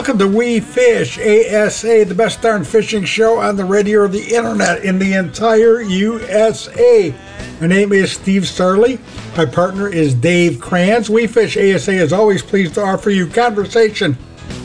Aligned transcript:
Welcome 0.00 0.18
to 0.20 0.28
We 0.28 0.60
Fish 0.60 1.18
ASA, 1.18 2.06
the 2.06 2.14
best 2.14 2.40
darn 2.40 2.64
fishing 2.64 3.04
show 3.04 3.36
on 3.38 3.56
the 3.56 3.66
radio 3.66 4.00
or 4.00 4.08
the 4.08 4.34
internet 4.34 4.82
in 4.82 4.98
the 4.98 5.12
entire 5.12 5.82
USA. 5.82 7.14
My 7.60 7.66
name 7.66 7.92
is 7.92 8.10
Steve 8.10 8.44
Sarley. 8.44 8.98
My 9.36 9.44
partner 9.44 9.90
is 9.90 10.14
Dave 10.14 10.58
Kranz. 10.58 11.10
We 11.10 11.26
Fish 11.26 11.54
ASA 11.54 11.92
is 11.92 12.14
always 12.14 12.42
pleased 12.42 12.72
to 12.76 12.82
offer 12.82 13.10
you 13.10 13.26
conversation 13.26 14.16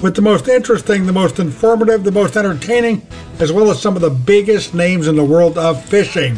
with 0.02 0.16
the 0.16 0.22
most 0.22 0.48
interesting, 0.48 1.06
the 1.06 1.12
most 1.12 1.38
informative, 1.38 2.06
the 2.06 2.14
most 2.14 2.38
entertaining, 2.38 3.06
as 3.40 3.52
well 3.52 3.70
as 3.70 3.82
some 3.82 3.98
of 3.98 4.02
the 4.02 4.10
biggest 4.10 4.74
names 4.74 5.10
in 5.10 5.18
the 5.18 5.26
world 5.26 5.58
of 5.58 5.84
fishing. 5.84 6.38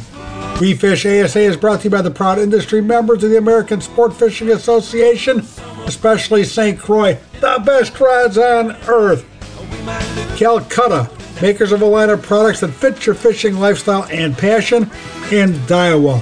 We 0.59 0.73
Fish 0.73 1.05
ASA 1.05 1.41
is 1.41 1.55
brought 1.55 1.81
to 1.81 1.83
you 1.83 1.91
by 1.91 2.01
the 2.01 2.09
proud 2.09 2.39
industry 2.39 2.81
members 2.81 3.23
of 3.23 3.29
the 3.29 3.37
American 3.37 3.79
Sport 3.79 4.15
Fishing 4.15 4.49
Association, 4.49 5.45
especially 5.85 6.43
St. 6.43 6.79
Croix, 6.79 7.19
the 7.39 7.61
best 7.65 7.99
rods 7.99 8.37
on 8.37 8.71
earth. 8.87 9.25
Calcutta, 10.37 11.09
makers 11.41 11.71
of 11.71 11.81
a 11.81 11.85
line 11.85 12.09
of 12.09 12.21
products 12.21 12.61
that 12.61 12.69
fit 12.69 13.05
your 13.05 13.15
fishing 13.15 13.57
lifestyle 13.59 14.03
and 14.05 14.37
passion, 14.37 14.83
and 15.31 15.53
Daiwa. 15.67 16.19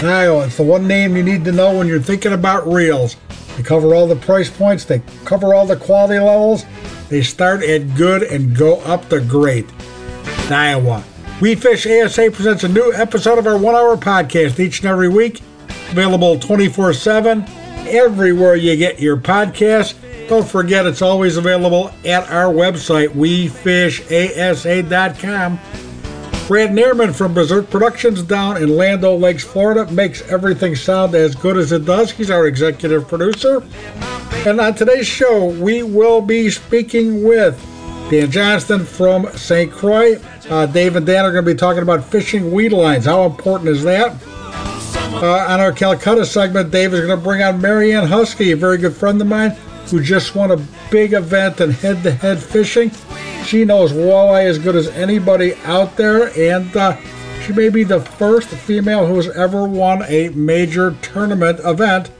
Daiwa, 0.00 0.46
it's 0.46 0.56
the 0.56 0.62
one 0.62 0.86
name 0.86 1.16
you 1.16 1.22
need 1.22 1.44
to 1.44 1.52
know 1.52 1.76
when 1.76 1.86
you're 1.86 2.00
thinking 2.00 2.32
about 2.32 2.66
reels. 2.66 3.16
They 3.56 3.62
cover 3.62 3.94
all 3.94 4.06
the 4.06 4.16
price 4.16 4.50
points, 4.50 4.84
they 4.84 5.00
cover 5.24 5.54
all 5.54 5.66
the 5.66 5.76
quality 5.76 6.18
levels. 6.18 6.64
They 7.08 7.22
start 7.22 7.62
at 7.62 7.94
good 7.94 8.22
and 8.22 8.56
go 8.56 8.80
up 8.80 9.08
to 9.10 9.20
great. 9.20 9.66
Daiwa. 10.48 11.04
We 11.40 11.54
Fish 11.54 11.86
ASA 11.86 12.30
presents 12.30 12.64
a 12.64 12.68
new 12.68 12.92
episode 12.94 13.38
of 13.38 13.46
our 13.46 13.58
one 13.58 13.74
hour 13.74 13.96
podcast 13.96 14.58
each 14.58 14.80
and 14.80 14.88
every 14.88 15.08
week. 15.08 15.42
Available 15.90 16.38
24 16.38 16.94
7 16.94 17.44
everywhere 17.86 18.56
you 18.56 18.76
get 18.76 19.00
your 19.00 19.16
podcast. 19.16 19.94
Don't 20.28 20.48
forget, 20.48 20.86
it's 20.86 21.02
always 21.02 21.36
available 21.36 21.90
at 22.04 22.28
our 22.30 22.52
website, 22.52 23.08
wefishasa.com. 23.10 25.58
Brad 26.48 26.70
Neerman 26.70 27.14
from 27.14 27.34
Berserk 27.34 27.70
Productions 27.70 28.22
down 28.22 28.62
in 28.62 28.76
Land 28.76 29.04
O' 29.04 29.16
Lakes, 29.16 29.44
Florida, 29.44 29.90
makes 29.92 30.22
everything 30.28 30.74
sound 30.76 31.14
as 31.14 31.34
good 31.34 31.56
as 31.56 31.72
it 31.72 31.84
does. 31.84 32.10
He's 32.10 32.30
our 32.30 32.46
executive 32.46 33.08
producer. 33.08 33.62
And 34.46 34.60
on 34.60 34.74
today's 34.74 35.06
show, 35.06 35.46
we 35.46 35.82
will 35.82 36.20
be 36.20 36.50
speaking 36.50 37.24
with 37.24 37.58
Dan 38.10 38.30
Johnston 38.30 38.84
from 38.84 39.26
St. 39.36 39.70
Croix. 39.70 40.16
Uh, 40.50 40.66
Dave 40.66 40.96
and 40.96 41.06
Dan 41.06 41.24
are 41.24 41.32
going 41.32 41.44
to 41.44 41.50
be 41.54 41.56
talking 41.56 41.82
about 41.82 42.04
fishing 42.04 42.50
weed 42.52 42.72
lines. 42.72 43.04
How 43.04 43.24
important 43.24 43.70
is 43.70 43.82
that? 43.84 44.14
Uh, 45.14 45.46
on 45.48 45.60
our 45.60 45.70
Calcutta 45.70 46.26
segment, 46.26 46.70
Dave 46.70 46.92
is 46.94 47.00
going 47.00 47.16
to 47.16 47.22
bring 47.22 47.42
on 47.42 47.60
Marianne 47.60 48.08
Huskey, 48.08 48.52
a 48.52 48.56
very 48.56 48.76
good 48.76 48.94
friend 48.94 49.20
of 49.20 49.28
mine 49.28 49.50
who 49.86 50.02
just 50.02 50.34
won 50.34 50.50
a 50.50 50.56
big 50.90 51.12
event 51.12 51.60
in 51.60 51.70
head 51.70 52.02
to 52.02 52.10
head 52.10 52.42
fishing. 52.42 52.90
She 53.44 53.64
knows 53.64 53.92
walleye 53.92 54.46
as 54.46 54.58
good 54.58 54.74
as 54.74 54.88
anybody 54.88 55.54
out 55.64 55.96
there, 55.96 56.36
and 56.36 56.74
uh, 56.76 56.96
she 57.42 57.52
may 57.52 57.68
be 57.68 57.84
the 57.84 58.00
first 58.00 58.48
female 58.48 59.06
who 59.06 59.14
has 59.16 59.28
ever 59.28 59.68
won 59.68 60.02
a 60.08 60.30
major 60.30 60.96
tournament 61.02 61.60
event. 61.62 62.10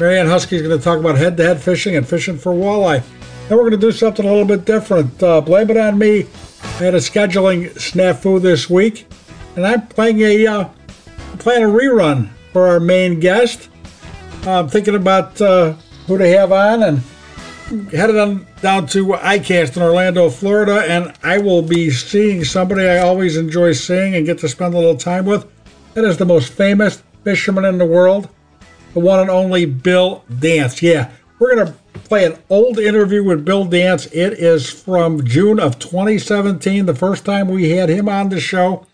Marianne 0.00 0.26
Huskey 0.26 0.54
is 0.54 0.62
going 0.62 0.76
to 0.76 0.82
talk 0.82 0.98
about 0.98 1.18
head 1.18 1.36
to 1.36 1.44
head 1.44 1.60
fishing 1.60 1.94
and 1.94 2.08
fishing 2.08 2.38
for 2.38 2.52
walleye. 2.52 3.02
Then 3.48 3.58
we're 3.58 3.68
going 3.68 3.80
to 3.80 3.86
do 3.86 3.92
something 3.92 4.24
a 4.24 4.28
little 4.28 4.46
bit 4.46 4.64
different. 4.64 5.22
Uh, 5.22 5.40
blame 5.40 5.70
it 5.70 5.76
on 5.76 5.98
me. 5.98 6.26
I 6.62 6.84
had 6.84 6.94
a 6.94 6.98
scheduling 6.98 7.70
snafu 7.74 8.40
this 8.40 8.70
week, 8.70 9.06
and 9.56 9.66
I'm 9.66 9.86
playing 9.88 10.20
a 10.22 10.70
playing 11.40 11.64
a 11.64 11.66
rerun 11.66 12.28
for 12.52 12.68
our 12.68 12.78
main 12.78 13.18
guest. 13.18 13.68
I'm 14.44 14.68
thinking 14.68 14.94
about 14.94 15.40
uh, 15.40 15.72
who 16.06 16.18
to 16.18 16.28
have 16.28 16.52
on, 16.52 16.82
and 16.82 17.90
headed 17.90 18.16
on 18.16 18.46
down 18.60 18.86
to 18.88 19.06
ICAST 19.06 19.76
in 19.76 19.82
Orlando, 19.82 20.28
Florida, 20.28 20.84
and 20.86 21.12
I 21.22 21.38
will 21.38 21.62
be 21.62 21.90
seeing 21.90 22.44
somebody 22.44 22.86
I 22.86 22.98
always 22.98 23.36
enjoy 23.36 23.72
seeing 23.72 24.14
and 24.14 24.26
get 24.26 24.38
to 24.38 24.48
spend 24.48 24.74
a 24.74 24.78
little 24.78 24.96
time 24.96 25.24
with. 25.24 25.50
That 25.94 26.04
is 26.04 26.18
the 26.18 26.24
most 26.24 26.52
famous 26.52 27.02
fisherman 27.24 27.64
in 27.64 27.78
the 27.78 27.86
world, 27.86 28.28
the 28.94 29.00
one 29.00 29.20
and 29.20 29.30
only 29.30 29.66
Bill 29.66 30.24
Dance. 30.38 30.82
Yeah, 30.82 31.10
we're 31.38 31.54
going 31.54 31.66
to 31.66 31.74
play 32.04 32.26
an 32.26 32.38
old 32.50 32.78
interview 32.78 33.24
with 33.24 33.44
Bill 33.44 33.64
Dance. 33.64 34.06
It 34.06 34.34
is 34.34 34.70
from 34.70 35.24
June 35.24 35.58
of 35.58 35.78
2017, 35.78 36.86
the 36.86 36.94
first 36.94 37.24
time 37.24 37.48
we 37.48 37.70
had 37.70 37.88
him 37.88 38.08
on 38.08 38.28
the 38.28 38.40
show. 38.40 38.86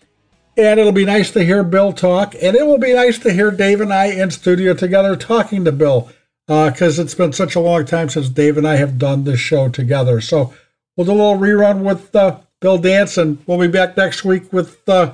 And 0.57 0.79
it'll 0.79 0.91
be 0.91 1.05
nice 1.05 1.29
to 1.31 1.45
hear 1.45 1.63
Bill 1.63 1.93
talk. 1.93 2.33
And 2.41 2.55
it 2.55 2.65
will 2.65 2.79
be 2.79 2.93
nice 2.93 3.19
to 3.19 3.31
hear 3.31 3.51
Dave 3.51 3.79
and 3.79 3.93
I 3.93 4.05
in 4.05 4.31
studio 4.31 4.73
together 4.73 5.15
talking 5.15 5.63
to 5.65 5.71
Bill 5.71 6.09
because 6.47 6.97
uh, 6.97 7.03
it's 7.03 7.13
been 7.13 7.33
such 7.33 7.55
a 7.55 7.59
long 7.59 7.85
time 7.85 8.09
since 8.09 8.29
Dave 8.29 8.57
and 8.57 8.67
I 8.67 8.77
have 8.77 8.97
done 8.97 9.23
this 9.23 9.39
show 9.39 9.69
together. 9.69 10.19
So 10.19 10.53
we'll 10.95 11.05
do 11.05 11.11
a 11.11 11.13
little 11.13 11.37
rerun 11.37 11.81
with 11.83 12.15
uh, 12.15 12.39
Bill 12.59 12.77
Dance, 12.77 13.17
and 13.17 13.37
we'll 13.45 13.59
be 13.59 13.67
back 13.67 13.95
next 13.97 14.23
week 14.23 14.51
with 14.51 14.83
the 14.85 15.13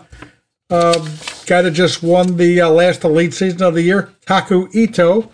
uh, 0.69 0.95
um, 0.95 1.09
guy 1.45 1.61
that 1.61 1.71
just 1.71 2.01
won 2.01 2.37
the 2.37 2.61
uh, 2.61 2.69
last 2.69 3.03
elite 3.03 3.33
season 3.33 3.63
of 3.63 3.73
the 3.73 3.81
year, 3.81 4.13
Taku 4.25 4.69
Ito 4.73 5.29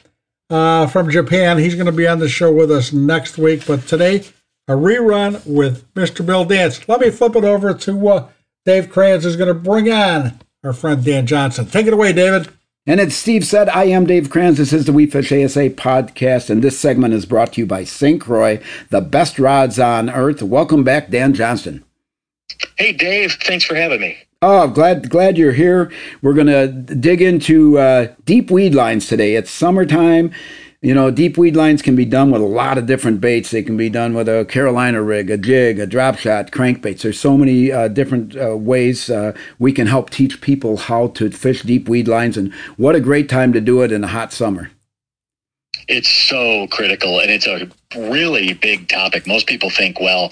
uh, 0.49 0.87
from 0.87 1.11
Japan. 1.11 1.57
He's 1.59 1.75
going 1.75 1.85
to 1.85 1.91
be 1.91 2.07
on 2.07 2.19
the 2.19 2.29
show 2.29 2.51
with 2.51 2.71
us 2.71 2.91
next 2.91 3.37
week. 3.37 3.67
But 3.67 3.85
today, 3.85 4.23
a 4.67 4.73
rerun 4.73 5.45
with 5.45 5.93
Mr. 5.93 6.25
Bill 6.25 6.45
Dance. 6.45 6.87
Let 6.87 7.01
me 7.01 7.11
flip 7.11 7.35
it 7.35 7.43
over 7.43 7.73
to 7.73 8.07
uh, 8.07 8.29
Dave 8.65 8.89
Kranz, 8.89 9.25
is 9.25 9.35
going 9.35 9.47
to 9.47 9.53
bring 9.53 9.91
on 9.91 10.39
our 10.63 10.73
friend 10.73 11.03
Dan 11.03 11.25
Johnston. 11.25 11.65
Take 11.67 11.87
it 11.87 11.93
away, 11.93 12.13
David. 12.13 12.49
And 12.85 12.99
as 12.99 13.15
Steve 13.15 13.45
said, 13.45 13.69
I 13.69 13.85
am 13.85 14.05
Dave 14.05 14.29
Kranz. 14.29 14.57
This 14.57 14.73
is 14.73 14.85
the 14.85 14.93
We 14.93 15.05
Fish 15.05 15.31
ASA 15.31 15.69
podcast, 15.71 16.49
and 16.49 16.63
this 16.63 16.79
segment 16.79 17.13
is 17.13 17.25
brought 17.25 17.53
to 17.53 17.61
you 17.61 17.67
by 17.67 17.83
St. 17.83 18.19
Croix, 18.19 18.59
the 18.89 19.01
best 19.01 19.37
rods 19.37 19.79
on 19.79 20.09
earth. 20.09 20.41
Welcome 20.41 20.83
back, 20.83 21.09
Dan 21.09 21.33
Johnston. 21.33 21.83
Hey, 22.77 22.93
Dave. 22.93 23.33
Thanks 23.33 23.63
for 23.63 23.75
having 23.75 24.01
me. 24.01 24.17
Oh, 24.41 24.67
glad 24.69 25.09
glad 25.09 25.37
you're 25.37 25.51
here. 25.51 25.91
We're 26.21 26.33
gonna 26.33 26.67
dig 26.67 27.21
into 27.21 27.77
uh, 27.77 28.13
deep 28.23 28.49
weed 28.49 28.73
lines 28.73 29.05
today. 29.07 29.35
It's 29.35 29.51
summertime. 29.51 30.31
You 30.81 30.93
know, 30.93 31.11
deep 31.11 31.37
weed 31.37 31.57
lines 31.57 31.81
can 31.81 31.97
be 31.97 32.05
done 32.05 32.31
with 32.31 32.41
a 32.41 32.45
lot 32.45 32.77
of 32.77 32.85
different 32.85 33.19
baits. 33.19 33.51
They 33.51 33.63
can 33.63 33.75
be 33.75 33.89
done 33.89 34.13
with 34.13 34.29
a 34.29 34.45
Carolina 34.45 35.01
rig, 35.01 35.29
a 35.29 35.37
jig, 35.37 35.77
a 35.77 35.85
drop 35.85 36.17
shot, 36.17 36.51
crankbaits. 36.51 37.01
There's 37.01 37.19
so 37.19 37.35
many 37.35 37.69
uh, 37.69 37.89
different 37.89 38.37
uh, 38.37 38.55
ways 38.55 39.09
uh, 39.09 39.33
we 39.57 39.73
can 39.73 39.87
help 39.87 40.09
teach 40.09 40.39
people 40.39 40.77
how 40.77 41.07
to 41.07 41.31
fish 41.31 41.63
deep 41.63 41.89
weed 41.89 42.07
lines, 42.07 42.37
and 42.37 42.53
what 42.77 42.95
a 42.95 43.01
great 43.01 43.27
time 43.27 43.51
to 43.51 43.59
do 43.59 43.81
it 43.81 43.91
in 43.91 44.05
a 44.05 44.07
hot 44.07 44.31
summer. 44.31 44.71
It's 45.89 46.09
so 46.09 46.67
critical, 46.67 47.19
and 47.19 47.29
it's 47.29 47.45
a 47.45 47.69
really 47.95 48.53
big 48.53 48.87
topic. 48.87 49.25
Most 49.25 49.47
people 49.47 49.69
think, 49.69 49.99
well, 49.99 50.31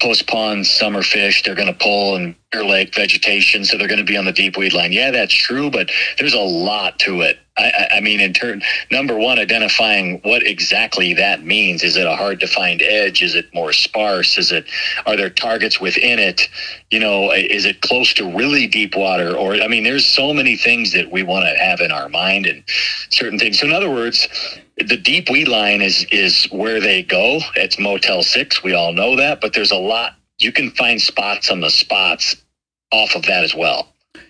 post 0.00 0.20
spawn 0.20 0.64
summer 0.64 1.02
fish, 1.02 1.42
they're 1.42 1.54
going 1.54 1.72
to 1.72 1.78
pull 1.78 2.16
and 2.16 2.34
Clear 2.52 2.64
Lake 2.64 2.94
vegetation, 2.94 3.64
so 3.64 3.78
they're 3.78 3.88
going 3.88 3.98
to 3.98 4.04
be 4.04 4.16
on 4.16 4.26
the 4.26 4.32
deep 4.32 4.58
weed 4.58 4.74
line. 4.74 4.92
Yeah, 4.92 5.10
that's 5.10 5.32
true, 5.32 5.70
but 5.70 5.90
there's 6.18 6.34
a 6.34 6.40
lot 6.40 6.98
to 6.98 7.22
it. 7.22 7.38
I, 7.56 7.88
I 7.96 8.00
mean, 8.00 8.20
in 8.20 8.32
turn, 8.34 8.62
number 8.90 9.16
one, 9.16 9.38
identifying 9.38 10.20
what 10.22 10.42
exactly 10.46 11.14
that 11.14 11.44
means. 11.44 11.82
Is 11.82 11.96
it 11.96 12.06
a 12.06 12.16
hard 12.16 12.40
to 12.40 12.46
find 12.46 12.82
edge? 12.82 13.22
Is 13.22 13.34
it 13.34 13.52
more 13.54 13.72
sparse? 13.72 14.36
Is 14.38 14.52
it 14.52 14.66
are 15.06 15.16
there 15.16 15.30
targets 15.30 15.80
within 15.80 16.18
it? 16.18 16.48
You 16.90 17.00
know, 17.00 17.30
is 17.30 17.64
it 17.66 17.82
close 17.82 18.14
to 18.14 18.30
really 18.30 18.66
deep 18.66 18.96
water? 18.96 19.34
Or 19.34 19.54
I 19.54 19.68
mean, 19.68 19.84
there's 19.84 20.06
so 20.06 20.32
many 20.32 20.56
things 20.56 20.92
that 20.92 21.10
we 21.10 21.22
want 21.22 21.44
to 21.44 21.62
have 21.62 21.80
in 21.80 21.92
our 21.92 22.08
mind 22.08 22.46
and 22.46 22.64
certain 23.10 23.38
things. 23.38 23.60
So, 23.60 23.66
in 23.66 23.72
other 23.72 23.90
words, 23.90 24.28
the 24.76 24.96
deep 24.96 25.30
weed 25.30 25.48
line 25.48 25.80
is 25.80 26.06
is 26.10 26.44
where 26.50 26.80
they 26.80 27.02
go. 27.02 27.40
It's 27.56 27.78
Motel 27.78 28.22
Six. 28.22 28.62
We 28.62 28.74
all 28.74 28.92
know 28.92 29.16
that, 29.16 29.40
but 29.40 29.52
there's 29.52 29.72
a 29.72 29.76
lot. 29.76 30.14
You 30.38 30.52
can 30.52 30.70
find 30.72 31.00
spots 31.00 31.50
on 31.50 31.60
the 31.60 31.70
spots 31.70 32.36
off 32.90 33.14
of 33.14 33.22
that 33.26 33.44
as 33.44 33.54
well. 33.54 33.88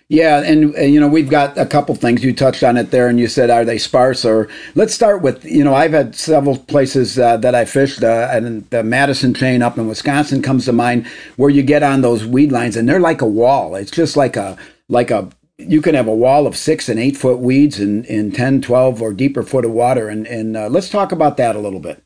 Yeah, 0.09 0.43
and, 0.43 0.75
and, 0.75 0.93
you 0.93 0.99
know 0.99 1.07
we've 1.07 1.29
got 1.29 1.57
a 1.57 1.65
couple 1.65 1.95
things 1.95 2.23
you 2.23 2.33
touched 2.33 2.61
on 2.61 2.77
it 2.77 2.91
there, 2.91 3.07
and 3.07 3.19
you 3.19 3.27
said 3.27 3.49
are 3.49 3.65
they 3.65 3.77
sparse 3.77 4.25
or 4.25 4.49
let's 4.75 4.93
start 4.93 5.21
with 5.21 5.43
you 5.45 5.63
know 5.63 5.73
I've 5.73 5.93
had 5.93 6.15
several 6.15 6.57
places 6.57 7.17
uh, 7.17 7.37
that 7.37 7.55
I 7.55 7.65
fished, 7.65 8.03
uh, 8.03 8.27
and 8.31 8.69
the 8.69 8.83
Madison 8.83 9.33
chain 9.33 9.61
up 9.61 9.77
in 9.77 9.87
Wisconsin 9.87 10.41
comes 10.41 10.65
to 10.65 10.73
mind 10.73 11.07
where 11.37 11.49
you 11.49 11.63
get 11.63 11.83
on 11.83 12.01
those 12.01 12.25
weed 12.25 12.51
lines 12.51 12.75
and 12.75 12.87
they're 12.87 12.99
like 12.99 13.21
a 13.21 13.27
wall. 13.27 13.75
It's 13.75 13.91
just 13.91 14.17
like 14.17 14.35
a 14.35 14.57
like 14.89 15.09
a 15.09 15.29
you 15.57 15.81
can 15.81 15.95
have 15.95 16.07
a 16.07 16.15
wall 16.15 16.47
of 16.47 16.57
six 16.57 16.89
and 16.89 16.99
eight 16.99 17.17
foot 17.17 17.39
weeds 17.39 17.79
in 17.79 18.05
in 18.05 18.31
10, 18.31 18.61
12 18.61 19.01
or 19.01 19.13
deeper 19.13 19.43
foot 19.43 19.65
of 19.65 19.71
water, 19.71 20.09
and 20.09 20.25
and 20.27 20.57
uh, 20.57 20.67
let's 20.67 20.89
talk 20.89 21.11
about 21.11 21.37
that 21.37 21.55
a 21.55 21.59
little 21.59 21.79
bit. 21.79 22.03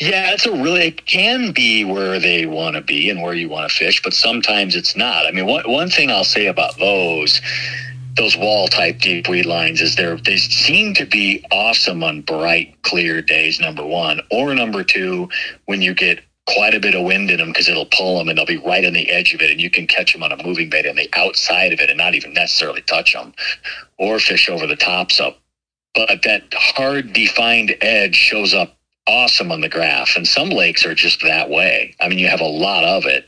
Yeah, 0.00 0.32
it's 0.32 0.46
a 0.46 0.52
really 0.52 0.86
it 0.86 1.06
can 1.06 1.50
be 1.52 1.84
where 1.84 2.20
they 2.20 2.46
want 2.46 2.76
to 2.76 2.80
be 2.80 3.10
and 3.10 3.20
where 3.20 3.34
you 3.34 3.48
want 3.48 3.68
to 3.70 3.76
fish, 3.76 4.00
but 4.00 4.14
sometimes 4.14 4.76
it's 4.76 4.96
not. 4.96 5.26
I 5.26 5.32
mean, 5.32 5.46
one 5.46 5.68
one 5.68 5.90
thing 5.90 6.10
I'll 6.10 6.24
say 6.24 6.46
about 6.46 6.78
those 6.78 7.40
those 8.16 8.36
wall 8.36 8.68
type 8.68 8.98
deep 8.98 9.28
weed 9.28 9.46
lines 9.46 9.80
is 9.80 9.96
they 9.96 10.14
they 10.24 10.36
seem 10.36 10.94
to 10.94 11.06
be 11.06 11.44
awesome 11.50 12.04
on 12.04 12.20
bright 12.20 12.80
clear 12.82 13.20
days. 13.20 13.58
Number 13.58 13.84
one, 13.84 14.20
or 14.30 14.54
number 14.54 14.84
two, 14.84 15.28
when 15.66 15.82
you 15.82 15.94
get 15.94 16.20
quite 16.54 16.74
a 16.74 16.80
bit 16.80 16.94
of 16.94 17.04
wind 17.04 17.30
in 17.30 17.38
them 17.38 17.48
because 17.48 17.68
it'll 17.68 17.86
pull 17.86 18.18
them 18.18 18.28
and 18.28 18.38
they'll 18.38 18.46
be 18.46 18.56
right 18.56 18.84
on 18.84 18.94
the 18.94 19.10
edge 19.10 19.34
of 19.34 19.42
it 19.42 19.50
and 19.50 19.60
you 19.60 19.70
can 19.70 19.86
catch 19.86 20.12
them 20.12 20.22
on 20.22 20.32
a 20.32 20.42
moving 20.42 20.70
bait 20.70 20.86
on 20.86 20.96
the 20.96 21.08
outside 21.14 21.72
of 21.72 21.80
it 21.80 21.90
and 21.90 21.98
not 21.98 22.14
even 22.14 22.32
necessarily 22.32 22.80
touch 22.82 23.12
them 23.12 23.34
or 23.98 24.18
fish 24.18 24.48
over 24.48 24.66
the 24.66 24.76
tops 24.76 25.20
up. 25.20 25.38
But 25.94 26.22
that 26.22 26.42
hard 26.54 27.12
defined 27.12 27.76
edge 27.80 28.14
shows 28.14 28.54
up 28.54 28.77
awesome 29.08 29.50
on 29.50 29.62
the 29.62 29.68
graph. 29.68 30.16
And 30.16 30.28
some 30.28 30.50
lakes 30.50 30.84
are 30.84 30.94
just 30.94 31.22
that 31.22 31.48
way. 31.48 31.94
I 31.98 32.08
mean, 32.08 32.18
you 32.18 32.28
have 32.28 32.42
a 32.42 32.46
lot 32.46 32.84
of 32.84 33.06
it, 33.06 33.26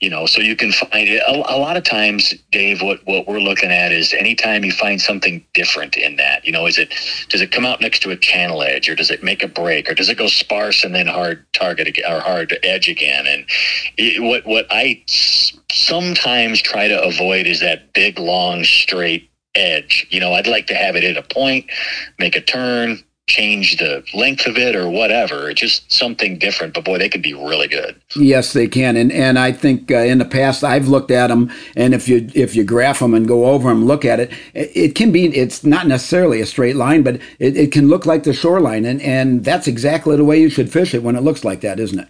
you 0.00 0.08
know, 0.08 0.26
so 0.26 0.40
you 0.40 0.56
can 0.56 0.72
find 0.72 1.08
it. 1.08 1.22
A, 1.28 1.32
a, 1.32 1.58
lot 1.58 1.76
of 1.76 1.84
times, 1.84 2.34
Dave, 2.50 2.80
what, 2.80 3.06
what 3.06 3.28
we're 3.28 3.38
looking 3.38 3.70
at 3.70 3.92
is 3.92 4.14
anytime 4.14 4.64
you 4.64 4.72
find 4.72 5.00
something 5.00 5.44
different 5.52 5.96
in 5.96 6.16
that, 6.16 6.44
you 6.46 6.50
know, 6.50 6.66
is 6.66 6.78
it, 6.78 6.94
does 7.28 7.42
it 7.42 7.52
come 7.52 7.66
out 7.66 7.80
next 7.80 8.00
to 8.00 8.10
a 8.10 8.16
channel 8.16 8.62
edge 8.62 8.88
or 8.88 8.94
does 8.94 9.10
it 9.10 9.22
make 9.22 9.42
a 9.42 9.48
break 9.48 9.90
or 9.90 9.94
does 9.94 10.08
it 10.08 10.16
go 10.16 10.26
sparse 10.26 10.82
and 10.82 10.94
then 10.94 11.06
hard 11.06 11.44
target 11.52 11.98
or 12.08 12.20
hard 12.20 12.58
edge 12.62 12.88
again? 12.88 13.26
And 13.26 13.44
it, 13.98 14.22
what, 14.22 14.46
what 14.46 14.66
I 14.70 15.04
sometimes 15.70 16.62
try 16.62 16.88
to 16.88 17.02
avoid 17.02 17.46
is 17.46 17.60
that 17.60 17.92
big, 17.92 18.18
long, 18.18 18.64
straight 18.64 19.30
edge. 19.54 20.06
You 20.10 20.20
know, 20.20 20.32
I'd 20.32 20.46
like 20.46 20.66
to 20.68 20.74
have 20.74 20.96
it 20.96 21.04
at 21.04 21.16
a 21.16 21.34
point, 21.34 21.70
make 22.18 22.36
a 22.36 22.40
turn, 22.40 23.02
change 23.28 23.76
the 23.76 24.02
length 24.14 24.46
of 24.46 24.56
it 24.56 24.74
or 24.74 24.90
whatever. 24.90 25.52
Just 25.52 25.90
something 25.92 26.38
different. 26.38 26.74
But 26.74 26.84
boy, 26.84 26.98
they 26.98 27.08
can 27.08 27.22
be 27.22 27.34
really 27.34 27.68
good. 27.68 28.00
Yes, 28.16 28.52
they 28.52 28.66
can. 28.66 28.96
And 28.96 29.12
and 29.12 29.38
I 29.38 29.52
think 29.52 29.90
uh, 29.90 29.98
in 29.98 30.18
the 30.18 30.24
past 30.24 30.64
I've 30.64 30.88
looked 30.88 31.10
at 31.10 31.28
them, 31.28 31.52
and 31.76 31.94
if 31.94 32.08
you 32.08 32.28
if 32.34 32.56
you 32.56 32.64
graph 32.64 32.98
them 32.98 33.14
and 33.14 33.28
go 33.28 33.46
over 33.46 33.68
them, 33.68 33.84
look 33.84 34.04
at 34.04 34.18
it, 34.18 34.32
it, 34.54 34.72
it 34.74 34.94
can 34.94 35.12
be. 35.12 35.26
It's 35.26 35.64
not 35.64 35.86
necessarily 35.86 36.40
a 36.40 36.46
straight 36.46 36.76
line, 36.76 37.02
but 37.02 37.16
it, 37.38 37.56
it 37.56 37.72
can 37.72 37.88
look 37.88 38.06
like 38.06 38.24
the 38.24 38.32
shoreline, 38.32 38.84
and 38.84 39.00
and 39.02 39.44
that's 39.44 39.68
exactly 39.68 40.16
the 40.16 40.24
way 40.24 40.40
you 40.40 40.50
should 40.50 40.72
fish 40.72 40.94
it 40.94 41.02
when 41.02 41.16
it 41.16 41.22
looks 41.22 41.44
like 41.44 41.60
that, 41.60 41.78
isn't 41.78 42.00
it? 42.00 42.08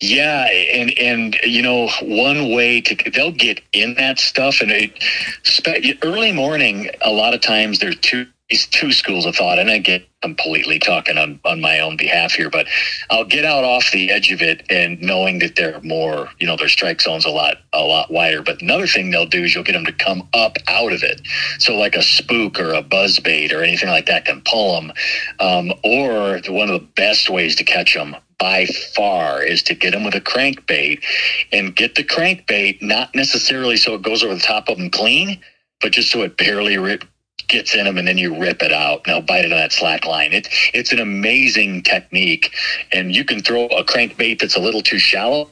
Yeah, 0.00 0.46
and 0.46 0.98
and 0.98 1.36
you 1.42 1.60
know 1.60 1.90
one 2.00 2.52
way 2.52 2.80
to 2.80 3.10
they'll 3.10 3.32
get 3.32 3.60
in 3.72 3.94
that 3.94 4.18
stuff, 4.18 4.62
and 4.62 4.70
it, 4.70 5.98
early 6.02 6.32
morning. 6.32 6.88
A 7.02 7.10
lot 7.10 7.34
of 7.34 7.42
times 7.42 7.80
there's 7.80 7.98
two 7.98 8.26
these 8.50 8.66
two 8.66 8.92
schools 8.92 9.26
of 9.26 9.36
thought, 9.36 9.58
and 9.58 9.70
I 9.70 9.78
get 9.78 10.06
completely 10.22 10.78
talking 10.78 11.16
on 11.16 11.40
on 11.44 11.60
my 11.60 11.80
own 11.80 11.96
behalf 11.96 12.32
here, 12.32 12.50
but 12.50 12.66
I'll 13.08 13.24
get 13.24 13.44
out 13.44 13.64
off 13.64 13.90
the 13.92 14.10
edge 14.10 14.30
of 14.32 14.42
it 14.42 14.64
and 14.68 15.00
knowing 15.00 15.38
that 15.38 15.56
they're 15.56 15.80
more, 15.80 16.28
you 16.38 16.46
know, 16.46 16.56
their 16.56 16.68
strike 16.68 17.00
zone's 17.00 17.24
a 17.24 17.30
lot 17.30 17.58
a 17.72 17.80
lot 17.80 18.10
wider. 18.10 18.42
But 18.42 18.60
another 18.60 18.86
thing 18.86 19.10
they'll 19.10 19.26
do 19.26 19.44
is 19.44 19.54
you'll 19.54 19.64
get 19.64 19.72
them 19.72 19.86
to 19.86 19.92
come 19.92 20.28
up 20.34 20.56
out 20.68 20.92
of 20.92 21.02
it, 21.02 21.22
so 21.58 21.76
like 21.76 21.94
a 21.94 22.02
spook 22.02 22.58
or 22.60 22.74
a 22.74 22.82
buzz 22.82 23.18
bait 23.20 23.52
or 23.52 23.62
anything 23.62 23.88
like 23.88 24.06
that 24.06 24.24
can 24.24 24.42
pull 24.44 24.80
them, 24.80 24.92
um, 25.38 25.72
or 25.84 26.40
one 26.48 26.68
of 26.70 26.80
the 26.80 26.86
best 26.96 27.30
ways 27.30 27.56
to 27.56 27.64
catch 27.64 27.94
them 27.94 28.16
by 28.38 28.66
far 28.96 29.42
is 29.42 29.62
to 29.62 29.74
get 29.74 29.92
them 29.92 30.02
with 30.02 30.14
a 30.14 30.20
crankbait 30.20 31.04
and 31.52 31.76
get 31.76 31.94
the 31.94 32.02
crankbait 32.02 32.80
not 32.80 33.14
necessarily 33.14 33.76
so 33.76 33.94
it 33.94 34.02
goes 34.02 34.24
over 34.24 34.34
the 34.34 34.40
top 34.40 34.68
of 34.68 34.78
them 34.78 34.90
clean, 34.90 35.38
but 35.80 35.92
just 35.92 36.10
so 36.10 36.22
it 36.22 36.36
barely 36.36 36.78
rip, 36.78 37.04
gets 37.50 37.74
in 37.74 37.84
them 37.84 37.98
and 37.98 38.08
then 38.08 38.18
you 38.18 38.40
rip 38.40 38.62
it 38.62 38.72
out. 38.72 39.06
Now 39.06 39.20
bite 39.20 39.44
it 39.44 39.52
on 39.52 39.58
that 39.58 39.72
slack 39.72 40.06
line. 40.06 40.32
It, 40.32 40.48
it's 40.72 40.92
an 40.92 41.00
amazing 41.00 41.82
technique. 41.82 42.54
And 42.92 43.14
you 43.14 43.24
can 43.24 43.42
throw 43.42 43.66
a 43.66 43.84
crankbait 43.84 44.40
that's 44.40 44.56
a 44.56 44.60
little 44.60 44.82
too 44.82 44.98
shallow 44.98 45.50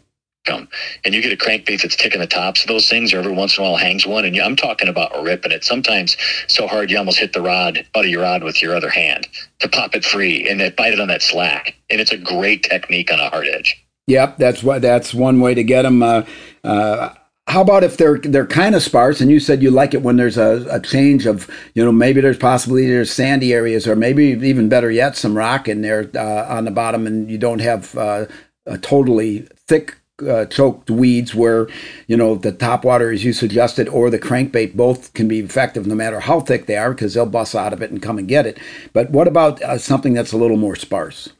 and 1.04 1.14
you 1.14 1.22
get 1.22 1.32
a 1.32 1.36
crankbait 1.36 1.82
that's 1.82 1.96
ticking 1.96 2.20
the 2.20 2.26
tops 2.26 2.62
of 2.62 2.68
those 2.68 2.88
things, 2.88 3.12
or 3.12 3.18
every 3.18 3.32
once 3.32 3.56
in 3.56 3.64
a 3.64 3.66
while 3.66 3.76
hangs 3.76 4.06
one, 4.06 4.24
and 4.24 4.34
you, 4.34 4.42
I'm 4.42 4.56
talking 4.56 4.88
about 4.88 5.22
ripping 5.22 5.52
it. 5.52 5.64
Sometimes 5.64 6.16
so 6.46 6.66
hard 6.66 6.90
you 6.90 6.98
almost 6.98 7.18
hit 7.18 7.32
the 7.32 7.42
rod 7.42 7.84
out 7.94 8.04
of 8.04 8.10
your 8.10 8.22
rod 8.22 8.42
with 8.42 8.62
your 8.62 8.74
other 8.74 8.90
hand 8.90 9.26
to 9.60 9.68
pop 9.68 9.94
it 9.94 10.04
free 10.04 10.48
and 10.48 10.60
then 10.60 10.74
bite 10.76 10.92
it 10.92 11.00
on 11.00 11.08
that 11.08 11.22
slack. 11.22 11.74
And 11.90 12.00
it's 12.00 12.12
a 12.12 12.18
great 12.18 12.62
technique 12.62 13.12
on 13.12 13.20
a 13.20 13.28
hard 13.28 13.46
edge. 13.46 13.84
Yep, 14.06 14.38
that's 14.38 14.62
what 14.62 14.80
that's 14.80 15.12
one 15.12 15.40
way 15.40 15.54
to 15.54 15.62
get 15.62 15.82
them. 15.82 16.02
Uh, 16.02 16.22
uh, 16.64 17.14
how 17.48 17.62
about 17.62 17.82
if 17.82 17.96
they're 17.96 18.18
they're 18.18 18.46
kind 18.46 18.74
of 18.74 18.82
sparse 18.82 19.20
and 19.20 19.30
you 19.30 19.40
said 19.40 19.62
you 19.62 19.70
like 19.70 19.94
it 19.94 20.02
when 20.02 20.16
there's 20.16 20.36
a, 20.36 20.66
a 20.70 20.80
change 20.80 21.26
of 21.26 21.50
you 21.74 21.84
know 21.84 21.90
maybe 21.90 22.20
there's 22.20 22.38
possibly 22.38 22.86
there's 22.86 23.10
sandy 23.10 23.52
areas 23.52 23.88
or 23.88 23.96
maybe 23.96 24.24
even 24.24 24.68
better 24.68 24.90
yet 24.90 25.16
some 25.16 25.36
rock 25.36 25.66
in 25.68 25.82
there 25.82 26.10
uh, 26.14 26.46
on 26.48 26.64
the 26.64 26.70
bottom 26.70 27.06
and 27.06 27.30
you 27.30 27.38
don't 27.38 27.60
have 27.60 27.96
uh, 27.96 28.26
a 28.66 28.78
totally 28.78 29.40
thick 29.66 29.96
uh, 30.28 30.44
choked 30.46 30.90
weeds 30.90 31.34
where 31.34 31.68
you 32.06 32.16
know 32.16 32.34
the 32.34 32.52
top 32.52 32.84
water 32.84 33.10
as 33.10 33.24
you 33.24 33.32
suggested 33.32 33.88
or 33.88 34.10
the 34.10 34.18
crankbait 34.18 34.74
both 34.74 35.14
can 35.14 35.28
be 35.28 35.38
effective 35.38 35.86
no 35.86 35.94
matter 35.94 36.20
how 36.20 36.40
thick 36.40 36.66
they 36.66 36.76
are 36.76 36.92
because 36.92 37.14
they'll 37.14 37.26
bust 37.26 37.54
out 37.54 37.72
of 37.72 37.82
it 37.82 37.90
and 37.90 38.02
come 38.02 38.18
and 38.18 38.26
get 38.26 38.46
it. 38.46 38.58
But 38.92 39.10
what 39.10 39.28
about 39.28 39.62
uh, 39.62 39.78
something 39.78 40.14
that's 40.14 40.32
a 40.32 40.36
little 40.36 40.56
more 40.56 40.74
sparse? 40.74 41.30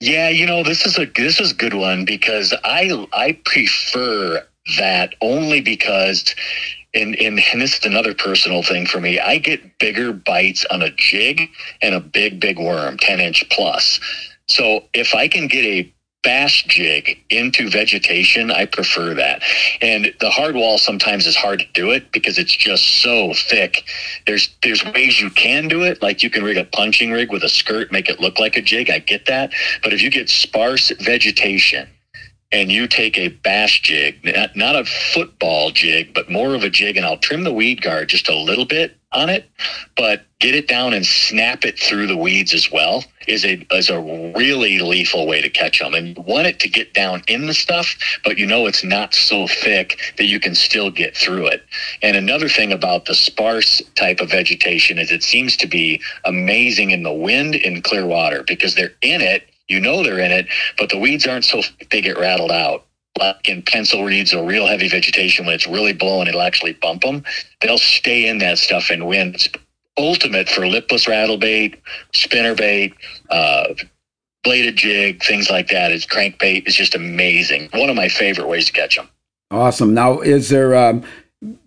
Yeah 0.00 0.28
you 0.28 0.46
know 0.46 0.62
this 0.62 0.84
is 0.84 0.98
a 0.98 1.06
this 1.06 1.40
is 1.40 1.52
a 1.52 1.56
good 1.56 1.74
one 1.74 2.04
because 2.04 2.54
i 2.64 3.06
i 3.12 3.32
prefer 3.44 4.46
that 4.78 5.14
only 5.20 5.60
because 5.60 6.34
and, 6.92 7.14
and, 7.20 7.40
and 7.52 7.60
this 7.60 7.78
is 7.78 7.84
another 7.84 8.14
personal 8.14 8.62
thing 8.62 8.86
for 8.86 9.00
me. 9.00 9.20
I 9.20 9.38
get 9.38 9.78
bigger 9.78 10.12
bites 10.12 10.64
on 10.70 10.82
a 10.82 10.90
jig 10.90 11.48
and 11.80 11.94
a 11.94 12.00
big, 12.00 12.40
big 12.40 12.58
worm, 12.58 12.96
10 12.98 13.20
inch 13.20 13.48
plus. 13.50 14.00
So 14.48 14.84
if 14.92 15.14
I 15.14 15.28
can 15.28 15.46
get 15.46 15.64
a 15.64 15.92
bass 16.22 16.62
jig 16.62 17.18
into 17.30 17.70
vegetation, 17.70 18.50
I 18.50 18.66
prefer 18.66 19.14
that. 19.14 19.42
And 19.80 20.12
the 20.20 20.30
hard 20.30 20.54
wall 20.54 20.78
sometimes 20.78 21.26
is 21.26 21.36
hard 21.36 21.60
to 21.60 21.66
do 21.72 21.90
it 21.92 22.12
because 22.12 22.38
it's 22.38 22.54
just 22.54 23.02
so 23.02 23.32
thick. 23.34 23.84
There's 24.26 24.54
there's 24.62 24.84
ways 24.84 25.20
you 25.20 25.30
can 25.30 25.68
do 25.68 25.82
it, 25.82 26.02
like 26.02 26.22
you 26.22 26.28
can 26.28 26.44
rig 26.44 26.58
a 26.58 26.64
punching 26.64 27.10
rig 27.10 27.32
with 27.32 27.44
a 27.44 27.48
skirt, 27.48 27.92
make 27.92 28.08
it 28.08 28.20
look 28.20 28.38
like 28.38 28.56
a 28.56 28.62
jig. 28.62 28.90
I 28.90 28.98
get 28.98 29.26
that. 29.26 29.52
But 29.82 29.92
if 29.92 30.02
you 30.02 30.10
get 30.10 30.28
sparse 30.28 30.92
vegetation, 31.00 31.88
and 32.52 32.72
you 32.72 32.88
take 32.88 33.16
a 33.16 33.28
bass 33.28 33.78
jig, 33.78 34.18
not, 34.56 34.76
a 34.76 34.84
football 34.84 35.70
jig, 35.70 36.12
but 36.12 36.30
more 36.30 36.54
of 36.54 36.64
a 36.64 36.70
jig, 36.70 36.96
and 36.96 37.06
I'll 37.06 37.18
trim 37.18 37.44
the 37.44 37.52
weed 37.52 37.80
guard 37.80 38.08
just 38.08 38.28
a 38.28 38.36
little 38.36 38.64
bit 38.64 38.96
on 39.12 39.28
it, 39.28 39.48
but 39.96 40.24
get 40.38 40.54
it 40.54 40.68
down 40.68 40.92
and 40.92 41.04
snap 41.04 41.64
it 41.64 41.78
through 41.78 42.06
the 42.06 42.16
weeds 42.16 42.54
as 42.54 42.70
well 42.70 43.04
is 43.26 43.44
a 43.44 43.66
is 43.72 43.90
a 43.90 44.00
really 44.00 44.78
lethal 44.78 45.26
way 45.26 45.40
to 45.40 45.50
catch 45.50 45.80
them. 45.80 45.94
And 45.94 46.16
you 46.16 46.22
want 46.22 46.46
it 46.46 46.60
to 46.60 46.68
get 46.68 46.94
down 46.94 47.22
in 47.26 47.46
the 47.46 47.54
stuff, 47.54 47.96
but 48.24 48.38
you 48.38 48.46
know 48.46 48.66
it's 48.66 48.84
not 48.84 49.14
so 49.14 49.46
thick 49.46 50.14
that 50.16 50.26
you 50.26 50.38
can 50.38 50.54
still 50.54 50.90
get 50.90 51.16
through 51.16 51.48
it. 51.48 51.64
And 52.02 52.16
another 52.16 52.48
thing 52.48 52.72
about 52.72 53.04
the 53.04 53.14
sparse 53.14 53.82
type 53.96 54.20
of 54.20 54.30
vegetation 54.30 54.98
is 54.98 55.10
it 55.10 55.24
seems 55.24 55.56
to 55.58 55.66
be 55.66 56.00
amazing 56.24 56.90
in 56.90 57.02
the 57.02 57.12
wind 57.12 57.54
in 57.56 57.82
clear 57.82 58.06
water 58.06 58.44
because 58.46 58.74
they're 58.74 58.94
in 59.02 59.20
it 59.20 59.48
you 59.70 59.80
know 59.80 60.02
they're 60.02 60.18
in 60.18 60.32
it, 60.32 60.46
but 60.76 60.90
the 60.90 60.98
weeds 60.98 61.26
aren't 61.26 61.44
so 61.44 61.62
they 61.90 62.00
get 62.00 62.18
rattled 62.18 62.50
out. 62.50 62.84
Like 63.18 63.48
in 63.48 63.62
pencil 63.62 64.04
reeds 64.04 64.32
or 64.34 64.46
real 64.46 64.66
heavy 64.66 64.88
vegetation, 64.88 65.46
when 65.46 65.54
it's 65.54 65.66
really 65.66 65.92
blowing, 65.92 66.28
it'll 66.28 66.42
actually 66.42 66.74
bump 66.74 67.02
them. 67.02 67.24
They'll 67.60 67.78
stay 67.78 68.28
in 68.28 68.38
that 68.38 68.58
stuff 68.58 68.90
and 68.90 69.06
wind. 69.06 69.34
It's 69.34 69.48
ultimate 69.98 70.48
for 70.48 70.66
lipless 70.66 71.08
rattle 71.08 71.36
bait, 71.36 71.80
spinner 72.14 72.54
bait, 72.54 72.94
uh, 73.30 73.74
bladed 74.42 74.76
jig, 74.76 75.22
things 75.22 75.50
like 75.50 75.68
that. 75.68 75.92
Is 75.92 76.06
crankbait 76.06 76.66
is 76.66 76.74
just 76.74 76.94
amazing. 76.94 77.68
One 77.72 77.90
of 77.90 77.96
my 77.96 78.08
favorite 78.08 78.48
ways 78.48 78.66
to 78.66 78.72
catch 78.72 78.96
them. 78.96 79.08
Awesome. 79.50 79.92
Now, 79.92 80.20
is 80.20 80.48
there 80.48 80.76
um, 80.76 81.02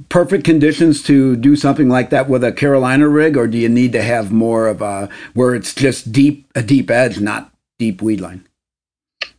perfect 0.09 0.45
conditions 0.45 1.03
to 1.03 1.35
do 1.35 1.55
something 1.55 1.89
like 1.89 2.09
that 2.11 2.29
with 2.29 2.43
a 2.43 2.51
Carolina 2.51 3.07
rig, 3.07 3.35
or 3.35 3.47
do 3.47 3.57
you 3.57 3.69
need 3.69 3.91
to 3.91 4.01
have 4.01 4.31
more 4.31 4.67
of 4.67 4.81
a 4.81 5.09
where 5.33 5.53
it's 5.53 5.75
just 5.75 6.11
deep 6.11 6.49
a 6.55 6.63
deep 6.63 6.89
edge, 6.89 7.19
not 7.19 7.52
deep 7.79 8.01
weed 8.01 8.21
line. 8.21 8.47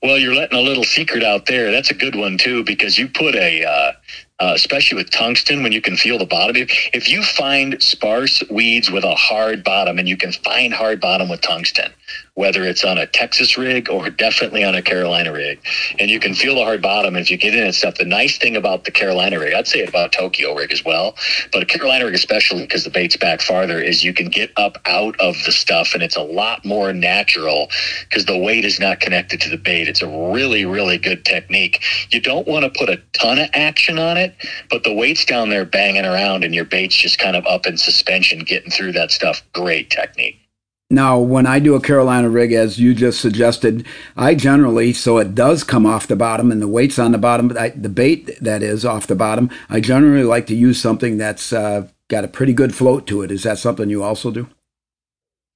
Well, 0.02 0.18
you're 0.18 0.34
letting 0.34 0.58
a 0.58 0.62
little 0.62 0.84
secret 0.84 1.24
out 1.24 1.46
there. 1.46 1.70
That's 1.70 1.90
a 1.90 1.94
good 1.94 2.14
one 2.14 2.36
too, 2.36 2.62
because 2.64 2.98
you 2.98 3.08
put 3.08 3.34
a, 3.34 3.64
uh, 3.64 3.92
uh, 4.38 4.52
especially 4.54 4.96
with 4.96 5.10
tungsten, 5.10 5.62
when 5.62 5.72
you 5.72 5.80
can 5.80 5.96
feel 5.96 6.18
the 6.18 6.26
bottom. 6.26 6.56
If, 6.56 6.70
if 6.92 7.08
you 7.08 7.22
find 7.22 7.82
sparse 7.82 8.42
weeds 8.50 8.90
with 8.90 9.04
a 9.04 9.14
hard 9.14 9.64
bottom, 9.64 9.98
and 9.98 10.06
you 10.06 10.18
can 10.18 10.32
find 10.32 10.74
hard 10.74 11.00
bottom 11.00 11.30
with 11.30 11.40
tungsten, 11.40 11.90
whether 12.34 12.64
it's 12.64 12.84
on 12.84 12.98
a 12.98 13.06
Texas 13.06 13.56
rig 13.56 13.88
or 13.88 14.10
definitely 14.10 14.64
on 14.64 14.74
a 14.74 14.82
Carolina 14.82 15.32
rig. 15.32 15.60
And 15.98 16.10
you 16.10 16.18
can 16.18 16.34
feel 16.34 16.56
the 16.56 16.64
hard 16.64 16.82
bottom 16.82 17.16
if 17.16 17.30
you 17.30 17.36
get 17.36 17.54
in 17.54 17.62
and 17.62 17.74
stuff. 17.74 17.94
The 17.94 18.04
nice 18.04 18.38
thing 18.38 18.56
about 18.56 18.84
the 18.84 18.90
Carolina 18.90 19.38
rig, 19.38 19.54
I'd 19.54 19.68
say 19.68 19.84
about 19.84 20.12
Tokyo 20.12 20.54
rig 20.54 20.72
as 20.72 20.84
well, 20.84 21.14
but 21.52 21.62
a 21.62 21.66
Carolina 21.66 22.06
rig 22.06 22.14
especially 22.14 22.62
because 22.62 22.84
the 22.84 22.90
bait's 22.90 23.16
back 23.16 23.40
farther, 23.40 23.80
is 23.80 24.02
you 24.02 24.12
can 24.12 24.28
get 24.28 24.50
up 24.56 24.78
out 24.86 25.18
of 25.20 25.36
the 25.46 25.52
stuff 25.52 25.94
and 25.94 26.02
it's 26.02 26.16
a 26.16 26.22
lot 26.22 26.64
more 26.64 26.92
natural 26.92 27.68
because 28.08 28.26
the 28.26 28.36
weight 28.36 28.64
is 28.64 28.80
not 28.80 29.00
connected 29.00 29.40
to 29.40 29.48
the 29.48 29.56
bait. 29.56 29.88
It's 29.88 30.02
a 30.02 30.32
really, 30.32 30.64
really 30.64 30.98
good 30.98 31.24
technique. 31.24 31.82
You 32.10 32.20
don't 32.20 32.48
want 32.48 32.64
to 32.64 32.78
put 32.78 32.88
a 32.88 33.00
ton 33.12 33.38
of 33.38 33.48
action 33.52 33.98
on 33.98 34.16
it, 34.16 34.34
but 34.70 34.82
the 34.82 34.92
weight's 34.92 35.24
down 35.24 35.50
there 35.50 35.64
banging 35.64 36.04
around 36.04 36.42
and 36.42 36.54
your 36.54 36.64
bait's 36.64 36.96
just 36.96 37.18
kind 37.18 37.36
of 37.36 37.46
up 37.46 37.66
in 37.66 37.78
suspension, 37.78 38.40
getting 38.40 38.70
through 38.70 38.92
that 38.92 39.12
stuff. 39.12 39.42
Great 39.52 39.90
technique. 39.90 40.43
Now, 40.90 41.18
when 41.18 41.46
I 41.46 41.58
do 41.60 41.74
a 41.74 41.80
Carolina 41.80 42.28
rig, 42.28 42.52
as 42.52 42.78
you 42.78 42.94
just 42.94 43.20
suggested, 43.20 43.86
I 44.16 44.34
generally, 44.34 44.92
so 44.92 45.18
it 45.18 45.34
does 45.34 45.64
come 45.64 45.86
off 45.86 46.06
the 46.06 46.14
bottom 46.14 46.52
and 46.52 46.60
the 46.60 46.68
weight's 46.68 46.98
on 46.98 47.12
the 47.12 47.18
bottom, 47.18 47.48
the 47.48 47.88
bait 47.88 48.38
that 48.40 48.62
is 48.62 48.84
off 48.84 49.06
the 49.06 49.14
bottom, 49.14 49.50
I 49.70 49.80
generally 49.80 50.24
like 50.24 50.46
to 50.48 50.54
use 50.54 50.80
something 50.80 51.16
that's 51.16 51.52
uh, 51.52 51.88
got 52.08 52.24
a 52.24 52.28
pretty 52.28 52.52
good 52.52 52.74
float 52.74 53.06
to 53.08 53.22
it. 53.22 53.30
Is 53.30 53.44
that 53.44 53.58
something 53.58 53.88
you 53.88 54.02
also 54.02 54.30
do? 54.30 54.48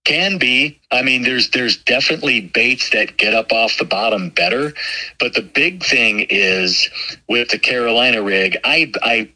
Can 0.04 0.38
be. 0.38 0.80
I 0.90 1.02
mean, 1.02 1.22
there's 1.22 1.50
there's 1.50 1.76
definitely 1.76 2.40
baits 2.40 2.88
that 2.90 3.18
get 3.18 3.34
up 3.34 3.52
off 3.52 3.76
the 3.76 3.84
bottom 3.84 4.30
better, 4.30 4.72
but 5.20 5.34
the 5.34 5.42
big 5.42 5.84
thing 5.84 6.26
is 6.30 6.88
with 7.28 7.50
the 7.50 7.58
Carolina 7.58 8.22
rig. 8.22 8.56
I 8.64 8.90
I 9.02 9.30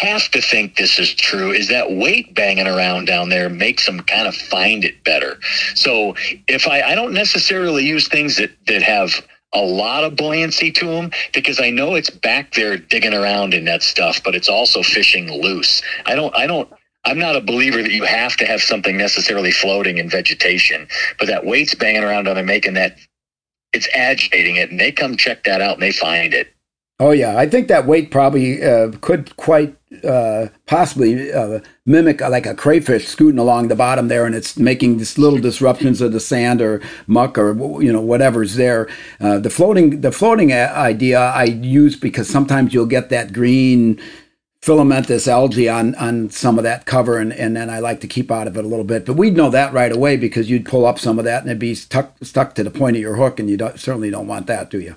have 0.00 0.30
to 0.30 0.40
think 0.40 0.76
this 0.76 0.98
is 0.98 1.14
true 1.14 1.52
is 1.52 1.68
that 1.68 1.92
weight 1.92 2.34
banging 2.34 2.66
around 2.66 3.06
down 3.06 3.28
there 3.28 3.48
makes 3.48 3.86
them 3.86 4.00
kind 4.00 4.26
of 4.26 4.34
find 4.34 4.84
it 4.84 5.04
better. 5.04 5.38
So 5.74 6.14
if 6.48 6.66
I, 6.66 6.82
I 6.82 6.94
don't 6.94 7.12
necessarily 7.12 7.84
use 7.84 8.08
things 8.08 8.36
that, 8.36 8.50
that 8.66 8.82
have 8.82 9.12
a 9.52 9.60
lot 9.60 10.04
of 10.04 10.16
buoyancy 10.16 10.70
to 10.72 10.86
them 10.86 11.10
because 11.32 11.60
I 11.60 11.70
know 11.70 11.94
it's 11.94 12.10
back 12.10 12.52
there 12.52 12.76
digging 12.76 13.14
around 13.14 13.52
in 13.52 13.64
that 13.66 13.82
stuff, 13.82 14.22
but 14.24 14.34
it's 14.34 14.48
also 14.48 14.82
fishing 14.82 15.30
loose. 15.30 15.82
I 16.06 16.14
don't, 16.14 16.34
I 16.36 16.46
don't, 16.46 16.68
I'm 17.04 17.18
not 17.18 17.36
a 17.36 17.40
believer 17.40 17.82
that 17.82 17.92
you 17.92 18.04
have 18.04 18.36
to 18.36 18.46
have 18.46 18.60
something 18.60 18.96
necessarily 18.96 19.50
floating 19.50 19.98
in 19.98 20.08
vegetation, 20.08 20.86
but 21.18 21.28
that 21.28 21.44
weight's 21.44 21.74
banging 21.74 22.04
around 22.04 22.28
on 22.28 22.36
it, 22.36 22.44
making 22.44 22.74
that 22.74 22.98
it's 23.72 23.88
agitating 23.94 24.56
it, 24.56 24.70
and 24.70 24.78
they 24.78 24.92
come 24.92 25.16
check 25.16 25.44
that 25.44 25.60
out 25.60 25.74
and 25.74 25.82
they 25.82 25.92
find 25.92 26.34
it. 26.34 26.52
Oh 27.00 27.12
yeah, 27.12 27.38
I 27.38 27.48
think 27.48 27.68
that 27.68 27.86
weight 27.86 28.10
probably 28.10 28.62
uh, 28.62 28.90
could 29.00 29.34
quite 29.38 29.74
uh, 30.04 30.48
possibly 30.66 31.32
uh, 31.32 31.60
mimic 31.86 32.20
uh, 32.20 32.28
like 32.28 32.44
a 32.44 32.54
crayfish 32.54 33.08
scooting 33.08 33.38
along 33.38 33.68
the 33.68 33.74
bottom 33.74 34.08
there, 34.08 34.26
and 34.26 34.34
it's 34.34 34.58
making 34.58 34.98
these 34.98 35.16
little 35.16 35.38
disruptions 35.38 36.02
of 36.02 36.12
the 36.12 36.20
sand 36.20 36.60
or 36.60 36.82
muck 37.06 37.38
or 37.38 37.54
you 37.82 37.90
know 37.90 38.02
whatever's 38.02 38.56
there. 38.56 38.86
Uh, 39.18 39.38
the 39.38 39.48
floating 39.48 40.02
the 40.02 40.12
floating 40.12 40.52
idea 40.52 41.18
I 41.18 41.44
use 41.44 41.96
because 41.96 42.28
sometimes 42.28 42.74
you'll 42.74 42.84
get 42.84 43.08
that 43.08 43.32
green 43.32 43.98
filamentous 44.60 45.26
algae 45.26 45.70
on 45.70 45.94
on 45.94 46.28
some 46.28 46.58
of 46.58 46.64
that 46.64 46.84
cover 46.84 47.16
and, 47.18 47.32
and 47.32 47.56
then 47.56 47.70
I 47.70 47.78
like 47.78 48.02
to 48.02 48.06
keep 48.06 48.30
out 48.30 48.46
of 48.46 48.58
it 48.58 48.64
a 48.66 48.68
little 48.68 48.84
bit. 48.84 49.06
But 49.06 49.14
we'd 49.14 49.38
know 49.38 49.48
that 49.48 49.72
right 49.72 49.90
away 49.90 50.18
because 50.18 50.50
you'd 50.50 50.66
pull 50.66 50.84
up 50.84 50.98
some 50.98 51.18
of 51.18 51.24
that 51.24 51.40
and 51.40 51.50
it'd 51.50 51.58
be 51.58 51.74
stuck 51.74 52.12
stuck 52.22 52.54
to 52.56 52.62
the 52.62 52.70
point 52.70 52.96
of 52.96 53.00
your 53.00 53.16
hook 53.16 53.40
and 53.40 53.48
you 53.48 53.56
don't, 53.56 53.80
certainly 53.80 54.10
don't 54.10 54.28
want 54.28 54.46
that, 54.48 54.68
do 54.68 54.78
you? 54.78 54.96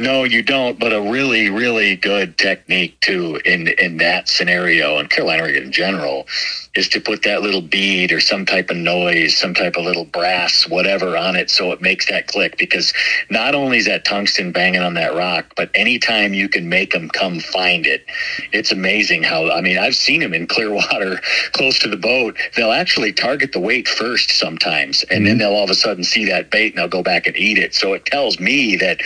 No, 0.00 0.24
you 0.24 0.42
don't. 0.42 0.80
But 0.80 0.92
a 0.92 1.00
really, 1.00 1.50
really 1.50 1.94
good 1.94 2.36
technique 2.36 2.98
too 3.00 3.40
in 3.44 3.68
in 3.68 3.98
that 3.98 4.28
scenario 4.28 4.98
and 4.98 5.08
Carolina 5.08 5.44
rig 5.44 5.56
in 5.56 5.70
general 5.70 6.26
is 6.74 6.88
to 6.88 7.00
put 7.00 7.22
that 7.22 7.42
little 7.42 7.60
bead 7.60 8.10
or 8.10 8.18
some 8.18 8.44
type 8.44 8.70
of 8.70 8.76
noise, 8.76 9.36
some 9.36 9.54
type 9.54 9.76
of 9.76 9.84
little 9.84 10.04
brass, 10.04 10.66
whatever 10.68 11.16
on 11.16 11.36
it, 11.36 11.48
so 11.48 11.70
it 11.70 11.80
makes 11.80 12.08
that 12.08 12.26
click. 12.26 12.58
Because 12.58 12.92
not 13.30 13.54
only 13.54 13.78
is 13.78 13.84
that 13.84 14.04
tungsten 14.04 14.50
banging 14.50 14.82
on 14.82 14.94
that 14.94 15.14
rock, 15.14 15.54
but 15.56 15.70
anytime 15.76 16.34
you 16.34 16.48
can 16.48 16.68
make 16.68 16.90
them 16.90 17.08
come 17.08 17.38
find 17.38 17.86
it, 17.86 18.04
it's 18.50 18.72
amazing 18.72 19.22
how. 19.22 19.48
I 19.52 19.60
mean, 19.60 19.78
I've 19.78 19.94
seen 19.94 20.18
them 20.18 20.34
in 20.34 20.48
clear 20.48 20.72
water 20.72 21.20
close 21.52 21.78
to 21.78 21.88
the 21.88 21.96
boat. 21.96 22.36
They'll 22.56 22.72
actually 22.72 23.12
target 23.12 23.52
the 23.52 23.60
weight 23.60 23.86
first 23.86 24.30
sometimes, 24.30 25.04
and 25.04 25.18
mm-hmm. 25.18 25.24
then 25.26 25.38
they'll 25.38 25.54
all 25.54 25.62
of 25.62 25.70
a 25.70 25.74
sudden 25.76 26.02
see 26.02 26.24
that 26.24 26.50
bait 26.50 26.74
and 26.74 26.78
they'll 26.78 26.88
go 26.88 27.04
back 27.04 27.28
and 27.28 27.36
eat 27.36 27.58
it. 27.58 27.76
So 27.76 27.92
it 27.92 28.06
tells 28.06 28.40
me 28.40 28.74
that 28.78 28.98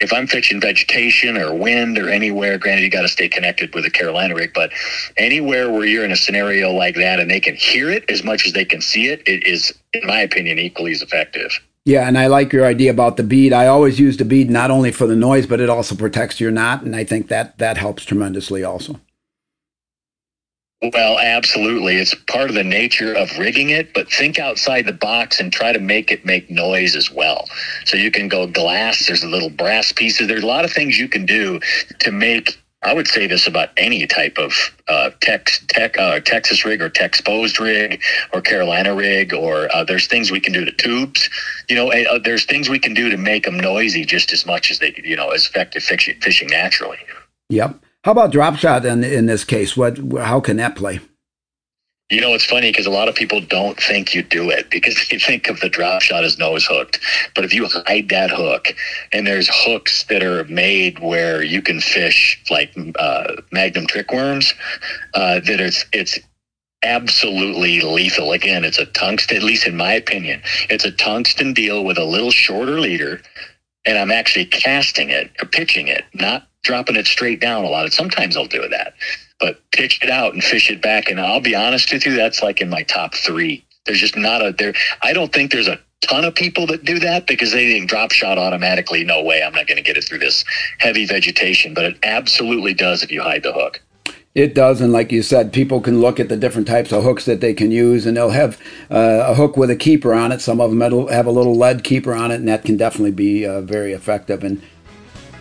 if 0.00 0.12
I'm 0.12 0.28
fishing 0.36 0.60
vegetation 0.60 1.38
or 1.38 1.54
wind 1.54 1.96
or 1.96 2.10
anywhere, 2.10 2.58
granted 2.58 2.82
you 2.82 2.90
got 2.90 3.00
to 3.00 3.08
stay 3.08 3.26
connected 3.26 3.74
with 3.74 3.86
a 3.86 3.90
Carolina 3.90 4.34
rig, 4.34 4.52
but 4.52 4.70
anywhere 5.16 5.72
where 5.72 5.86
you're 5.86 6.04
in 6.04 6.12
a 6.12 6.16
scenario 6.16 6.70
like 6.70 6.94
that 6.94 7.18
and 7.18 7.30
they 7.30 7.40
can 7.40 7.54
hear 7.54 7.90
it 7.90 8.04
as 8.10 8.22
much 8.22 8.46
as 8.46 8.52
they 8.52 8.64
can 8.64 8.82
see 8.82 9.08
it, 9.08 9.26
it 9.26 9.46
is, 9.46 9.72
in 9.94 10.06
my 10.06 10.20
opinion, 10.20 10.58
equally 10.58 10.92
as 10.92 11.00
effective. 11.00 11.50
Yeah, 11.86 12.06
and 12.06 12.18
I 12.18 12.26
like 12.26 12.52
your 12.52 12.66
idea 12.66 12.90
about 12.90 13.16
the 13.16 13.22
bead. 13.22 13.54
I 13.54 13.66
always 13.66 13.98
use 13.98 14.18
the 14.18 14.26
bead 14.26 14.50
not 14.50 14.70
only 14.70 14.92
for 14.92 15.06
the 15.06 15.16
noise, 15.16 15.46
but 15.46 15.58
it 15.58 15.70
also 15.70 15.94
protects 15.94 16.38
your 16.38 16.50
knot, 16.50 16.82
and 16.82 16.94
I 16.94 17.04
think 17.04 17.28
that 17.28 17.56
that 17.56 17.78
helps 17.78 18.04
tremendously 18.04 18.62
also. 18.62 19.00
Well, 20.82 21.18
absolutely. 21.18 21.96
It's 21.96 22.14
part 22.14 22.50
of 22.50 22.54
the 22.54 22.62
nature 22.62 23.14
of 23.14 23.38
rigging 23.38 23.70
it, 23.70 23.94
but 23.94 24.12
think 24.12 24.38
outside 24.38 24.84
the 24.84 24.92
box 24.92 25.40
and 25.40 25.50
try 25.50 25.72
to 25.72 25.78
make 25.78 26.10
it 26.10 26.26
make 26.26 26.50
noise 26.50 26.94
as 26.94 27.10
well. 27.10 27.46
So 27.86 27.96
you 27.96 28.10
can 28.10 28.28
go 28.28 28.46
glass, 28.46 29.06
there's 29.06 29.22
a 29.22 29.28
little 29.28 29.48
brass 29.48 29.92
pieces. 29.92 30.28
There's 30.28 30.42
a 30.42 30.46
lot 30.46 30.66
of 30.66 30.72
things 30.72 30.98
you 30.98 31.08
can 31.08 31.24
do 31.24 31.60
to 32.00 32.12
make 32.12 32.58
I 32.82 32.92
would 32.92 33.08
say 33.08 33.26
this 33.26 33.48
about 33.48 33.70
any 33.76 34.06
type 34.06 34.38
of 34.38 34.52
uh, 34.86 35.10
tech, 35.20 35.50
tech, 35.66 35.98
uh, 35.98 36.20
Texas 36.20 36.64
rig 36.64 36.80
or 36.80 36.88
Texposed 36.88 37.58
rig 37.58 38.00
or 38.32 38.40
Carolina 38.40 38.94
rig, 38.94 39.34
or 39.34 39.74
uh, 39.74 39.82
there's 39.82 40.06
things 40.06 40.30
we 40.30 40.38
can 40.38 40.52
do 40.52 40.64
to 40.64 40.70
tubes. 40.70 41.28
You 41.68 41.74
know, 41.74 41.90
uh, 41.90 42.18
there's 42.18 42.44
things 42.44 42.68
we 42.68 42.78
can 42.78 42.94
do 42.94 43.08
to 43.10 43.16
make 43.16 43.44
them 43.44 43.58
noisy 43.58 44.04
just 44.04 44.32
as 44.32 44.46
much 44.46 44.70
as 44.70 44.78
they, 44.78 44.94
you 45.02 45.16
know, 45.16 45.30
as 45.30 45.46
effective 45.46 45.82
fishing, 45.82 46.20
fishing 46.20 46.48
naturally. 46.48 46.98
Yep. 47.48 47.80
How 48.06 48.12
about 48.12 48.30
drop 48.30 48.54
shot 48.54 48.86
in 48.86 49.02
in 49.02 49.26
this 49.26 49.42
case? 49.42 49.76
What 49.76 49.98
how 50.18 50.38
can 50.38 50.58
that 50.58 50.76
play? 50.76 51.00
You 52.08 52.20
know, 52.20 52.34
it's 52.34 52.44
funny 52.44 52.70
because 52.70 52.86
a 52.86 52.90
lot 52.90 53.08
of 53.08 53.16
people 53.16 53.40
don't 53.40 53.80
think 53.80 54.14
you 54.14 54.22
do 54.22 54.48
it 54.48 54.70
because 54.70 54.94
they 55.10 55.18
think 55.18 55.48
of 55.48 55.58
the 55.58 55.68
drop 55.68 56.02
shot 56.02 56.22
as 56.22 56.38
nose 56.38 56.64
hooked. 56.64 57.00
But 57.34 57.44
if 57.44 57.52
you 57.52 57.66
hide 57.66 58.08
that 58.10 58.30
hook, 58.30 58.68
and 59.10 59.26
there's 59.26 59.48
hooks 59.52 60.04
that 60.04 60.22
are 60.22 60.44
made 60.44 61.00
where 61.00 61.42
you 61.42 61.60
can 61.60 61.80
fish 61.80 62.40
like 62.48 62.72
uh, 62.96 63.42
magnum 63.50 63.88
trick 63.88 64.12
worms, 64.12 64.54
uh, 65.14 65.40
that 65.40 65.60
it's 65.60 65.84
it's 65.92 66.16
absolutely 66.84 67.80
lethal. 67.80 68.30
Again, 68.30 68.64
it's 68.64 68.78
a 68.78 68.86
tungsten. 68.86 69.36
At 69.36 69.42
least 69.42 69.66
in 69.66 69.76
my 69.76 69.94
opinion, 69.94 70.42
it's 70.70 70.84
a 70.84 70.92
tungsten 70.92 71.54
deal 71.54 71.84
with 71.84 71.98
a 71.98 72.04
little 72.04 72.30
shorter 72.30 72.78
leader, 72.78 73.20
and 73.84 73.98
I'm 73.98 74.12
actually 74.12 74.44
casting 74.44 75.10
it 75.10 75.32
or 75.42 75.48
pitching 75.48 75.88
it, 75.88 76.04
not 76.14 76.46
dropping 76.66 76.96
it 76.96 77.06
straight 77.06 77.40
down 77.40 77.64
a 77.64 77.68
lot. 77.68 77.90
Sometimes 77.92 78.36
I'll 78.36 78.46
do 78.46 78.68
that, 78.68 78.94
but 79.40 79.60
pitch 79.70 80.02
it 80.02 80.10
out 80.10 80.34
and 80.34 80.42
fish 80.42 80.70
it 80.70 80.82
back. 80.82 81.08
And 81.08 81.20
I'll 81.20 81.40
be 81.40 81.54
honest 81.54 81.92
with 81.92 82.04
you, 82.04 82.14
that's 82.14 82.42
like 82.42 82.60
in 82.60 82.68
my 82.68 82.82
top 82.82 83.14
three. 83.14 83.64
There's 83.86 84.00
just 84.00 84.16
not 84.16 84.44
a 84.44 84.52
there. 84.52 84.74
I 85.02 85.12
don't 85.12 85.32
think 85.32 85.52
there's 85.52 85.68
a 85.68 85.78
ton 86.02 86.24
of 86.24 86.34
people 86.34 86.66
that 86.66 86.84
do 86.84 86.98
that 86.98 87.26
because 87.26 87.52
they 87.52 87.72
think 87.72 87.88
drop 87.88 88.10
shot 88.10 88.36
automatically. 88.36 89.04
No 89.04 89.22
way, 89.22 89.42
I'm 89.42 89.54
not 89.54 89.66
going 89.66 89.76
to 89.76 89.82
get 89.82 89.96
it 89.96 90.04
through 90.04 90.18
this 90.18 90.44
heavy 90.78 91.06
vegetation. 91.06 91.72
But 91.72 91.84
it 91.84 91.98
absolutely 92.02 92.74
does 92.74 93.02
if 93.02 93.10
you 93.12 93.22
hide 93.22 93.44
the 93.44 93.52
hook. 93.52 93.80
It 94.34 94.54
does, 94.54 94.82
and 94.82 94.92
like 94.92 95.12
you 95.12 95.22
said, 95.22 95.50
people 95.50 95.80
can 95.80 96.02
look 96.02 96.20
at 96.20 96.28
the 96.28 96.36
different 96.36 96.68
types 96.68 96.92
of 96.92 97.02
hooks 97.02 97.24
that 97.24 97.40
they 97.40 97.54
can 97.54 97.70
use, 97.70 98.04
and 98.04 98.14
they'll 98.18 98.30
have 98.30 98.60
uh, 98.90 99.24
a 99.28 99.34
hook 99.34 99.56
with 99.56 99.70
a 99.70 99.76
keeper 99.76 100.12
on 100.12 100.30
it. 100.30 100.42
Some 100.42 100.60
of 100.60 100.68
them 100.68 100.80
have 101.08 101.24
a 101.24 101.30
little 101.30 101.54
lead 101.54 101.84
keeper 101.84 102.12
on 102.12 102.30
it, 102.30 102.34
and 102.34 102.48
that 102.48 102.62
can 102.62 102.76
definitely 102.76 103.12
be 103.12 103.46
uh, 103.46 103.62
very 103.62 103.94
effective. 103.94 104.44
And 104.44 104.60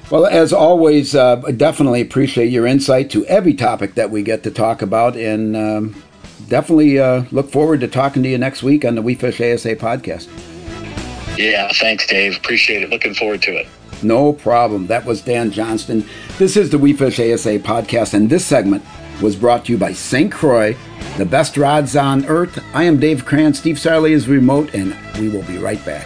well, 0.09 0.25
as 0.25 0.53
always, 0.53 1.15
uh, 1.15 1.37
definitely 1.57 2.01
appreciate 2.01 2.47
your 2.51 2.67
insight 2.67 3.09
to 3.11 3.25
every 3.25 3.53
topic 3.53 3.95
that 3.95 4.11
we 4.11 4.21
get 4.23 4.43
to 4.43 4.51
talk 4.51 4.81
about, 4.81 5.15
and 5.15 5.55
um, 5.55 6.03
definitely 6.47 6.99
uh, 6.99 7.23
look 7.31 7.49
forward 7.51 7.79
to 7.81 7.87
talking 7.87 8.21
to 8.23 8.29
you 8.29 8.37
next 8.37 8.63
week 8.63 8.85
on 8.85 8.95
the 8.95 9.01
We 9.01 9.15
Fish 9.15 9.41
ASA 9.41 9.75
podcast. 9.77 10.27
Yeah, 11.37 11.69
thanks, 11.73 12.07
Dave. 12.07 12.37
Appreciate 12.37 12.83
it. 12.83 12.89
Looking 12.89 13.13
forward 13.13 13.41
to 13.43 13.51
it. 13.57 13.67
No 14.03 14.33
problem. 14.33 14.87
That 14.87 15.05
was 15.05 15.21
Dan 15.21 15.51
Johnston. 15.51 16.05
This 16.37 16.55
is 16.55 16.69
the 16.69 16.77
We 16.77 16.93
Fish 16.93 17.19
ASA 17.19 17.59
podcast, 17.59 18.13
and 18.13 18.29
this 18.29 18.45
segment 18.45 18.83
was 19.21 19.35
brought 19.35 19.65
to 19.65 19.71
you 19.71 19.77
by 19.77 19.93
St. 19.93 20.31
Croix, 20.31 20.77
the 21.17 21.25
best 21.25 21.57
rods 21.57 21.95
on 21.95 22.25
earth. 22.25 22.63
I 22.73 22.83
am 22.83 22.99
Dave 22.99 23.25
Kranz. 23.25 23.57
Steve 23.57 23.77
Sarley 23.77 24.11
is 24.11 24.27
remote, 24.27 24.73
and 24.75 24.95
we 25.19 25.29
will 25.29 25.43
be 25.43 25.57
right 25.57 25.83
back. 25.85 26.05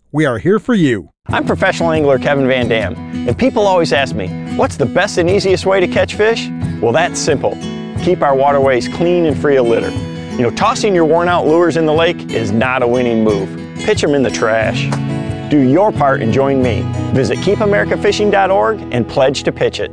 we 0.11 0.25
are 0.25 0.37
here 0.37 0.59
for 0.59 0.73
you. 0.73 1.09
I'm 1.27 1.45
professional 1.45 1.91
angler 1.91 2.19
Kevin 2.19 2.47
Van 2.47 2.67
Dam, 2.67 2.95
and 2.95 3.37
people 3.37 3.65
always 3.65 3.93
ask 3.93 4.13
me, 4.13 4.27
what's 4.55 4.75
the 4.75 4.85
best 4.85 5.17
and 5.17 5.29
easiest 5.29 5.65
way 5.65 5.79
to 5.79 5.87
catch 5.87 6.15
fish? 6.15 6.49
Well, 6.81 6.91
that's 6.91 7.19
simple. 7.19 7.57
Keep 8.03 8.21
our 8.21 8.35
waterways 8.35 8.87
clean 8.89 9.25
and 9.25 9.39
free 9.39 9.57
of 9.57 9.67
litter. 9.67 9.91
You 10.35 10.41
know, 10.41 10.51
tossing 10.51 10.93
your 10.93 11.05
worn 11.05 11.29
out 11.29 11.45
lures 11.45 11.77
in 11.77 11.85
the 11.85 11.93
lake 11.93 12.31
is 12.31 12.51
not 12.51 12.83
a 12.83 12.87
winning 12.87 13.23
move. 13.23 13.49
Pitch 13.77 14.01
them 14.01 14.13
in 14.13 14.23
the 14.23 14.29
trash. 14.29 14.89
Do 15.49 15.59
your 15.59 15.91
part 15.91 16.21
and 16.21 16.33
join 16.33 16.61
me. 16.61 16.81
Visit 17.13 17.37
keepamericafishing.org 17.39 18.81
and 18.91 19.07
pledge 19.07 19.43
to 19.43 19.51
pitch 19.51 19.79
it. 19.79 19.91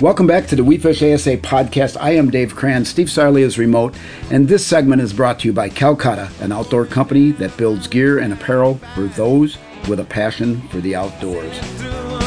Welcome 0.00 0.28
back 0.28 0.46
to 0.46 0.54
the 0.54 0.62
We 0.62 0.78
Fish 0.78 1.02
ASA 1.02 1.38
podcast. 1.38 1.96
I 2.00 2.12
am 2.12 2.30
Dave 2.30 2.54
Kranz. 2.54 2.88
Steve 2.88 3.08
Sarley 3.08 3.40
is 3.40 3.58
remote, 3.58 3.96
and 4.30 4.46
this 4.46 4.64
segment 4.64 5.02
is 5.02 5.12
brought 5.12 5.40
to 5.40 5.48
you 5.48 5.52
by 5.52 5.68
Calcutta, 5.68 6.30
an 6.40 6.52
outdoor 6.52 6.86
company 6.86 7.32
that 7.32 7.56
builds 7.56 7.88
gear 7.88 8.20
and 8.20 8.32
apparel 8.32 8.76
for 8.94 9.06
those 9.08 9.58
with 9.88 9.98
a 9.98 10.04
passion 10.04 10.60
for 10.68 10.80
the 10.80 10.94
outdoors. 10.94 11.60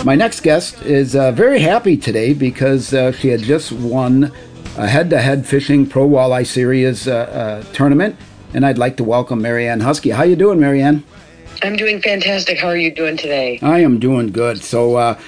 My 0.04 0.16
next 0.16 0.42
guest 0.42 0.82
is 0.82 1.16
uh, 1.16 1.32
very 1.32 1.62
happy 1.62 1.96
today 1.96 2.34
because 2.34 2.94
uh, 2.94 3.14
she 3.14 3.30
had 3.30 3.40
just 3.40 3.72
won 3.72 4.34
a 4.76 4.86
head-to-head 4.86 5.46
fishing 5.46 5.88
pro 5.88 6.06
walleye 6.06 6.46
series 6.46 7.08
uh, 7.08 7.14
uh 7.14 7.64
tournament, 7.72 8.18
and 8.54 8.66
I'd 8.66 8.80
like 8.80 8.98
to 8.98 9.06
welcome 9.06 9.42
Marianne 9.42 9.80
Huskey. 9.80 10.12
How 10.12 10.24
you 10.24 10.36
doing, 10.36 10.60
Marianne? 10.60 11.06
I'm 11.64 11.78
doing 11.78 12.02
fantastic. 12.02 12.60
How 12.60 12.68
are 12.68 12.78
you 12.78 12.94
doing 12.94 13.16
today? 13.16 13.60
I 13.62 13.80
am 13.80 13.98
doing 13.98 14.32
good. 14.32 14.62
So 14.62 14.96
uh, 14.96 15.20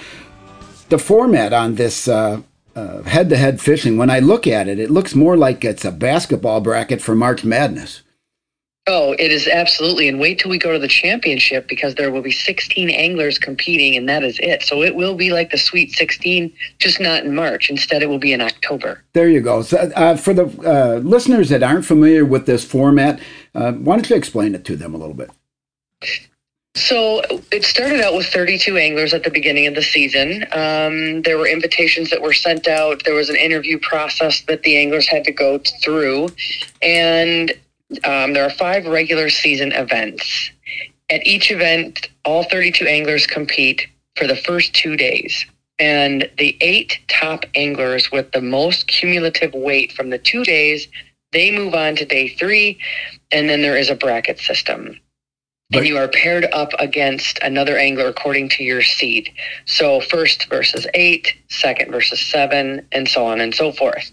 the 0.93 0.99
format 0.99 1.53
on 1.53 1.73
this 1.73 2.07
uh, 2.07 2.39
uh, 2.75 3.01
head-to-head 3.01 3.59
fishing, 3.59 3.97
when 3.97 4.11
I 4.11 4.19
look 4.19 4.45
at 4.45 4.67
it, 4.67 4.77
it 4.77 4.91
looks 4.91 5.15
more 5.15 5.35
like 5.35 5.65
it's 5.65 5.83
a 5.83 5.91
basketball 5.91 6.61
bracket 6.61 7.01
for 7.01 7.15
March 7.15 7.43
Madness. 7.43 8.03
Oh, 8.85 9.13
it 9.13 9.31
is 9.31 9.47
absolutely. 9.47 10.07
And 10.07 10.19
wait 10.19 10.37
till 10.37 10.51
we 10.51 10.59
go 10.59 10.71
to 10.71 10.77
the 10.77 10.87
championship 10.87 11.67
because 11.67 11.95
there 11.95 12.11
will 12.11 12.21
be 12.21 12.31
16 12.31 12.91
anglers 12.91 13.39
competing, 13.39 13.95
and 13.95 14.07
that 14.07 14.23
is 14.23 14.37
it. 14.39 14.61
So 14.61 14.83
it 14.83 14.93
will 14.93 15.15
be 15.15 15.31
like 15.31 15.49
the 15.49 15.57
Sweet 15.57 15.93
16, 15.93 16.53
just 16.77 16.99
not 16.99 17.23
in 17.23 17.33
March. 17.33 17.71
Instead, 17.71 18.03
it 18.03 18.09
will 18.09 18.19
be 18.19 18.33
in 18.33 18.41
October. 18.41 19.03
There 19.13 19.29
you 19.29 19.41
go. 19.41 19.63
So, 19.63 19.77
uh, 19.95 20.15
for 20.15 20.35
the 20.35 20.45
uh, 20.45 20.99
listeners 20.99 21.49
that 21.49 21.63
aren't 21.63 21.85
familiar 21.85 22.23
with 22.23 22.45
this 22.45 22.63
format, 22.63 23.19
uh, 23.55 23.71
why 23.71 23.95
don't 23.95 24.07
you 24.11 24.15
explain 24.15 24.53
it 24.53 24.63
to 24.65 24.75
them 24.75 24.93
a 24.93 24.97
little 24.97 25.15
bit? 25.15 25.31
So 26.75 27.21
it 27.51 27.63
started 27.63 28.01
out 28.01 28.15
with 28.15 28.25
32 28.27 28.77
anglers 28.77 29.13
at 29.13 29.23
the 29.23 29.29
beginning 29.29 29.67
of 29.67 29.75
the 29.75 29.83
season. 29.83 30.43
Um, 30.51 31.21
there 31.21 31.37
were 31.37 31.47
invitations 31.47 32.09
that 32.09 32.21
were 32.21 32.33
sent 32.33 32.67
out. 32.67 33.03
There 33.03 33.13
was 33.13 33.29
an 33.29 33.35
interview 33.35 33.77
process 33.79 34.41
that 34.47 34.63
the 34.63 34.77
anglers 34.77 35.07
had 35.07 35.23
to 35.25 35.31
go 35.31 35.59
through. 35.83 36.29
And 36.81 37.51
um, 38.03 38.33
there 38.33 38.43
are 38.43 38.49
five 38.49 38.87
regular 38.87 39.29
season 39.29 39.71
events. 39.71 40.49
At 41.11 41.25
each 41.27 41.51
event, 41.51 42.09
all 42.25 42.43
32 42.43 42.87
anglers 42.87 43.27
compete 43.27 43.85
for 44.15 44.25
the 44.25 44.35
first 44.35 44.73
two 44.73 44.97
days. 44.97 45.45
And 45.77 46.27
the 46.39 46.57
eight 46.59 46.99
top 47.07 47.45
anglers 47.53 48.11
with 48.11 48.31
the 48.31 48.41
most 48.41 48.87
cumulative 48.87 49.53
weight 49.53 49.91
from 49.91 50.09
the 50.09 50.17
two 50.17 50.43
days, 50.43 50.87
they 51.33 51.55
move 51.55 51.75
on 51.75 51.95
to 51.97 52.05
day 52.05 52.29
three. 52.29 52.79
And 53.31 53.47
then 53.47 53.61
there 53.61 53.77
is 53.77 53.91
a 53.91 53.95
bracket 53.95 54.39
system 54.39 54.99
and 55.73 55.87
you 55.87 55.97
are 55.97 56.07
paired 56.07 56.45
up 56.53 56.69
against 56.79 57.39
another 57.41 57.77
angler 57.77 58.07
according 58.07 58.49
to 58.49 58.63
your 58.63 58.81
seed. 58.81 59.33
So 59.65 59.99
first 60.01 60.47
versus 60.49 60.87
eight, 60.93 61.33
second 61.49 61.91
versus 61.91 62.19
seven, 62.19 62.87
and 62.91 63.07
so 63.07 63.25
on 63.25 63.41
and 63.41 63.53
so 63.53 63.71
forth. 63.71 64.11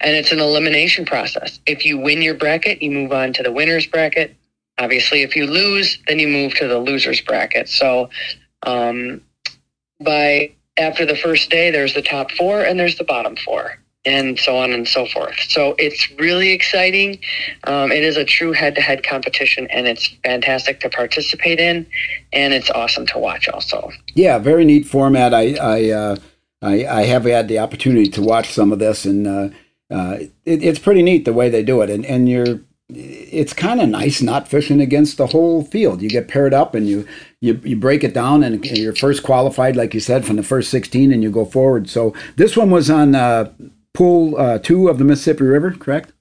And 0.00 0.14
it's 0.14 0.32
an 0.32 0.40
elimination 0.40 1.04
process. 1.04 1.60
If 1.66 1.84
you 1.84 1.98
win 1.98 2.22
your 2.22 2.34
bracket, 2.34 2.82
you 2.82 2.90
move 2.90 3.12
on 3.12 3.32
to 3.34 3.42
the 3.42 3.52
winner's 3.52 3.86
bracket. 3.86 4.36
Obviously, 4.78 5.22
if 5.22 5.34
you 5.34 5.46
lose, 5.46 5.98
then 6.06 6.18
you 6.18 6.28
move 6.28 6.54
to 6.54 6.68
the 6.68 6.78
loser's 6.78 7.20
bracket. 7.20 7.68
So 7.68 8.10
um, 8.62 9.22
by 10.00 10.52
after 10.76 11.06
the 11.06 11.16
first 11.16 11.48
day, 11.48 11.70
there's 11.70 11.94
the 11.94 12.02
top 12.02 12.30
four 12.32 12.62
and 12.62 12.78
there's 12.78 12.98
the 12.98 13.04
bottom 13.04 13.36
four 13.36 13.78
and 14.06 14.38
so 14.38 14.56
on 14.56 14.72
and 14.72 14.86
so 14.86 15.04
forth. 15.06 15.38
So 15.48 15.74
it's 15.78 16.10
really 16.12 16.50
exciting. 16.50 17.18
Um, 17.64 17.90
it 17.90 18.04
is 18.04 18.16
a 18.16 18.24
true 18.24 18.52
head-to-head 18.52 19.02
competition, 19.02 19.66
and 19.70 19.86
it's 19.86 20.06
fantastic 20.24 20.80
to 20.80 20.88
participate 20.88 21.58
in, 21.58 21.86
and 22.32 22.54
it's 22.54 22.70
awesome 22.70 23.06
to 23.08 23.18
watch. 23.18 23.48
Also, 23.48 23.90
yeah, 24.14 24.38
very 24.38 24.64
neat 24.64 24.86
format. 24.86 25.34
I 25.34 25.54
I 25.54 25.90
uh, 25.90 26.16
I, 26.62 26.86
I, 26.86 27.02
have 27.02 27.24
had 27.24 27.48
the 27.48 27.58
opportunity 27.58 28.08
to 28.10 28.22
watch 28.22 28.52
some 28.52 28.72
of 28.72 28.78
this, 28.78 29.04
and 29.04 29.26
uh, 29.26 29.48
uh, 29.90 30.18
it, 30.44 30.62
it's 30.62 30.78
pretty 30.78 31.02
neat 31.02 31.24
the 31.24 31.34
way 31.34 31.50
they 31.50 31.62
do 31.62 31.82
it, 31.82 31.90
and 31.90 32.06
and 32.06 32.28
you're. 32.28 32.60
It's 32.88 33.52
kind 33.52 33.80
of 33.80 33.88
nice 33.88 34.22
not 34.22 34.46
fishing 34.46 34.80
against 34.80 35.16
the 35.16 35.26
whole 35.26 35.64
field. 35.64 36.02
You 36.02 36.08
get 36.08 36.28
paired 36.28 36.54
up 36.54 36.72
and 36.72 36.86
you, 36.86 37.04
you 37.40 37.60
you 37.64 37.74
break 37.74 38.04
it 38.04 38.14
down, 38.14 38.44
and 38.44 38.64
you're 38.64 38.94
first 38.94 39.24
qualified, 39.24 39.74
like 39.74 39.92
you 39.92 39.98
said, 39.98 40.24
from 40.24 40.36
the 40.36 40.44
first 40.44 40.70
16, 40.70 41.12
and 41.12 41.20
you 41.20 41.32
go 41.32 41.44
forward. 41.44 41.90
So 41.90 42.14
this 42.36 42.56
one 42.56 42.70
was 42.70 42.88
on 42.88 43.16
uh, 43.16 43.52
pool 43.96 44.36
uh, 44.36 44.58
two 44.58 44.88
of 44.88 44.98
the 44.98 45.04
Mississippi 45.04 45.44
River, 45.44 45.72
correct? 45.72 46.12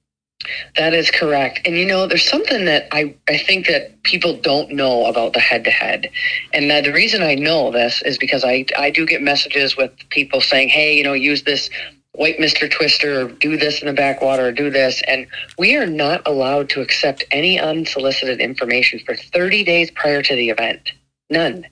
That 0.78 0.94
is 0.94 1.10
correct. 1.12 1.62
And 1.66 1.78
you 1.78 1.86
know, 1.86 2.08
there's 2.08 2.28
something 2.28 2.66
that 2.66 2.88
I, 2.92 3.16
I 3.28 3.38
think 3.38 3.68
that 3.68 4.02
people 4.04 4.38
don't 4.38 4.72
know 4.72 5.06
about 5.06 5.34
the 5.34 5.40
head 5.40 5.64
to 5.64 5.72
head. 5.72 6.10
And 6.54 6.70
the 6.70 6.94
reason 6.94 7.24
I 7.24 7.36
know 7.36 7.72
this 7.72 8.02
is 8.02 8.18
because 8.18 8.44
I, 8.44 8.66
I 8.78 8.90
do 8.92 9.06
get 9.06 9.22
messages 9.22 9.76
with 9.76 9.92
people 10.10 10.42
saying, 10.42 10.70
hey, 10.70 10.96
you 10.96 11.04
know, 11.04 11.14
use 11.14 11.44
this 11.44 11.70
white 12.12 12.38
Mr. 12.38 12.70
Twister 12.70 13.22
or 13.22 13.28
do 13.30 13.58
this 13.58 13.82
in 13.82 13.88
the 13.88 13.94
backwater 13.94 14.48
or 14.48 14.52
do 14.52 14.70
this. 14.70 15.02
And 15.08 15.28
we 15.58 15.76
are 15.76 15.88
not 15.88 16.22
allowed 16.26 16.70
to 16.70 16.82
accept 16.82 17.24
any 17.32 17.60
unsolicited 17.60 18.40
information 18.40 19.00
for 19.06 19.16
30 19.16 19.64
days 19.64 19.92
prior 19.92 20.22
to 20.22 20.36
the 20.36 20.50
event. 20.50 20.92
None. 21.30 21.66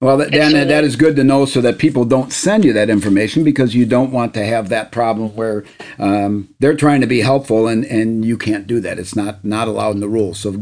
Well, 0.00 0.16
that, 0.16 0.30
Dan, 0.30 0.52
that 0.52 0.82
is 0.82 0.96
good 0.96 1.14
to 1.16 1.24
know 1.24 1.44
so 1.44 1.60
that 1.60 1.76
people 1.76 2.06
don't 2.06 2.32
send 2.32 2.64
you 2.64 2.72
that 2.72 2.88
information 2.88 3.44
because 3.44 3.74
you 3.74 3.84
don't 3.84 4.10
want 4.10 4.32
to 4.32 4.46
have 4.46 4.70
that 4.70 4.92
problem 4.92 5.36
where 5.36 5.62
um, 5.98 6.48
they're 6.58 6.76
trying 6.76 7.02
to 7.02 7.06
be 7.06 7.20
helpful 7.20 7.68
and, 7.68 7.84
and 7.84 8.24
you 8.24 8.38
can't 8.38 8.66
do 8.66 8.80
that. 8.80 8.98
It's 8.98 9.14
not, 9.14 9.44
not 9.44 9.68
allowed 9.68 9.96
in 9.96 10.00
the 10.00 10.08
rules. 10.08 10.38
So 10.38 10.54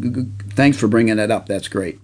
thanks 0.51 0.77
for 0.77 0.88
bringing 0.88 1.16
that 1.16 1.31
up. 1.31 1.46
That's 1.46 1.68
great. 1.68 2.01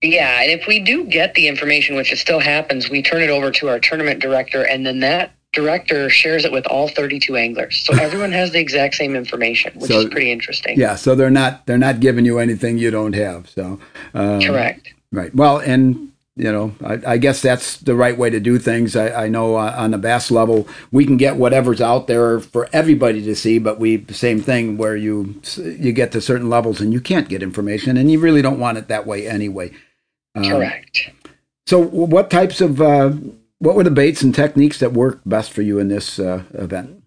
Yeah, 0.00 0.42
and 0.42 0.50
if 0.52 0.68
we 0.68 0.78
do 0.78 1.04
get 1.04 1.34
the 1.34 1.48
information, 1.48 1.96
which 1.96 2.12
it 2.12 2.18
still 2.18 2.38
happens, 2.38 2.88
we 2.88 3.02
turn 3.02 3.20
it 3.20 3.30
over 3.30 3.50
to 3.50 3.68
our 3.68 3.80
tournament 3.80 4.20
director, 4.20 4.62
and 4.62 4.86
then 4.86 5.00
that 5.00 5.32
director 5.52 6.08
shares 6.08 6.44
it 6.44 6.52
with 6.52 6.66
all 6.66 6.88
32 6.88 7.36
anglers. 7.36 7.84
So 7.84 7.94
everyone 8.00 8.32
has 8.32 8.52
the 8.52 8.60
exact 8.60 8.94
same 8.94 9.16
information, 9.16 9.74
which 9.74 9.90
so, 9.90 9.98
is 9.98 10.04
pretty 10.06 10.30
interesting. 10.30 10.78
Yeah, 10.78 10.94
so 10.94 11.14
they're 11.14 11.30
not 11.30 11.66
they're 11.66 11.76
not 11.76 12.00
giving 12.00 12.24
you 12.24 12.38
anything 12.38 12.78
you 12.78 12.90
don't 12.90 13.12
have. 13.14 13.50
So 13.50 13.78
um, 14.14 14.40
correct. 14.40 14.94
Right. 15.12 15.34
Well, 15.34 15.58
and 15.58 16.09
you 16.36 16.50
know, 16.50 16.74
I, 16.84 17.14
I, 17.14 17.18
guess 17.18 17.42
that's 17.42 17.76
the 17.78 17.94
right 17.94 18.16
way 18.16 18.30
to 18.30 18.40
do 18.40 18.58
things. 18.58 18.94
I, 18.94 19.24
I 19.24 19.28
know 19.28 19.56
uh, 19.56 19.74
on 19.76 19.90
the 19.90 19.98
bass 19.98 20.30
level, 20.30 20.68
we 20.92 21.04
can 21.04 21.16
get 21.16 21.36
whatever's 21.36 21.80
out 21.80 22.06
there 22.06 22.40
for 22.40 22.68
everybody 22.72 23.22
to 23.22 23.34
see, 23.34 23.58
but 23.58 23.78
we 23.80 24.04
same 24.10 24.40
thing 24.40 24.76
where 24.76 24.96
you 24.96 25.40
you 25.56 25.92
get 25.92 26.12
to 26.12 26.20
certain 26.20 26.48
levels 26.48 26.80
and 26.80 26.92
you 26.92 27.00
can't 27.00 27.28
get 27.28 27.42
information, 27.42 27.96
and 27.96 28.10
you 28.10 28.20
really 28.20 28.42
don't 28.42 28.60
want 28.60 28.78
it 28.78 28.88
that 28.88 29.06
way 29.06 29.28
anyway. 29.28 29.72
Um, 30.34 30.44
Correct. 30.44 31.10
So, 31.66 31.78
what 31.80 32.30
types 32.30 32.60
of 32.60 32.80
uh, 32.80 33.12
what 33.58 33.74
were 33.74 33.84
the 33.84 33.90
baits 33.90 34.22
and 34.22 34.34
techniques 34.34 34.78
that 34.78 34.92
worked 34.92 35.28
best 35.28 35.52
for 35.52 35.62
you 35.62 35.78
in 35.78 35.88
this 35.88 36.18
uh, 36.18 36.44
event? 36.54 37.02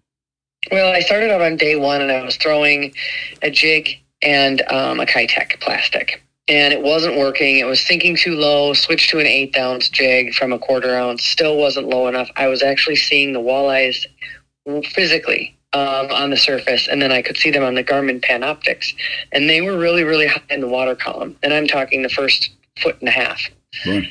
Well, 0.70 0.94
I 0.94 1.00
started 1.00 1.30
out 1.30 1.42
on 1.42 1.56
day 1.56 1.76
one, 1.76 2.00
and 2.00 2.12
I 2.12 2.22
was 2.24 2.36
throwing 2.36 2.94
a 3.42 3.50
jig 3.50 3.98
and 4.22 4.62
um, 4.70 5.00
a 5.00 5.06
Keitech 5.06 5.60
plastic 5.60 6.23
and 6.48 6.72
it 6.72 6.82
wasn't 6.82 7.16
working. 7.16 7.58
It 7.58 7.64
was 7.64 7.80
sinking 7.80 8.16
too 8.16 8.34
low. 8.34 8.74
Switched 8.74 9.10
to 9.10 9.18
an 9.18 9.26
eighth 9.26 9.56
ounce 9.56 9.88
jig 9.88 10.34
from 10.34 10.52
a 10.52 10.58
quarter 10.58 10.94
ounce. 10.96 11.24
Still 11.24 11.56
wasn't 11.56 11.88
low 11.88 12.06
enough. 12.06 12.30
I 12.36 12.48
was 12.48 12.62
actually 12.62 12.96
seeing 12.96 13.32
the 13.32 13.40
walleyes 13.40 14.04
physically 14.84 15.56
um, 15.72 16.10
on 16.10 16.30
the 16.30 16.36
surface, 16.36 16.86
and 16.86 17.00
then 17.00 17.12
I 17.12 17.22
could 17.22 17.36
see 17.36 17.50
them 17.50 17.64
on 17.64 17.74
the 17.74 17.84
Garmin 17.84 18.22
Panoptix, 18.22 18.94
and 19.32 19.48
they 19.48 19.60
were 19.60 19.76
really, 19.76 20.04
really 20.04 20.26
high 20.26 20.42
in 20.50 20.60
the 20.60 20.68
water 20.68 20.94
column. 20.94 21.36
And 21.42 21.52
I'm 21.52 21.66
talking 21.66 22.02
the 22.02 22.08
first 22.08 22.50
foot 22.78 22.96
and 23.00 23.08
a 23.08 23.12
half. 23.12 23.40
Right. 23.86 24.08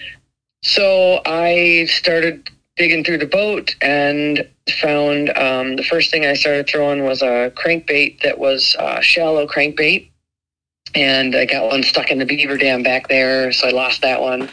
So 0.63 1.21
I 1.25 1.85
started 1.89 2.49
digging 2.77 3.03
through 3.03 3.19
the 3.19 3.27
boat 3.27 3.75
and 3.81 4.47
found 4.81 5.29
um, 5.37 5.75
the 5.75 5.83
first 5.83 6.09
thing 6.09 6.25
I 6.25 6.33
started 6.33 6.67
throwing 6.67 7.03
was 7.03 7.21
a 7.21 7.51
crankbait 7.55 8.21
that 8.21 8.39
was 8.39 8.75
a 8.79 9.01
shallow 9.01 9.45
crankbait 9.45 10.09
and 10.95 11.35
I 11.35 11.45
got 11.45 11.67
one 11.67 11.83
stuck 11.83 12.11
in 12.11 12.19
the 12.19 12.25
beaver 12.25 12.57
dam 12.57 12.83
back 12.83 13.07
there, 13.07 13.51
so 13.51 13.67
I 13.67 13.71
lost 13.71 14.01
that 14.01 14.21
one. 14.21 14.43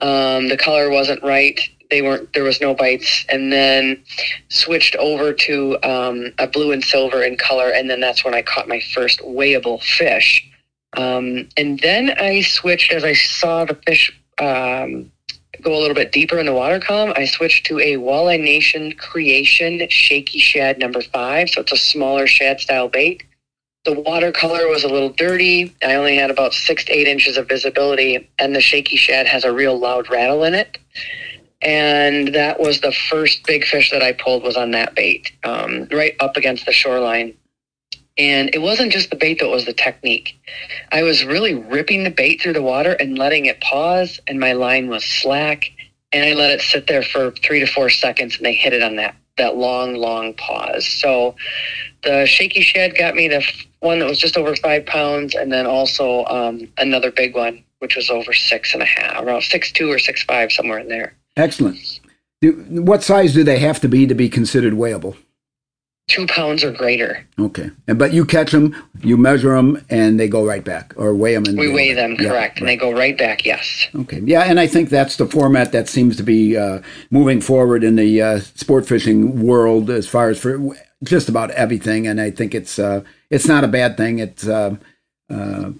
Um, 0.00 0.48
the 0.48 0.56
color 0.56 0.90
wasn't 0.90 1.22
right. 1.22 1.60
They 1.90 2.02
weren't. 2.02 2.32
There 2.32 2.44
was 2.44 2.60
no 2.60 2.74
bites, 2.74 3.24
and 3.28 3.52
then 3.52 4.02
switched 4.48 4.96
over 4.96 5.32
to 5.32 5.78
um, 5.82 6.32
a 6.38 6.46
blue 6.46 6.72
and 6.72 6.84
silver 6.84 7.22
in 7.22 7.36
color, 7.36 7.70
and 7.70 7.90
then 7.90 8.00
that's 8.00 8.24
when 8.24 8.34
I 8.34 8.42
caught 8.42 8.68
my 8.68 8.80
first 8.94 9.20
weighable 9.20 9.82
fish. 9.82 10.46
Um, 10.96 11.48
and 11.56 11.78
then 11.80 12.10
I 12.18 12.42
switched 12.42 12.92
as 12.92 13.04
I 13.04 13.14
saw 13.14 13.64
the 13.64 13.74
fish 13.86 14.12
um, 14.40 15.10
go 15.62 15.74
a 15.74 15.80
little 15.80 15.94
bit 15.94 16.12
deeper 16.12 16.38
in 16.38 16.46
the 16.46 16.54
water 16.54 16.80
column. 16.80 17.12
I 17.16 17.26
switched 17.26 17.66
to 17.66 17.78
a 17.78 17.96
Walleye 17.96 18.42
Nation 18.42 18.92
Creation 18.92 19.86
Shaky 19.88 20.38
Shad 20.38 20.78
number 20.78 21.02
five, 21.02 21.50
so 21.50 21.60
it's 21.60 21.72
a 21.72 21.76
smaller 21.76 22.26
shad 22.26 22.60
style 22.60 22.88
bait. 22.88 23.24
The 23.84 23.98
watercolor 23.98 24.68
was 24.68 24.84
a 24.84 24.88
little 24.88 25.08
dirty. 25.08 25.74
I 25.82 25.94
only 25.94 26.16
had 26.16 26.30
about 26.30 26.52
six 26.52 26.84
to 26.84 26.92
eight 26.92 27.08
inches 27.08 27.38
of 27.38 27.48
visibility, 27.48 28.28
and 28.38 28.54
the 28.54 28.60
shaky 28.60 28.96
shad 28.96 29.26
has 29.26 29.42
a 29.42 29.52
real 29.52 29.78
loud 29.78 30.10
rattle 30.10 30.44
in 30.44 30.52
it. 30.52 30.76
And 31.62 32.34
that 32.34 32.60
was 32.60 32.80
the 32.80 32.92
first 32.92 33.46
big 33.46 33.64
fish 33.64 33.90
that 33.90 34.02
I 34.02 34.12
pulled 34.12 34.42
was 34.42 34.56
on 34.56 34.72
that 34.72 34.94
bait, 34.94 35.32
um, 35.44 35.88
right 35.90 36.14
up 36.20 36.36
against 36.36 36.66
the 36.66 36.72
shoreline. 36.72 37.34
And 38.18 38.54
it 38.54 38.60
wasn't 38.60 38.92
just 38.92 39.08
the 39.08 39.16
bait 39.16 39.38
that 39.38 39.48
was 39.48 39.64
the 39.64 39.72
technique. 39.72 40.38
I 40.92 41.02
was 41.02 41.24
really 41.24 41.54
ripping 41.54 42.04
the 42.04 42.10
bait 42.10 42.42
through 42.42 42.52
the 42.52 42.62
water 42.62 42.92
and 42.92 43.18
letting 43.18 43.46
it 43.46 43.62
pause, 43.62 44.20
and 44.26 44.38
my 44.38 44.52
line 44.52 44.88
was 44.88 45.04
slack. 45.04 45.70
And 46.12 46.24
I 46.24 46.34
let 46.34 46.50
it 46.50 46.60
sit 46.60 46.86
there 46.86 47.02
for 47.02 47.30
three 47.30 47.60
to 47.60 47.66
four 47.66 47.88
seconds, 47.88 48.36
and 48.36 48.44
they 48.44 48.54
hit 48.54 48.74
it 48.74 48.82
on 48.82 48.96
that 48.96 49.14
that 49.40 49.56
long, 49.56 49.94
long 49.94 50.34
pause. 50.34 50.86
So 50.86 51.34
the 52.02 52.26
shaky 52.26 52.60
shed 52.60 52.96
got 52.96 53.14
me 53.14 53.28
the 53.28 53.42
one 53.80 53.98
that 53.98 54.08
was 54.08 54.18
just 54.18 54.36
over 54.36 54.54
five 54.56 54.86
pounds, 54.86 55.34
and 55.34 55.50
then 55.52 55.66
also 55.66 56.24
um, 56.26 56.68
another 56.78 57.10
big 57.10 57.34
one, 57.34 57.64
which 57.78 57.96
was 57.96 58.10
over 58.10 58.32
six 58.32 58.74
and 58.74 58.82
a 58.82 58.86
half, 58.86 59.22
around 59.22 59.42
six 59.42 59.72
two 59.72 59.90
or 59.90 59.98
six 59.98 60.22
five, 60.22 60.52
somewhere 60.52 60.78
in 60.78 60.88
there. 60.88 61.14
Excellent. 61.36 62.00
Do, 62.40 62.52
what 62.68 63.02
size 63.02 63.34
do 63.34 63.44
they 63.44 63.58
have 63.58 63.80
to 63.80 63.88
be 63.88 64.06
to 64.06 64.14
be 64.14 64.28
considered 64.28 64.74
weighable? 64.74 65.16
Two 66.10 66.26
pounds 66.26 66.62
or 66.62 66.72
greater. 66.72 67.24
Okay, 67.38 67.70
and 67.88 67.98
but 67.98 68.12
you 68.12 68.24
catch 68.24 68.50
them, 68.50 68.76
you 69.02 69.16
measure 69.16 69.54
them, 69.54 69.82
and 69.88 70.20
they 70.20 70.28
go 70.28 70.44
right 70.44 70.64
back, 70.64 70.92
or 70.96 71.14
weigh 71.14 71.34
them. 71.34 71.46
And 71.46 71.58
we 71.58 71.72
weigh 71.72 71.94
them, 71.94 72.16
correct, 72.16 72.34
right. 72.34 72.58
and 72.58 72.68
they 72.68 72.76
go 72.76 72.92
right 72.92 73.16
back. 73.16 73.46
Yes. 73.46 73.86
Okay, 73.94 74.20
yeah, 74.24 74.42
and 74.42 74.60
I 74.60 74.66
think 74.66 74.90
that's 74.90 75.16
the 75.16 75.26
format 75.26 75.72
that 75.72 75.88
seems 75.88 76.16
to 76.16 76.22
be 76.22 76.56
uh, 76.56 76.80
moving 77.10 77.40
forward 77.40 77.84
in 77.84 77.96
the 77.96 78.20
uh, 78.20 78.40
sport 78.40 78.86
fishing 78.86 79.46
world 79.46 79.88
as 79.88 80.06
far 80.06 80.28
as 80.28 80.38
for 80.38 80.76
just 81.02 81.28
about 81.28 81.50
everything, 81.52 82.06
and 82.06 82.20
I 82.20 82.30
think 82.30 82.54
it's 82.54 82.78
uh, 82.78 83.02
it's 83.30 83.46
not 83.46 83.64
a 83.64 83.68
bad 83.68 83.96
thing. 83.96 84.18
It's 84.18 84.46
uh, 84.46 84.76
uh, 85.30 85.70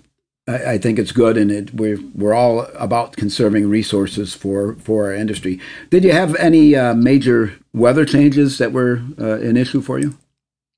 I, 0.49 0.73
I, 0.73 0.79
think 0.79 0.99
it's 0.99 1.13
good, 1.13 1.37
and 1.37 1.51
it, 1.51 1.75
we're 1.75 1.99
we're 2.15 2.35
all 2.35 2.67
about 2.75 3.17
conserving 3.17 3.69
resources 3.69 4.35
for 4.35 4.75
for 4.77 5.07
our 5.07 5.15
industry. 5.15 5.61
Did 5.91 6.05
you 6.05 6.13
have 6.13 6.35
any 6.37 6.75
uh, 6.75 6.95
major 6.95 7.55
weather 7.73 8.05
changes 8.05 8.59
that 8.59 8.73
were 8.73 9.03
an 9.19 9.57
issue 9.57 9.81
for 9.81 9.99
you? 9.99 10.17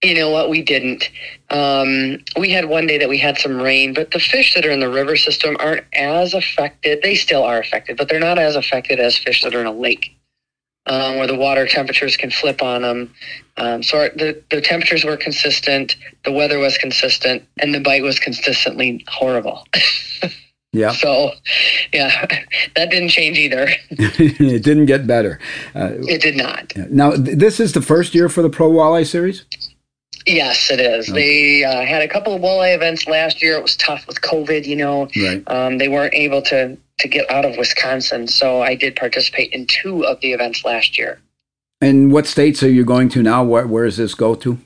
You 0.03 0.15
know 0.15 0.31
what? 0.31 0.51
We 0.51 0.63
didn't. 0.63 1.11
Um, 1.51 2.19
we 2.37 2.51
had 2.51 2.69
one 2.69 2.89
day 2.89 2.99
that 2.99 3.09
we 3.09 3.19
had 3.19 3.39
some 3.39 3.61
rain, 3.61 3.95
but 3.95 4.11
the 4.11 4.19
fish 4.19 4.55
that 4.55 4.67
are 4.67 4.71
in 4.71 4.81
the 4.81 4.91
river 4.91 5.15
system 5.15 5.57
aren't 5.61 5.85
as 5.95 6.35
affected. 6.35 7.03
They 7.03 7.15
still 7.15 7.45
are 7.45 7.61
affected, 7.61 7.97
but 7.97 8.09
they're 8.09 8.19
not 8.19 8.39
as 8.39 8.57
affected 8.57 8.99
as 8.99 9.17
fish 9.17 9.43
that 9.43 9.55
are 9.55 9.61
in 9.61 9.67
a 9.67 9.73
lake, 9.73 10.17
um, 10.87 11.17
where 11.17 11.27
the 11.27 11.37
water 11.37 11.67
temperatures 11.67 12.17
can 12.17 12.31
flip 12.31 12.63
on 12.63 12.83
them. 12.83 13.15
Um, 13.57 13.83
so 13.83 13.99
our, 13.99 14.09
the 14.11 14.43
the 14.51 14.61
temperatures 14.61 15.05
were 15.05 15.17
consistent, 15.17 15.97
the 16.25 16.33
weather 16.33 16.59
was 16.59 16.79
consistent, 16.79 17.45
and 17.59 17.75
the 17.75 17.81
bite 17.81 18.03
was 18.03 18.19
consistently 18.19 19.05
horrible. 19.09 19.67
Yeah. 20.75 20.93
So, 20.93 21.33
yeah, 21.93 22.25
that 22.77 22.91
didn't 22.91 23.11
change 23.11 23.39
either. 23.39 23.69
it 23.91 24.63
didn't 24.63 24.87
get 24.87 25.07
better. 25.07 25.39
Uh, 25.75 25.91
it 26.09 26.23
did 26.23 26.37
not. 26.37 26.73
Now, 26.91 27.11
th- 27.11 27.37
this 27.37 27.61
is 27.61 27.75
the 27.75 27.83
first 27.83 28.15
year 28.15 28.29
for 28.31 28.41
the 28.41 28.49
Pro 28.49 28.71
Walleye 28.71 29.07
Series? 29.07 29.45
Yes, 30.27 30.71
it 30.71 30.81
is. 30.81 31.11
Okay. 31.11 31.21
They 31.21 31.65
uh, 31.65 31.85
had 31.85 32.03
a 32.03 32.09
couple 32.09 32.35
of 32.35 32.41
walleye 32.41 32.75
events 32.75 33.07
last 33.07 33.43
year. 33.43 33.57
It 33.57 33.63
was 33.63 33.77
tough 33.77 34.07
with 34.07 34.21
COVID, 34.21 34.67
you 34.67 34.77
know. 34.77 35.09
Right. 35.17 35.43
Um, 35.47 35.79
they 35.79 35.89
weren't 35.89 36.15
able 36.15 36.43
to 36.43 36.79
to 36.99 37.09
get 37.09 37.31
out 37.31 37.45
of 37.45 37.57
Wisconsin, 37.57 38.29
so 38.29 38.63
I 38.63 38.75
did 38.75 38.97
participate 38.97 39.53
in 39.53 39.67
two 39.67 40.05
of 40.05 40.21
the 40.21 40.33
events 40.33 40.65
last 40.65 40.99
year. 40.99 41.21
And 41.81 42.13
what 42.13 42.27
states 42.27 42.63
are 42.63 42.71
you 42.71 42.85
going 42.85 43.09
to 43.11 43.23
now? 43.23 43.43
Where, 43.43 43.67
where 43.67 43.85
does 43.85 43.97
this 43.97 44.15
go 44.15 44.35
to? 44.37 44.59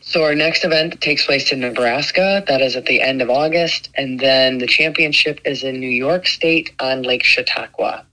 So 0.00 0.24
our 0.24 0.34
next 0.34 0.64
event 0.64 1.00
takes 1.02 1.26
place 1.26 1.52
in 1.52 1.60
Nebraska. 1.60 2.42
That 2.48 2.62
is 2.62 2.74
at 2.76 2.86
the 2.86 3.02
end 3.02 3.20
of 3.20 3.28
August, 3.28 3.90
and 3.94 4.18
then 4.18 4.56
the 4.56 4.66
championship 4.66 5.40
is 5.44 5.62
in 5.62 5.78
New 5.78 5.90
York 5.90 6.26
State 6.26 6.74
on 6.80 7.02
Lake 7.02 7.22
Chautauqua. 7.22 8.06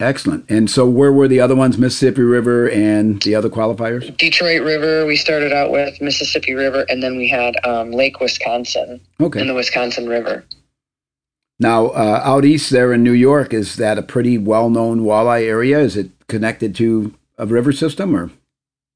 Excellent. 0.00 0.44
And 0.50 0.68
so, 0.68 0.86
where 0.86 1.12
were 1.12 1.28
the 1.28 1.40
other 1.40 1.54
ones? 1.54 1.78
Mississippi 1.78 2.20
River 2.20 2.68
and 2.68 3.22
the 3.22 3.34
other 3.34 3.48
qualifiers? 3.48 4.14
Detroit 4.16 4.62
River. 4.62 5.06
We 5.06 5.16
started 5.16 5.52
out 5.52 5.70
with 5.70 6.00
Mississippi 6.02 6.52
River, 6.52 6.84
and 6.88 7.02
then 7.02 7.16
we 7.16 7.28
had 7.28 7.54
um, 7.64 7.92
Lake 7.92 8.20
Wisconsin. 8.20 9.00
Okay. 9.20 9.40
And 9.40 9.48
the 9.48 9.54
Wisconsin 9.54 10.08
River. 10.08 10.44
Now, 11.60 11.86
uh, 11.86 12.20
out 12.24 12.44
east 12.44 12.70
there 12.70 12.92
in 12.92 13.02
New 13.02 13.12
York, 13.12 13.54
is 13.54 13.76
that 13.76 13.98
a 13.98 14.02
pretty 14.02 14.38
well-known 14.38 15.00
walleye 15.00 15.46
area? 15.46 15.78
Is 15.78 15.96
it 15.96 16.10
connected 16.26 16.74
to 16.76 17.14
a 17.38 17.46
river 17.46 17.72
system, 17.72 18.16
or? 18.16 18.30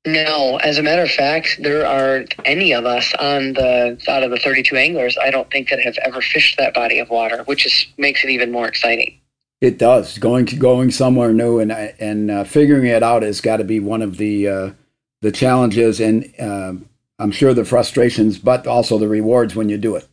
No, 0.07 0.59
as 0.63 0.79
a 0.79 0.83
matter 0.83 1.03
of 1.03 1.11
fact, 1.11 1.61
there 1.63 1.87
aren't 1.87 2.35
any 2.45 2.73
of 2.73 2.87
us 2.87 3.13
on 3.15 3.53
the 3.55 4.01
out 4.09 4.23
of 4.23 4.31
the 4.31 4.39
32 4.39 4.77
anglers. 4.77 5.19
I 5.21 5.31
don't 5.31 5.51
think 5.51 5.69
that 5.69 5.81
have 5.81 5.99
ever 6.05 6.21
fished 6.21 6.57
that 6.57 6.73
body 6.73 6.99
of 6.99 7.11
water, 7.11 7.43
which 7.45 7.67
is 7.67 7.87
makes 7.99 8.25
it 8.25 8.31
even 8.31 8.51
more 8.51 8.67
exciting. 8.67 9.21
It 9.61 9.77
does 9.77 10.19
going 10.19 10.47
going 10.47 10.93
somewhere 10.93 11.33
new 11.33 11.59
and 11.59 11.73
and 11.73 12.31
uh, 12.31 12.45
figuring 12.45 12.87
it 12.87 13.03
out 13.03 13.23
has 13.23 13.41
got 13.41 13.59
to 13.59 13.65
be 13.65 13.81
one 13.81 14.01
of 14.01 14.17
the 14.17 14.49
uh, 14.49 14.71
the 15.21 15.33
challenges 15.33 16.01
and 16.01 16.33
uh, 16.39 16.75
I'm 17.19 17.33
sure 17.33 17.53
the 17.53 17.65
frustrations, 17.65 18.39
but 18.39 18.67
also 18.67 18.99
the 18.99 19.09
rewards 19.09 19.55
when 19.57 19.69
you 19.69 19.77
do 19.77 19.97
it. 19.97 20.08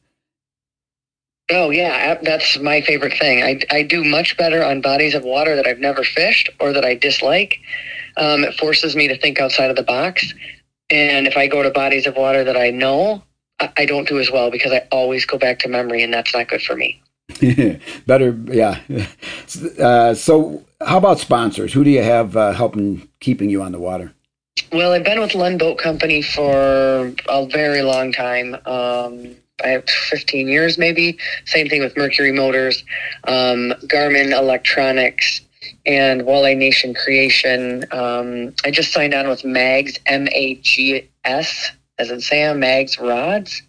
Oh 1.50 1.70
yeah, 1.70 2.16
that's 2.24 2.58
my 2.60 2.82
favorite 2.82 3.14
thing. 3.18 3.44
I 3.44 3.60
I 3.70 3.84
do 3.84 4.04
much 4.04 4.36
better 4.38 4.64
on 4.64 4.82
bodies 4.82 5.14
of 5.14 5.24
water 5.24 5.56
that 5.56 5.68
I've 5.68 5.80
never 5.80 6.04
fished 6.04 6.50
or 6.60 6.74
that 6.74 6.84
I 6.84 6.96
dislike. 6.96 7.60
Um, 8.18 8.44
it 8.44 8.56
forces 8.56 8.96
me 8.96 9.08
to 9.08 9.18
think 9.18 9.40
outside 9.40 9.70
of 9.70 9.76
the 9.76 9.84
box, 9.84 10.34
and 10.90 11.28
if 11.28 11.38
I 11.38 11.48
go 11.48 11.62
to 11.62 11.70
bodies 11.70 12.08
of 12.08 12.16
water 12.16 12.44
that 12.44 12.58
I 12.58 12.72
know, 12.72 13.24
I, 13.60 13.72
I 13.78 13.86
don't 13.86 14.08
do 14.08 14.20
as 14.20 14.32
well 14.32 14.50
because 14.50 14.72
I 14.72 14.88
always 14.92 15.26
go 15.26 15.38
back 15.38 15.60
to 15.60 15.68
memory, 15.68 16.02
and 16.02 16.12
that's 16.12 16.34
not 16.34 16.48
good 16.48 16.62
for 16.62 16.76
me. 16.76 17.02
Better, 18.08 18.38
yeah. 18.48 18.80
Uh, 19.80 20.14
so, 20.14 20.66
how 20.82 20.98
about 20.98 21.20
sponsors? 21.20 21.72
Who 21.72 21.84
do 21.84 21.90
you 21.90 22.02
have 22.02 22.36
uh, 22.36 22.52
helping 22.54 23.08
keeping 23.20 23.50
you 23.50 23.62
on 23.62 23.72
the 23.72 23.80
water? 23.80 24.12
Well, 24.72 24.92
I've 24.92 25.04
been 25.04 25.20
with 25.20 25.36
Lund 25.36 25.60
Boat 25.60 25.78
Company 25.78 26.22
for 26.24 27.14
a 27.30 27.46
very 27.46 27.84
long 27.84 28.12
time. 28.12 28.56
Um, 28.66 29.36
I 29.64 29.70
have 29.70 29.90
15 29.90 30.48
years, 30.48 30.78
maybe. 30.78 31.18
Same 31.46 31.70
thing 31.70 31.82
with 31.82 31.96
Mercury 31.96 32.32
Motors, 32.32 32.84
um, 33.26 33.74
Garmin 33.88 34.38
Electronics, 34.38 35.42
and 35.86 36.22
Walleye 36.24 36.58
Nation 36.58 36.94
Creation. 36.94 37.86
Um, 37.92 38.54
I 38.66 38.72
just 38.72 38.92
signed 38.92 39.14
on 39.14 39.30
with 39.30 39.46
Mags, 39.46 39.98
M 40.08 40.28
A 40.32 40.56
G 40.56 41.10
S, 41.24 41.72
as 41.98 42.12
in 42.12 42.20
Sam, 42.20 42.60
Mags 42.60 43.00
Rods. 43.00 43.62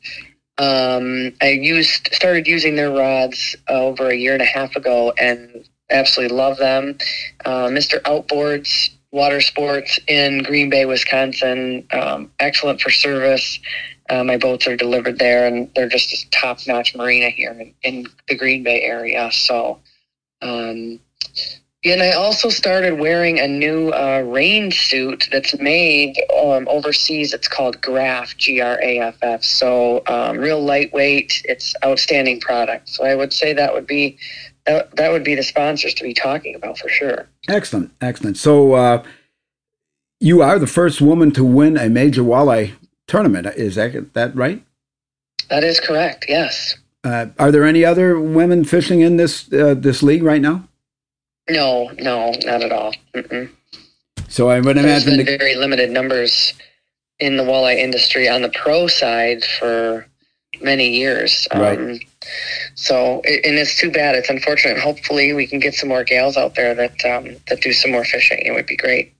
Um, 0.58 1.32
I 1.40 1.50
used 1.50 2.08
started 2.12 2.46
using 2.46 2.76
their 2.76 2.90
rods 2.90 3.54
uh, 3.68 3.74
over 3.74 4.08
a 4.08 4.16
year 4.16 4.32
and 4.32 4.42
a 4.42 4.46
half 4.46 4.74
ago, 4.74 5.12
and 5.18 5.68
absolutely 5.90 6.36
love 6.36 6.56
them. 6.56 6.98
Uh, 7.44 7.68
Mr. 7.68 8.00
Outboards 8.02 8.90
Water 9.12 9.40
Sports 9.40 10.00
in 10.08 10.42
Green 10.42 10.68
Bay, 10.68 10.84
Wisconsin, 10.84 11.86
um, 11.92 12.30
excellent 12.40 12.80
for 12.80 12.90
service. 12.90 13.60
Uh, 14.08 14.22
my 14.24 14.36
boats 14.36 14.66
are 14.66 14.76
delivered 14.76 15.18
there, 15.18 15.46
and 15.46 15.70
they're 15.74 15.88
just 15.88 16.12
a 16.12 16.30
top-notch 16.30 16.94
marina 16.94 17.28
here 17.30 17.50
in, 17.50 17.74
in 17.82 18.06
the 18.28 18.36
Green 18.36 18.62
Bay 18.62 18.82
area. 18.82 19.30
So, 19.32 19.80
um, 20.42 21.00
and 21.84 22.02
I 22.02 22.12
also 22.12 22.48
started 22.48 22.98
wearing 22.98 23.38
a 23.38 23.46
new 23.46 23.90
uh, 23.90 24.24
rain 24.26 24.72
suit 24.72 25.28
that's 25.30 25.56
made 25.58 26.16
um, 26.36 26.66
overseas. 26.68 27.32
It's 27.32 27.46
called 27.46 27.80
Graff, 27.80 28.36
G 28.36 28.60
R 28.60 28.78
A 28.82 28.98
F 28.98 29.16
F. 29.22 29.44
So 29.44 30.02
um, 30.08 30.38
real 30.38 30.60
lightweight. 30.60 31.42
It's 31.44 31.74
outstanding 31.84 32.40
product. 32.40 32.88
So 32.88 33.04
I 33.04 33.14
would 33.14 33.32
say 33.32 33.52
that 33.52 33.72
would 33.72 33.86
be 33.86 34.18
that, 34.66 34.96
that 34.96 35.12
would 35.12 35.22
be 35.22 35.36
the 35.36 35.44
sponsors 35.44 35.94
to 35.94 36.02
be 36.02 36.12
talking 36.12 36.56
about 36.56 36.76
for 36.78 36.88
sure. 36.88 37.28
Excellent, 37.48 37.92
excellent. 38.00 38.36
So 38.36 38.72
uh, 38.72 39.04
you 40.18 40.42
are 40.42 40.58
the 40.58 40.66
first 40.66 41.00
woman 41.00 41.30
to 41.32 41.44
win 41.44 41.76
a 41.76 41.88
major 41.88 42.22
walleye 42.22 42.72
tournament. 43.06 43.46
Is 43.56 43.74
that 43.76 44.14
that 44.14 44.34
right? 44.34 44.62
That 45.48 45.64
is 45.64 45.80
correct. 45.80 46.26
Yes. 46.28 46.76
Uh, 47.04 47.26
are 47.38 47.52
there 47.52 47.64
any 47.64 47.84
other 47.84 48.18
women 48.18 48.64
fishing 48.64 49.00
in 49.00 49.16
this 49.16 49.52
uh, 49.52 49.74
this 49.74 50.02
league 50.02 50.22
right 50.22 50.42
now? 50.42 50.68
No, 51.48 51.90
no, 51.98 52.32
not 52.44 52.62
at 52.62 52.72
all. 52.72 52.92
Mm-mm. 53.14 53.48
So 54.28 54.48
I 54.50 54.60
would 54.60 54.76
There's 54.76 55.06
imagine 55.06 55.24
the- 55.24 55.36
very 55.38 55.54
limited 55.54 55.90
numbers 55.90 56.52
in 57.20 57.36
the 57.36 57.44
walleye 57.44 57.76
industry 57.76 58.28
on 58.28 58.42
the 58.42 58.48
pro 58.50 58.88
side 58.88 59.44
for 59.44 60.06
many 60.60 60.88
years. 60.90 61.46
Right. 61.54 61.78
Um, 61.78 62.00
so, 62.74 63.20
and 63.24 63.56
it's 63.56 63.78
too 63.78 63.90
bad. 63.90 64.16
It's 64.16 64.28
unfortunate. 64.28 64.78
Hopefully, 64.80 65.32
we 65.32 65.46
can 65.46 65.60
get 65.60 65.74
some 65.74 65.88
more 65.88 66.02
gals 66.02 66.36
out 66.36 66.56
there 66.56 66.74
that 66.74 67.04
um, 67.04 67.36
that 67.48 67.60
do 67.60 67.72
some 67.72 67.92
more 67.92 68.04
fishing. 68.04 68.38
It 68.44 68.50
would 68.50 68.66
be 68.66 68.76
great. 68.76 69.14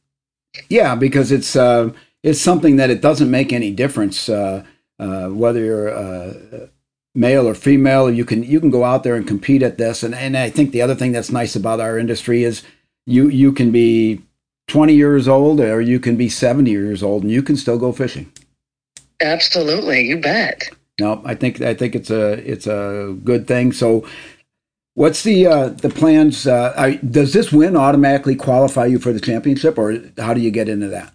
Yeah, 0.69 0.97
because 0.97 1.31
it's 1.31 1.55
uh, 1.55 1.91
it's 2.27 2.41
something 2.41 2.75
that 2.75 2.91
it 2.91 3.01
doesn't 3.01 3.31
make 3.31 3.53
any 3.53 3.71
difference 3.71 4.29
uh, 4.29 4.65
uh, 4.99 5.29
whether 5.29 5.61
you're 5.61 5.91
uh, 5.91 6.67
male 7.15 7.47
or 7.47 7.55
female. 7.55 8.11
You 8.11 8.25
can 8.25 8.43
you 8.43 8.59
can 8.59 8.71
go 8.71 8.83
out 8.83 9.05
there 9.05 9.15
and 9.15 9.27
compete 9.27 9.63
at 9.63 9.79
this. 9.79 10.03
And 10.03 10.13
and 10.15 10.37
I 10.37 10.51
think 10.51 10.73
the 10.73 10.83
other 10.83 10.97
thing 10.97 11.13
that's 11.13 11.31
nice 11.31 11.55
about 11.55 11.79
our 11.79 11.97
industry 11.97 12.43
is 12.43 12.65
you 13.07 13.29
you 13.29 13.53
can 13.53 13.71
be 13.71 14.23
20 14.67 14.93
years 14.93 15.29
old 15.29 15.61
or 15.61 15.81
you 15.81 16.01
can 16.01 16.17
be 16.17 16.29
70 16.29 16.69
years 16.69 17.01
old 17.01 17.23
and 17.23 17.31
you 17.31 17.43
can 17.43 17.57
still 17.57 17.79
go 17.79 17.93
fishing. 17.93 18.33
Absolutely, 19.21 20.01
you 20.01 20.21
bet. 20.21 20.69
No, 20.99 21.23
I 21.25 21.37
think 21.37 21.61
I 21.61 21.75
think 21.75 21.95
it's 21.95 22.11
a 22.11 22.33
it's 22.51 22.67
a 22.67 23.17
good 23.25 23.47
thing. 23.47 23.73
So. 23.73 24.05
What's 24.99 25.25
the 25.25 25.47
uh, 25.47 25.69
the 25.69 25.91
plans? 25.91 26.47
Uh, 26.47 26.97
does 27.11 27.35
this 27.35 27.53
win 27.53 27.77
automatically 27.77 28.35
qualify 28.35 28.87
you 28.87 28.99
for 28.99 29.13
the 29.13 29.21
championship, 29.21 29.77
or 29.77 30.01
how 30.17 30.33
do 30.33 30.41
you 30.41 30.51
get 30.51 30.71
into 30.71 30.89
that? 30.89 31.13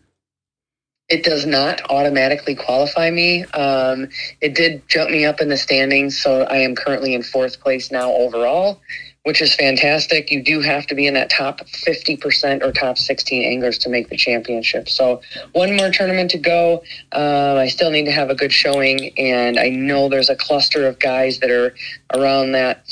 It 1.11 1.23
does 1.23 1.45
not 1.45 1.81
automatically 1.89 2.55
qualify 2.55 3.11
me. 3.11 3.43
Um, 3.47 4.07
it 4.39 4.55
did 4.55 4.87
jump 4.87 5.11
me 5.11 5.25
up 5.25 5.41
in 5.41 5.49
the 5.49 5.57
standings, 5.57 6.17
so 6.17 6.43
I 6.43 6.59
am 6.59 6.73
currently 6.73 7.13
in 7.13 7.21
fourth 7.21 7.59
place 7.59 7.91
now 7.91 8.13
overall, 8.13 8.79
which 9.23 9.41
is 9.41 9.53
fantastic. 9.53 10.31
You 10.31 10.41
do 10.41 10.61
have 10.61 10.87
to 10.87 10.95
be 10.95 11.07
in 11.07 11.13
that 11.15 11.29
top 11.29 11.59
50% 11.59 12.63
or 12.63 12.71
top 12.71 12.97
16 12.97 13.43
anglers 13.43 13.77
to 13.79 13.89
make 13.89 14.07
the 14.07 14.15
championship. 14.15 14.87
So, 14.87 15.19
one 15.51 15.75
more 15.75 15.91
tournament 15.91 16.31
to 16.31 16.37
go. 16.37 16.81
Um, 17.11 17.57
I 17.57 17.67
still 17.67 17.91
need 17.91 18.05
to 18.05 18.13
have 18.13 18.29
a 18.29 18.35
good 18.35 18.53
showing, 18.53 19.11
and 19.19 19.59
I 19.59 19.67
know 19.67 20.07
there's 20.07 20.29
a 20.29 20.35
cluster 20.37 20.87
of 20.87 20.97
guys 20.99 21.39
that 21.39 21.51
are 21.51 21.75
around 22.13 22.53
that 22.53 22.85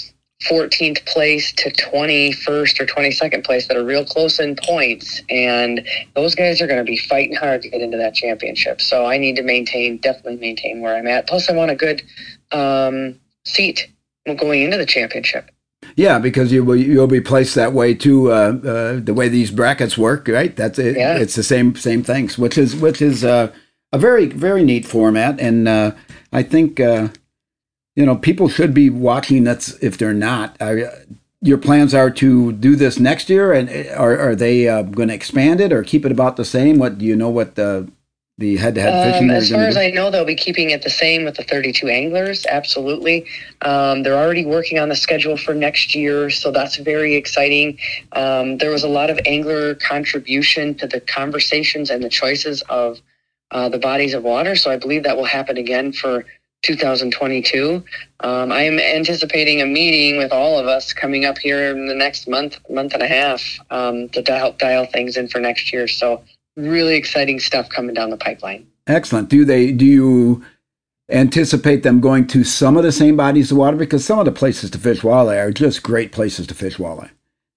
14th 0.43 1.05
place 1.05 1.51
to 1.51 1.69
21st 1.69 2.79
or 2.79 2.85
22nd 2.85 3.43
place 3.43 3.67
that 3.67 3.75
are 3.75 3.83
real 3.83 4.05
close 4.05 4.39
in 4.39 4.55
points. 4.55 5.21
And 5.29 5.85
those 6.15 6.33
guys 6.33 6.61
are 6.61 6.67
going 6.67 6.83
to 6.83 6.89
be 6.89 6.97
fighting 6.97 7.35
hard 7.35 7.61
to 7.63 7.69
get 7.69 7.81
into 7.81 7.97
that 7.97 8.15
championship. 8.15 8.79
So 8.79 9.05
I 9.05 9.17
need 9.17 9.35
to 9.35 9.43
maintain, 9.43 9.97
definitely 9.97 10.37
maintain 10.37 10.81
where 10.81 10.95
I'm 10.95 11.07
at. 11.07 11.27
Plus, 11.27 11.49
I 11.49 11.53
want 11.53 11.71
a 11.71 11.75
good 11.75 12.01
um, 12.51 13.19
seat 13.45 13.91
going 14.37 14.61
into 14.61 14.77
the 14.77 14.85
championship. 14.85 15.51
Yeah, 15.95 16.19
because 16.19 16.51
you 16.51 16.63
will 16.63 16.75
you'll 16.75 17.07
be 17.07 17.21
placed 17.21 17.55
that 17.55 17.73
way 17.73 17.93
too. 17.93 18.31
Uh, 18.31 18.59
uh, 18.63 18.99
the 18.99 19.13
way 19.13 19.27
these 19.27 19.49
brackets 19.49 19.97
work, 19.97 20.27
right? 20.27 20.55
That's 20.55 20.77
it. 20.77 20.97
Yeah. 20.97 21.17
It's 21.17 21.35
the 21.35 21.43
same 21.43 21.75
same 21.75 22.03
things, 22.03 22.37
which 22.37 22.57
is 22.57 22.75
which 22.75 23.01
is 23.01 23.23
uh, 23.23 23.51
a 23.91 23.97
very 23.97 24.27
very 24.27 24.63
neat 24.63 24.85
format, 24.85 25.39
and 25.39 25.67
uh, 25.67 25.91
I 26.31 26.43
think 26.43 26.79
uh, 26.79 27.09
you 27.99 28.05
know, 28.05 28.15
people 28.15 28.47
should 28.47 28.73
be 28.73 28.89
watching. 28.89 29.43
That's 29.43 29.73
if 29.83 29.97
they're 29.97 30.13
not. 30.13 30.55
your 31.41 31.57
plans 31.57 31.93
are 31.93 32.09
to 32.09 32.53
do 32.53 32.77
this 32.77 32.97
next 32.97 33.29
year, 33.29 33.51
and 33.51 33.69
are, 33.89 34.17
are 34.17 34.35
they 34.37 34.69
uh, 34.69 34.83
going 34.83 35.09
to 35.09 35.13
expand 35.13 35.59
it 35.59 35.73
or 35.73 35.83
keep 35.83 36.05
it 36.05 36.11
about 36.13 36.37
the 36.37 36.45
same? 36.45 36.79
What 36.79 36.97
do 36.97 37.05
you 37.05 37.17
know? 37.17 37.27
What 37.27 37.55
the 37.55 37.91
the 38.37 38.55
head-to-head 38.55 38.93
um, 38.93 39.11
fishing? 39.11 39.29
As 39.31 39.51
far 39.51 39.63
as 39.65 39.75
do? 39.75 39.81
I 39.81 39.91
know, 39.91 40.09
they'll 40.09 40.23
be 40.23 40.33
keeping 40.33 40.69
it 40.69 40.81
the 40.81 40.89
same 40.89 41.25
with 41.25 41.35
the 41.35 41.43
32 41.43 41.89
anglers. 41.89 42.45
Absolutely, 42.45 43.25
um, 43.63 44.03
they're 44.03 44.17
already 44.17 44.45
working 44.45 44.79
on 44.79 44.87
the 44.87 44.95
schedule 44.95 45.35
for 45.35 45.53
next 45.53 45.93
year, 45.93 46.29
so 46.29 46.51
that's 46.51 46.77
very 46.77 47.15
exciting. 47.15 47.77
Um, 48.13 48.59
there 48.59 48.71
was 48.71 48.85
a 48.85 48.87
lot 48.87 49.09
of 49.09 49.19
angler 49.25 49.75
contribution 49.75 50.73
to 50.75 50.87
the 50.87 51.01
conversations 51.01 51.89
and 51.89 52.01
the 52.01 52.09
choices 52.09 52.61
of 52.69 53.01
uh, 53.51 53.67
the 53.67 53.79
bodies 53.79 54.13
of 54.13 54.23
water, 54.23 54.55
so 54.55 54.71
I 54.71 54.77
believe 54.77 55.03
that 55.03 55.17
will 55.17 55.25
happen 55.25 55.57
again 55.57 55.91
for 55.91 56.23
2022. 56.61 57.83
Um, 58.21 58.51
I 58.51 58.61
am 58.63 58.79
anticipating 58.79 59.61
a 59.61 59.65
meeting 59.65 60.17
with 60.17 60.31
all 60.31 60.59
of 60.59 60.67
us 60.67 60.93
coming 60.93 61.25
up 61.25 61.37
here 61.37 61.71
in 61.71 61.87
the 61.87 61.95
next 61.95 62.27
month, 62.27 62.57
month 62.69 62.93
and 62.93 63.03
a 63.03 63.07
half 63.07 63.41
um, 63.69 64.09
to 64.09 64.21
help 64.27 64.57
dial 64.57 64.85
things 64.85 65.17
in 65.17 65.27
for 65.27 65.39
next 65.39 65.71
year. 65.71 65.87
So 65.87 66.23
really 66.55 66.95
exciting 66.95 67.39
stuff 67.39 67.69
coming 67.69 67.95
down 67.95 68.09
the 68.09 68.17
pipeline. 68.17 68.67
Excellent. 68.87 69.29
Do 69.29 69.45
they? 69.45 69.71
Do 69.71 69.85
you 69.85 70.43
anticipate 71.09 71.83
them 71.83 71.99
going 72.01 72.27
to 72.27 72.43
some 72.43 72.77
of 72.77 72.83
the 72.83 72.91
same 72.91 73.15
bodies 73.15 73.51
of 73.51 73.57
water? 73.57 73.77
Because 73.77 74.03
some 74.03 74.19
of 74.19 74.25
the 74.25 74.31
places 74.31 74.69
to 74.71 74.77
fish 74.77 75.01
walleye 75.01 75.41
are 75.41 75.51
just 75.51 75.83
great 75.83 76.11
places 76.11 76.47
to 76.47 76.53
fish 76.53 76.77
walleye. 76.77 77.09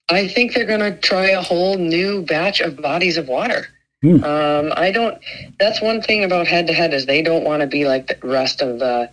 I 0.08 0.28
think 0.28 0.52
they're 0.52 0.66
going 0.66 0.80
to 0.80 0.96
try 0.98 1.28
a 1.28 1.40
whole 1.40 1.78
new 1.78 2.22
batch 2.22 2.60
of 2.60 2.76
bodies 2.76 3.16
of 3.16 3.28
water. 3.28 3.66
Hmm. 4.02 4.22
Um, 4.24 4.72
I 4.76 4.90
don't. 4.90 5.18
That's 5.58 5.80
one 5.80 6.02
thing 6.02 6.24
about 6.24 6.46
head 6.48 6.66
to 6.66 6.72
head 6.72 6.92
is 6.92 7.06
they 7.06 7.22
don't 7.22 7.44
want 7.44 7.60
to 7.60 7.68
be 7.68 7.86
like 7.86 8.08
the 8.08 8.18
rest 8.26 8.60
of 8.60 8.80
the 8.80 9.10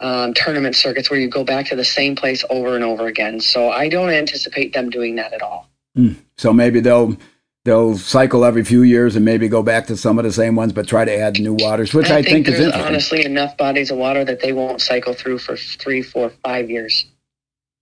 um, 0.00 0.34
tournament 0.34 0.74
circuits 0.74 1.10
where 1.10 1.20
you 1.20 1.28
go 1.28 1.44
back 1.44 1.66
to 1.66 1.76
the 1.76 1.84
same 1.84 2.16
place 2.16 2.44
over 2.50 2.74
and 2.74 2.84
over 2.84 3.06
again. 3.06 3.40
So 3.40 3.70
I 3.70 3.88
don't 3.88 4.10
anticipate 4.10 4.74
them 4.74 4.90
doing 4.90 5.14
that 5.16 5.32
at 5.32 5.42
all. 5.42 5.70
Hmm. 5.94 6.14
So 6.36 6.52
maybe 6.52 6.80
they'll 6.80 7.16
they'll 7.64 7.96
cycle 7.96 8.44
every 8.44 8.64
few 8.64 8.82
years 8.82 9.14
and 9.14 9.24
maybe 9.24 9.48
go 9.48 9.62
back 9.62 9.86
to 9.86 9.96
some 9.96 10.18
of 10.18 10.24
the 10.24 10.32
same 10.32 10.56
ones, 10.56 10.72
but 10.72 10.88
try 10.88 11.04
to 11.04 11.16
add 11.16 11.38
new 11.38 11.54
waters, 11.54 11.94
which 11.94 12.10
I, 12.10 12.18
I 12.18 12.22
think, 12.22 12.46
think, 12.46 12.48
is 12.48 12.60
interesting. 12.60 12.82
honestly 12.82 13.24
enough 13.24 13.56
bodies 13.56 13.92
of 13.92 13.98
water 13.98 14.24
that 14.24 14.40
they 14.40 14.52
won't 14.52 14.80
cycle 14.80 15.14
through 15.14 15.38
for 15.38 15.56
three, 15.56 16.02
four, 16.02 16.30
five 16.44 16.68
years. 16.68 17.06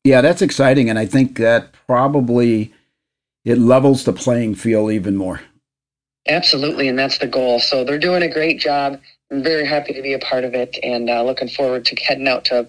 Yeah, 0.05 0.21
that's 0.21 0.43
exciting, 0.43 0.91
and 0.91 0.99
I 0.99 1.07
think 1.07 1.39
that 1.39 1.73
probably 1.87 2.73
it 3.45 3.59
levels 3.59 4.05
the 4.05 4.13
playing 4.13 4.55
field 4.55 4.93
even 4.93 5.17
more. 5.17 5.41
Absolutely, 6.29 6.89
and 6.89 6.99
that's 6.99 7.19
the 7.19 7.27
goal. 7.27 7.59
So 7.61 7.85
they're 7.85 7.99
doing 7.99 8.23
a 8.23 8.29
great 8.29 8.61
job. 8.61 9.01
I'm 9.31 9.43
very 9.43 9.67
happy 9.67 9.93
to 9.93 10.03
be 10.03 10.13
a 10.13 10.19
part 10.19 10.45
of 10.45 10.55
it, 10.55 10.77
and 10.83 11.09
uh, 11.09 11.23
looking 11.23 11.49
forward 11.49 11.85
to 11.87 11.97
heading 11.97 12.29
out 12.29 12.45
to 12.47 12.61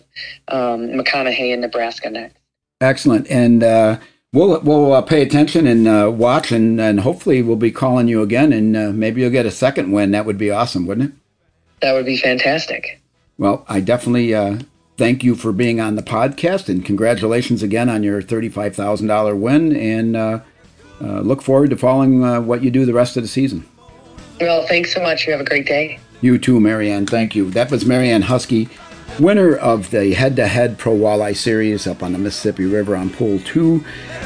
um, 0.47 0.89
McConaughy 0.89 1.53
in 1.53 1.61
Nebraska 1.61 2.09
next. 2.09 2.37
Excellent, 2.79 3.29
and 3.29 3.63
uh, 3.63 3.99
we'll 4.31 4.59
we'll 4.61 4.93
uh, 4.93 5.01
pay 5.01 5.21
attention 5.21 5.67
and 5.67 5.87
uh, 5.87 6.11
watch, 6.13 6.51
and 6.51 6.79
and 6.79 7.01
hopefully 7.01 7.41
we'll 7.41 7.55
be 7.55 7.71
calling 7.71 8.07
you 8.07 8.21
again, 8.21 8.53
and 8.53 8.77
uh, 8.77 8.91
maybe 8.91 9.21
you'll 9.21 9.31
get 9.31 9.45
a 9.45 9.51
second 9.51 9.91
win. 9.91 10.11
That 10.11 10.25
would 10.25 10.37
be 10.37 10.51
awesome, 10.51 10.85
wouldn't 10.85 11.11
it? 11.11 11.15
That 11.81 11.93
would 11.93 12.05
be 12.05 12.17
fantastic. 12.17 13.01
Well, 13.37 13.65
I 13.67 13.81
definitely 13.81 14.33
uh, 14.33 14.59
thank 14.97 15.23
you 15.23 15.35
for 15.35 15.51
being 15.51 15.81
on 15.81 15.95
the 15.95 16.03
podcast, 16.03 16.69
and 16.69 16.85
congratulations 16.85 17.63
again 17.63 17.89
on 17.89 18.03
your 18.03 18.21
thirty-five 18.21 18.75
thousand 18.75 19.07
dollar 19.07 19.35
win, 19.35 19.75
and 19.75 20.15
uh, 21.01 21.21
look 21.21 21.41
forward 21.41 21.69
to 21.71 21.77
following 21.77 22.23
uh, 22.23 22.41
what 22.41 22.63
you 22.63 22.71
do 22.71 22.85
the 22.85 22.93
rest 22.93 23.17
of 23.17 23.23
the 23.23 23.29
season. 23.29 23.65
Well, 24.39 24.65
thanks 24.67 24.93
so 24.93 25.01
much. 25.01 25.25
You 25.25 25.33
have 25.33 25.41
a 25.41 25.45
great 25.45 25.67
day. 25.67 25.99
You 26.21 26.37
too, 26.37 26.59
Marianne. 26.59 27.05
Thank 27.07 27.35
you. 27.35 27.49
That 27.51 27.71
was 27.71 27.85
Marianne 27.85 28.23
Huskey, 28.23 28.69
winner 29.19 29.55
of 29.55 29.89
the 29.91 30.13
head 30.13 30.35
to 30.35 30.47
head 30.47 30.77
Pro 30.77 30.93
Walleye 30.93 31.35
Series 31.35 31.87
up 31.87 32.03
on 32.03 32.13
the 32.13 32.19
Mississippi 32.19 32.65
River 32.65 32.95
on 32.95 33.09
Pool 33.09 33.39
2. 33.39 33.83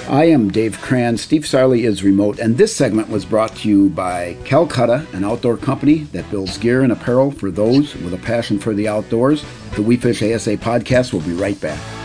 I 0.09 0.25
am 0.25 0.51
Dave 0.51 0.79
Kranz. 0.81 1.21
Steve 1.21 1.43
Sarley 1.43 1.83
is 1.83 2.03
remote, 2.03 2.39
and 2.39 2.57
this 2.57 2.75
segment 2.75 3.09
was 3.09 3.25
brought 3.25 3.55
to 3.57 3.69
you 3.69 3.89
by 3.89 4.37
Calcutta, 4.45 5.07
an 5.13 5.23
outdoor 5.23 5.57
company 5.57 6.03
that 6.11 6.29
builds 6.29 6.57
gear 6.57 6.81
and 6.81 6.91
apparel 6.91 7.31
for 7.31 7.49
those 7.49 7.95
with 7.95 8.13
a 8.13 8.17
passion 8.17 8.59
for 8.59 8.73
the 8.73 8.87
outdoors. 8.87 9.43
The 9.75 9.81
We 9.81 9.97
Fish 9.97 10.21
ASA 10.21 10.57
podcast 10.57 11.13
will 11.13 11.21
be 11.21 11.33
right 11.33 11.59
back. 11.59 12.04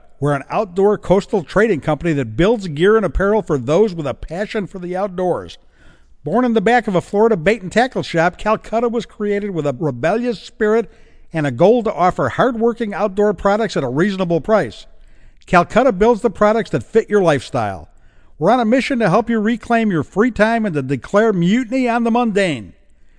we're 0.21 0.35
an 0.35 0.43
outdoor 0.51 0.99
coastal 0.99 1.43
trading 1.43 1.81
company 1.81 2.13
that 2.13 2.37
builds 2.37 2.67
gear 2.67 2.95
and 2.95 3.03
apparel 3.03 3.41
for 3.41 3.57
those 3.57 3.95
with 3.95 4.05
a 4.05 4.13
passion 4.13 4.67
for 4.67 4.77
the 4.77 4.95
outdoors. 4.95 5.57
Born 6.23 6.45
in 6.45 6.53
the 6.53 6.61
back 6.61 6.87
of 6.87 6.93
a 6.93 7.01
Florida 7.01 7.35
bait 7.35 7.63
and 7.63 7.71
tackle 7.71 8.03
shop, 8.03 8.37
Calcutta 8.37 8.87
was 8.87 9.07
created 9.07 9.49
with 9.49 9.65
a 9.65 9.75
rebellious 9.79 10.39
spirit 10.39 10.91
and 11.33 11.47
a 11.47 11.51
goal 11.51 11.81
to 11.81 11.91
offer 11.91 12.29
hardworking 12.29 12.93
outdoor 12.93 13.33
products 13.33 13.75
at 13.75 13.83
a 13.83 13.89
reasonable 13.89 14.41
price. 14.41 14.85
Calcutta 15.47 15.91
builds 15.91 16.21
the 16.21 16.29
products 16.29 16.69
that 16.69 16.83
fit 16.83 17.09
your 17.09 17.23
lifestyle. 17.23 17.89
We're 18.37 18.51
on 18.51 18.59
a 18.59 18.65
mission 18.65 18.99
to 18.99 19.09
help 19.09 19.27
you 19.27 19.39
reclaim 19.39 19.89
your 19.89 20.03
free 20.03 20.29
time 20.29 20.67
and 20.67 20.75
to 20.75 20.83
declare 20.83 21.33
mutiny 21.33 21.89
on 21.89 22.03
the 22.03 22.11
mundane. 22.11 22.73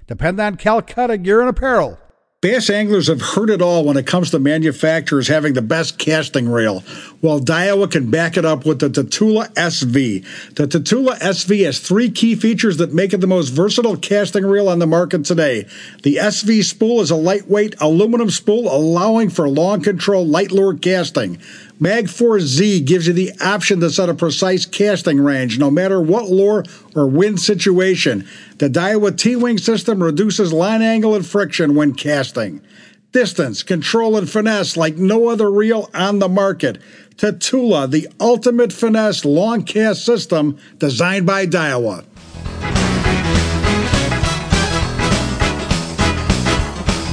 Depend 0.07 0.39
on 0.39 0.57
Calcutta 0.57 1.19
Gear 1.19 1.41
and 1.41 1.51
Apparel 1.51 1.99
Bass 2.43 2.71
anglers 2.71 3.07
have 3.07 3.23
heard 3.23 3.51
it 3.51 3.63
all 3.63 3.85
when 3.85 3.97
it 3.97 4.05
comes 4.05 4.33
to 4.33 4.41
manufacturers 4.41 5.29
having 5.29 5.53
the 5.53 5.63
best 5.63 5.97
casting 5.97 6.49
reel. 6.49 6.83
Well, 7.21 7.39
Daiwa 7.39 7.89
can 7.89 8.11
back 8.11 8.37
it 8.37 8.45
up 8.45 8.67
with 8.67 8.81
the 8.81 8.91
Tatula 8.91 9.55
SV. 9.55 10.55
The 10.57 10.67
Tatula 10.67 11.21
SV 11.21 11.65
has 11.65 11.79
three 11.79 12.11
key 12.11 12.35
features 12.35 12.79
that 12.79 12.93
make 12.93 13.13
it 13.13 13.21
the 13.21 13.29
most 13.29 13.51
versatile 13.51 13.97
casting 13.97 14.45
reel 14.45 14.69
on 14.69 14.81
the 14.81 14.89
market 14.89 15.25
today. 15.25 15.69
The 16.03 16.17
SV 16.17 16.65
spool 16.65 17.01
is 17.01 17.13
a 17.13 17.17
lightweight 17.17 17.77
aluminum 17.81 18.29
spool 18.29 18.75
allowing 18.75 19.31
for 19.31 19.49
long 19.49 19.81
control 19.81 20.27
light 20.27 20.51
lure 20.51 20.75
casting. 20.75 21.39
Magforce 21.83 22.43
Z 22.43 22.83
gives 22.83 23.09
you 23.09 23.13
the 23.13 23.33
option 23.41 23.81
to 23.81 23.91
set 23.91 24.09
a 24.09 24.15
precise 24.15 24.65
casting 24.65 25.19
range 25.19 25.59
no 25.59 25.69
matter 25.69 26.01
what 26.01 26.29
lure 26.29 26.63
or 26.95 27.09
wind 27.09 27.41
situation. 27.41 28.25
The 28.59 28.71
Daiwa 28.71 29.19
T-Wing 29.19 29.59
system 29.59 30.01
reduces 30.01 30.53
line 30.53 30.81
angle 30.81 31.17
and 31.17 31.27
friction 31.27 31.75
when 31.75 31.95
casting. 31.95 32.63
Distance, 33.11 33.65
control, 33.65 34.17
and 34.17 34.31
finesse 34.31 34.77
like 34.77 34.97
no 34.97 35.27
other 35.27 35.51
reel 35.51 35.91
on 35.93 36.21
the 36.21 36.29
market. 36.29 36.79
Tatula, 37.17 37.91
the 37.91 38.09
ultimate 38.21 38.73
finesse 38.73 39.25
long 39.25 39.65
cast 39.65 40.05
system 40.05 40.59
designed 40.79 41.27
by 41.27 41.47
Daiwa. 41.47 42.05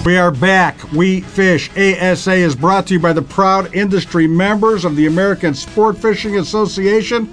We 0.05 0.17
are 0.17 0.31
back. 0.31 0.91
We 0.93 1.19
Fish 1.21 1.69
ASA 1.77 2.33
is 2.33 2.55
brought 2.55 2.87
to 2.87 2.93
you 2.93 3.01
by 3.01 3.11
the 3.11 3.21
proud 3.21 3.75
industry 3.75 4.27
members 4.27 4.85
of 4.85 4.95
the 4.95 5.07
American 5.07 5.53
Sport 5.53 5.97
Fishing 5.97 6.37
Association. 6.37 7.29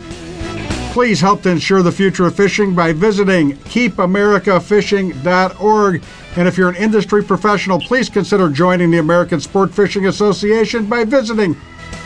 please 0.93 1.21
help 1.21 1.43
to 1.43 1.51
ensure 1.51 1.83
the 1.83 1.93
future 1.93 2.27
of 2.27 2.35
fishing 2.35 2.75
by 2.75 2.93
visiting 2.93 3.53
keepamericafishing.org. 3.59 6.03
And 6.37 6.49
if 6.49 6.59
you're 6.59 6.71
an 6.71 6.77
industry 6.77 7.23
professional, 7.23 7.79
please 7.79 8.09
consider 8.09 8.49
joining 8.49 8.91
the 8.91 8.99
American 8.99 9.41
Sport 9.41 9.73
Fishing 9.73 10.07
Association 10.07 10.87
by 10.87 11.05
visiting 11.05 11.55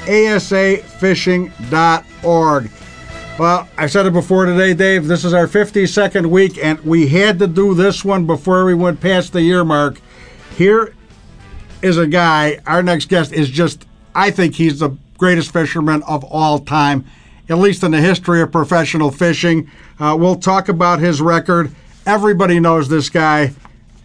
asafishing.org. 0.06 2.70
Well, 3.38 3.68
I 3.78 3.86
said 3.86 4.06
it 4.06 4.12
before 4.12 4.44
today, 4.44 4.74
Dave. 4.74 5.06
This 5.06 5.24
is 5.24 5.32
our 5.32 5.46
52nd 5.46 6.26
week, 6.26 6.58
and 6.62 6.80
we 6.80 7.06
had 7.06 7.38
to 7.38 7.46
do 7.46 7.74
this 7.74 8.04
one 8.04 8.26
before 8.26 8.64
we 8.64 8.74
went 8.74 9.00
past 9.00 9.32
the 9.32 9.40
year 9.40 9.64
mark. 9.64 10.00
Here 10.60 10.92
is 11.80 11.96
a 11.96 12.06
guy, 12.06 12.58
our 12.66 12.82
next 12.82 13.08
guest 13.08 13.32
is 13.32 13.48
just, 13.48 13.86
I 14.14 14.30
think 14.30 14.56
he's 14.56 14.80
the 14.80 14.90
greatest 15.16 15.54
fisherman 15.54 16.02
of 16.02 16.22
all 16.22 16.58
time, 16.58 17.06
at 17.48 17.56
least 17.56 17.82
in 17.82 17.92
the 17.92 18.00
history 18.02 18.42
of 18.42 18.52
professional 18.52 19.10
fishing. 19.10 19.70
Uh, 19.98 20.18
we'll 20.20 20.36
talk 20.36 20.68
about 20.68 20.98
his 20.98 21.22
record. 21.22 21.74
Everybody 22.04 22.60
knows 22.60 22.90
this 22.90 23.08
guy. 23.08 23.54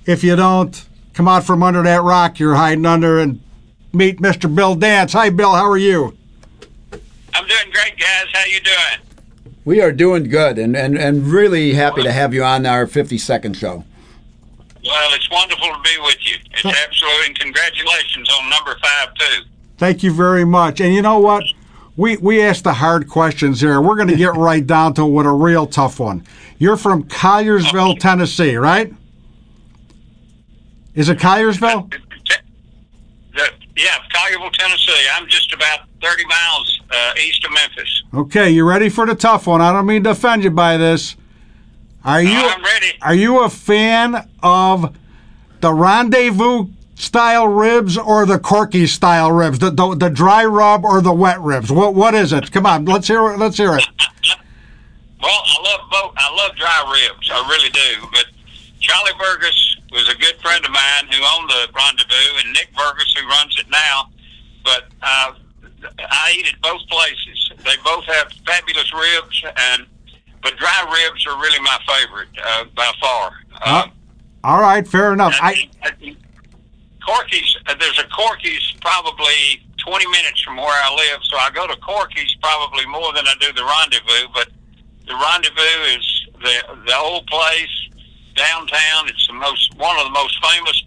If 0.05 0.23
you 0.23 0.37
don't, 0.37 0.87
come 1.13 1.27
out 1.27 1.43
from 1.43 1.61
under 1.61 1.83
that 1.83 2.03
rock 2.03 2.39
you're 2.39 2.55
hiding 2.55 2.85
under 2.85 3.19
and 3.19 3.41
meet 3.91 4.21
Mr. 4.21 4.55
Bill 4.55 4.75
Dance. 4.75 5.11
Hi, 5.11 5.29
Bill. 5.31 5.55
How 5.55 5.69
are 5.69 5.77
you? 5.77 6.17
I'm 7.33 7.47
doing 7.47 7.69
great, 7.73 7.99
guys. 7.99 8.27
How 8.31 8.45
you 8.45 8.61
doing? 8.61 9.51
We 9.65 9.81
are 9.81 9.91
doing 9.91 10.29
good 10.29 10.57
and, 10.57 10.77
and, 10.77 10.97
and 10.97 11.27
really 11.27 11.73
happy 11.73 12.01
to 12.03 12.13
have 12.13 12.33
you 12.33 12.45
on 12.45 12.65
our 12.65 12.87
52nd 12.87 13.57
show. 13.57 13.83
Well, 14.85 15.13
it's 15.13 15.29
wonderful 15.31 15.67
to 15.67 15.81
be 15.83 15.97
with 16.01 16.17
you. 16.21 16.35
It's 16.51 16.65
absolutely, 16.65 17.25
and 17.27 17.39
congratulations 17.39 18.29
on 18.29 18.49
number 18.49 18.77
five, 18.81 19.13
too. 19.15 19.43
Thank 19.77 20.03
you 20.03 20.11
very 20.13 20.45
much. 20.45 20.79
And 20.79 20.93
you 20.93 21.01
know 21.01 21.19
what? 21.19 21.43
We, 21.97 22.17
we 22.17 22.41
asked 22.41 22.65
the 22.65 22.73
hard 22.73 23.09
questions 23.09 23.61
here. 23.61 23.81
We're 23.81 23.95
going 23.95 24.09
to 24.09 24.15
get 24.15 24.33
right 24.35 24.65
down 24.65 24.93
to 24.95 25.05
what 25.05 25.25
a 25.25 25.31
real 25.31 25.65
tough 25.65 25.99
one. 25.99 26.23
You're 26.59 26.77
from 26.77 27.03
Colliersville, 27.05 27.99
Tennessee, 27.99 28.55
right? 28.55 28.93
Is 30.93 31.09
it 31.09 31.17
Colliersville? 31.17 31.91
Yeah, 33.77 33.97
Collierville, 34.13 34.53
Tennessee. 34.53 35.07
I'm 35.15 35.27
just 35.27 35.51
about 35.53 35.81
30 36.01 36.25
miles 36.25 36.81
uh, 36.91 37.13
east 37.21 37.43
of 37.43 37.51
Memphis. 37.51 38.03
Okay, 38.13 38.49
you 38.51 38.67
ready 38.67 38.87
for 38.87 39.05
the 39.05 39.15
tough 39.15 39.47
one? 39.47 39.61
I 39.61 39.73
don't 39.73 39.85
mean 39.85 40.03
to 40.03 40.11
offend 40.11 40.43
you 40.43 40.51
by 40.51 40.77
this. 40.77 41.17
Are 42.05 42.21
you 42.21 42.37
I'm 42.37 42.63
ready. 42.63 42.93
Are 43.01 43.15
you 43.15 43.43
a 43.43 43.49
fan 43.49 44.29
of 44.43 44.95
the 45.59 45.73
rendezvous 45.73 46.67
style 46.93 47.47
ribs 47.47 47.97
or 47.97 48.27
the 48.27 48.37
corky 48.37 48.85
style 48.85 49.31
ribs? 49.31 49.57
The, 49.57 49.71
the 49.71 49.95
the 49.95 50.09
dry 50.09 50.45
rub 50.45 50.85
or 50.85 51.01
the 51.01 51.11
wet 51.11 51.41
ribs? 51.41 51.71
What 51.71 51.95
what 51.95 52.13
is 52.13 52.31
it? 52.31 52.51
Come 52.51 52.67
on, 52.67 52.85
let's 52.85 53.07
hear 53.07 53.27
it. 53.31 53.39
Let's 53.39 53.57
hear 53.57 53.75
it. 53.75 53.87
Well, 55.19 55.41
I 55.45 55.61
love 55.63 55.89
both. 55.89 56.13
I 56.15 56.35
love 56.35 56.55
dry 56.55 57.09
ribs. 57.09 57.31
I 57.33 57.49
really 57.49 57.71
do. 57.71 58.07
But 58.11 58.25
Charlie 58.79 59.17
Burgess 59.17 59.77
was 59.91 60.07
a 60.07 60.15
good 60.15 60.35
friend 60.43 60.63
of 60.63 60.69
mine 60.69 61.07
who 61.09 61.17
owned 61.17 61.49
the 61.49 61.73
Rendezvous, 61.73 62.37
and 62.43 62.53
Nick 62.53 62.69
Burgess 62.77 63.15
who 63.17 63.27
runs 63.27 63.59
it 63.59 63.67
now. 63.71 64.11
But 64.63 64.83
uh, 65.01 65.33
I 65.99 66.35
eat 66.37 66.53
at 66.53 66.61
both 66.61 66.87
places. 66.87 67.51
They 67.63 67.77
both 67.83 68.05
have 68.05 68.31
fabulous 68.45 68.93
ribs, 68.93 69.43
and 69.57 69.87
but 70.45 70.55
dry 70.57 70.85
ribs 70.93 71.25
are 71.25 71.35
really 71.41 71.59
my 71.59 71.79
favorite 71.87 72.29
uh, 72.45 72.65
by 72.75 72.91
far. 73.01 73.33
Uh, 73.65 73.87
all 74.43 74.61
right, 74.61 74.87
fair 74.87 75.11
enough. 75.11 75.33
I, 75.41 75.67
I, 75.81 75.89
I 76.03 76.15
Corky's, 77.03 77.57
uh, 77.65 77.73
there's 77.79 77.97
a 77.97 78.07
Corky's 78.09 78.71
probably 78.79 79.65
20 79.77 80.07
minutes 80.07 80.41
from 80.41 80.57
where 80.57 80.67
I 80.67 80.93
live, 80.93 81.21
so 81.23 81.37
I 81.37 81.49
go 81.49 81.65
to 81.65 81.75
Corky's 81.77 82.35
probably 82.43 82.85
more 82.85 83.11
than 83.13 83.25
I 83.25 83.33
do 83.39 83.51
the 83.53 83.65
Rendezvous. 83.65 84.27
But 84.35 84.49
the 85.07 85.15
Rendezvous 85.15 85.97
is 85.97 86.27
the 86.39 86.75
the 86.85 86.95
old 86.95 87.25
place 87.25 87.89
downtown. 88.35 89.09
It's 89.09 89.25
the 89.25 89.33
most 89.33 89.75
one 89.77 89.97
of 89.97 90.03
the 90.03 90.11
most 90.11 90.37
famous 90.45 90.83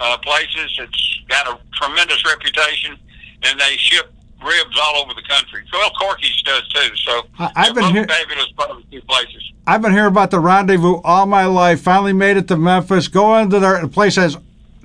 uh, 0.00 0.16
places. 0.18 0.74
It's 0.78 1.20
got 1.28 1.46
a 1.48 1.58
tremendous 1.74 2.24
reputation, 2.24 2.96
and 3.42 3.60
they 3.60 3.76
ship 3.76 4.10
ribs 4.44 4.78
all 4.82 5.02
over 5.02 5.14
the 5.14 5.22
country. 5.22 5.62
Well, 5.72 5.90
Corky's 5.90 6.42
does 6.42 6.66
too. 6.68 6.96
So 6.96 7.26
I- 7.38 7.50
I've 7.56 7.74
been 7.74 8.06
fabulous 8.06 8.48
barbecue 8.56 9.00
places. 9.02 9.52
I've 9.66 9.80
been 9.82 9.92
hearing 9.92 10.08
about 10.08 10.30
the 10.30 10.40
rendezvous 10.40 11.00
all 11.04 11.26
my 11.26 11.44
life. 11.46 11.80
Finally 11.82 12.12
made 12.14 12.36
it 12.36 12.48
to 12.48 12.56
Memphis. 12.56 13.08
Go 13.08 13.36
into 13.38 13.60
there. 13.60 13.80
The 13.80 13.88
place 13.88 14.16
has 14.16 14.36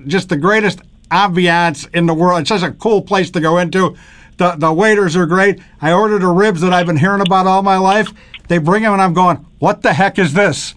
just 0.06 0.28
the 0.28 0.36
greatest 0.36 0.80
ambiance 1.10 1.92
in 1.94 2.06
the 2.06 2.14
world. 2.14 2.40
It's 2.40 2.48
just 2.50 2.64
a 2.64 2.70
cool 2.72 3.02
place 3.02 3.30
to 3.32 3.40
go 3.40 3.58
into. 3.58 3.96
The 4.36 4.52
the 4.56 4.72
waiters 4.72 5.16
are 5.16 5.26
great. 5.26 5.58
I 5.82 5.92
ordered 5.92 6.22
the 6.22 6.28
ribs 6.28 6.60
that 6.60 6.72
I've 6.72 6.86
been 6.86 6.96
hearing 6.96 7.20
about 7.20 7.46
all 7.46 7.62
my 7.62 7.76
life. 7.76 8.12
They 8.46 8.58
bring 8.58 8.82
them 8.84 8.92
and 8.92 9.02
I'm 9.02 9.12
going, 9.14 9.44
what 9.58 9.82
the 9.82 9.92
heck 9.92 10.18
is 10.18 10.32
this? 10.34 10.74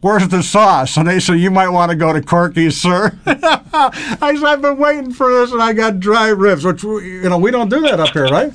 Where's 0.00 0.28
the 0.28 0.42
sauce? 0.42 0.96
And 0.96 1.06
they 1.06 1.20
said, 1.20 1.34
you 1.34 1.50
might 1.50 1.68
want 1.68 1.90
to 1.90 1.96
go 1.96 2.12
to 2.12 2.22
Corky's, 2.22 2.80
sir. 2.80 3.18
I 3.26 4.32
said, 4.34 4.44
I've 4.44 4.62
been 4.62 4.78
waiting 4.78 5.12
for 5.12 5.30
this 5.32 5.52
and 5.52 5.62
I 5.62 5.74
got 5.74 6.00
dry 6.00 6.28
ribs, 6.28 6.64
which, 6.64 6.82
you 6.82 7.28
know, 7.28 7.36
we 7.38 7.50
don't 7.50 7.68
do 7.68 7.80
that 7.82 8.00
up 8.00 8.10
here, 8.10 8.24
right? 8.28 8.52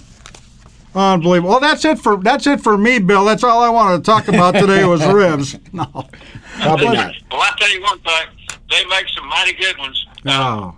Unbelievable. 0.96 1.50
Well, 1.52 1.60
that's 1.60 1.84
it 1.86 2.00
for 2.00 2.16
that's 2.18 2.48
it 2.48 2.62
for 2.62 2.78
me, 2.78 3.00
Bill. 3.00 3.26
That's 3.26 3.44
all 3.44 3.62
I 3.62 3.70
wanted 3.70 3.98
to 3.98 4.04
talk 4.04 4.28
about 4.30 4.54
today 4.54 4.86
was 4.86 5.06
ribs. 5.14 5.58
No, 5.74 5.84
Probably 6.62 6.86
not. 6.88 7.14
Well, 7.30 7.42
I 7.42 7.52
tell 7.58 7.70
you 7.70 7.82
one 7.82 8.00
thing, 8.00 8.28
they 8.70 8.86
make 8.86 9.06
some 9.10 9.28
mighty 9.28 9.54
good 9.54 9.78
ones. 9.78 10.06
no. 10.24 10.76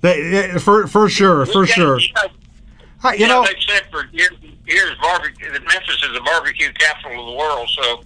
They, 0.00 0.36
eh, 0.36 0.58
for 0.58 0.86
for 0.88 1.08
sure, 1.10 1.44
for 1.46 1.60
We 1.60 1.66
sure. 1.68 2.00
You 2.00 2.08
know, 2.14 2.22
Hi, 3.00 3.12
You 3.14 3.20
you 3.20 3.26
know, 3.28 3.42
know, 3.42 3.48
they 3.48 3.60
said 3.68 3.82
for 3.90 4.06
years, 4.06 4.32
years 4.66 4.96
barbecue. 5.02 5.52
that 5.52 5.62
Memphis 5.62 6.02
is 6.02 6.12
the 6.14 6.22
barbecue 6.24 6.72
capital 6.72 7.20
of 7.20 7.26
the 7.26 7.38
world, 7.38 7.68
so 7.68 8.02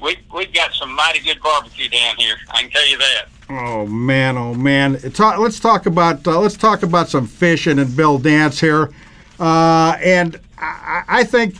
we 0.00 0.18
we've 0.34 0.52
got 0.52 0.72
some 0.72 0.94
mighty 0.94 1.20
good 1.20 1.40
barbecue 1.42 1.88
down 1.88 2.16
here. 2.16 2.36
I 2.50 2.62
can 2.62 2.70
tell 2.70 2.86
you 2.86 2.98
that. 2.98 3.26
oh 3.50 3.86
man, 3.86 4.36
oh 4.36 4.54
man. 4.54 4.98
Talk, 5.12 5.38
let's 5.38 5.60
talk 5.60 5.86
about 5.86 6.26
uh, 6.26 6.40
let's 6.40 6.56
talk 6.56 6.82
about 6.82 7.08
some 7.08 7.26
fishing 7.26 7.78
and 7.78 7.94
Bill 7.96 8.18
Dance 8.18 8.60
here, 8.60 8.90
uh, 9.38 9.96
and 10.00 10.40
I, 10.58 11.04
I 11.08 11.24
think 11.24 11.56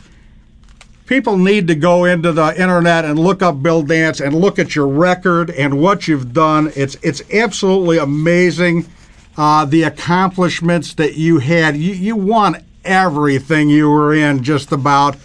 people 1.05 1.37
need 1.37 1.67
to 1.67 1.75
go 1.75 2.05
into 2.05 2.31
the 2.31 2.59
internet 2.61 3.05
and 3.05 3.17
look 3.17 3.41
up 3.41 3.63
Bill 3.63 3.81
Dance 3.81 4.19
and 4.19 4.35
look 4.35 4.59
at 4.59 4.75
your 4.75 4.87
record 4.87 5.49
and 5.51 5.79
what 5.79 6.07
you've 6.07 6.33
done. 6.33 6.71
It's 6.75 6.95
it's 7.01 7.21
absolutely 7.33 7.97
amazing. 7.97 8.85
Uh, 9.37 9.65
the 9.65 9.83
accomplishments 9.83 10.95
that 10.95 11.13
you 11.13 11.37
had. 11.37 11.77
You, 11.77 11.93
you 11.93 12.15
won 12.15 12.65
everything 12.83 13.69
you 13.69 13.87
were 13.87 14.13
in, 14.13 14.41
just 14.41 14.71
about. 14.71 15.15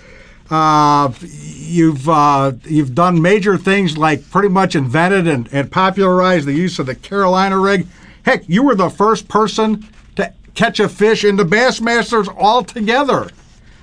Uh, 0.53 1.13
you've 1.23 2.09
uh, 2.09 2.53
you've 2.65 2.95
done 2.95 3.21
major 3.21 3.57
things 3.57 3.97
like 3.97 4.29
pretty 4.31 4.49
much 4.49 4.77
invented 4.77 5.27
and, 5.27 5.49
and 5.51 5.73
popularized 5.73 6.47
the 6.47 6.53
use 6.53 6.79
of 6.79 6.87
the 6.87 6.95
Carolina 6.95 7.59
rig. 7.59 7.87
Heck, 8.25 8.49
you 8.49 8.63
were 8.63 8.75
the 8.75 8.91
first 8.91 9.29
person 9.29 9.89
to 10.17 10.33
catch 10.55 10.79
a 10.79 10.89
fish 10.89 11.25
in 11.25 11.37
the 11.37 11.45
Bassmasters 11.45 12.29
altogether 12.37 13.31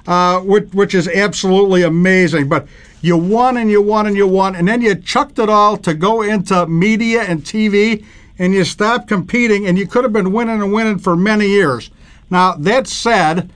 uh, 0.10 0.40
which, 0.40 0.74
which 0.74 0.96
is 0.96 1.08
absolutely 1.08 1.84
amazing. 1.84 2.50
But 2.50 2.68
you 3.02 3.16
won 3.16 3.58
and 3.58 3.70
you 3.70 3.82
won 3.82 4.08
and 4.08 4.16
you 4.18 4.28
won, 4.28 4.56
and 4.56 4.68
then 4.68 4.82
you 4.82 4.96
chucked 4.96 5.40
it 5.40 5.50
all 5.50 5.78
to 5.78 5.94
go 5.94 6.24
into 6.24 6.66
media 6.66 7.22
and 7.22 7.44
TV, 7.44 8.04
and 8.40 8.54
you 8.54 8.64
stopped 8.64 9.08
competing, 9.08 9.68
and 9.68 9.78
you 9.78 9.86
could 9.88 10.04
have 10.04 10.12
been 10.12 10.34
winning 10.34 10.62
and 10.62 10.74
winning 10.74 10.98
for 10.98 11.16
many 11.16 11.48
years. 11.48 11.92
Now 12.30 12.54
that 12.54 12.88
said, 12.88 13.52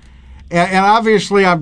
and, 0.52 0.72
and 0.72 0.86
obviously 0.86 1.44
I 1.46 1.60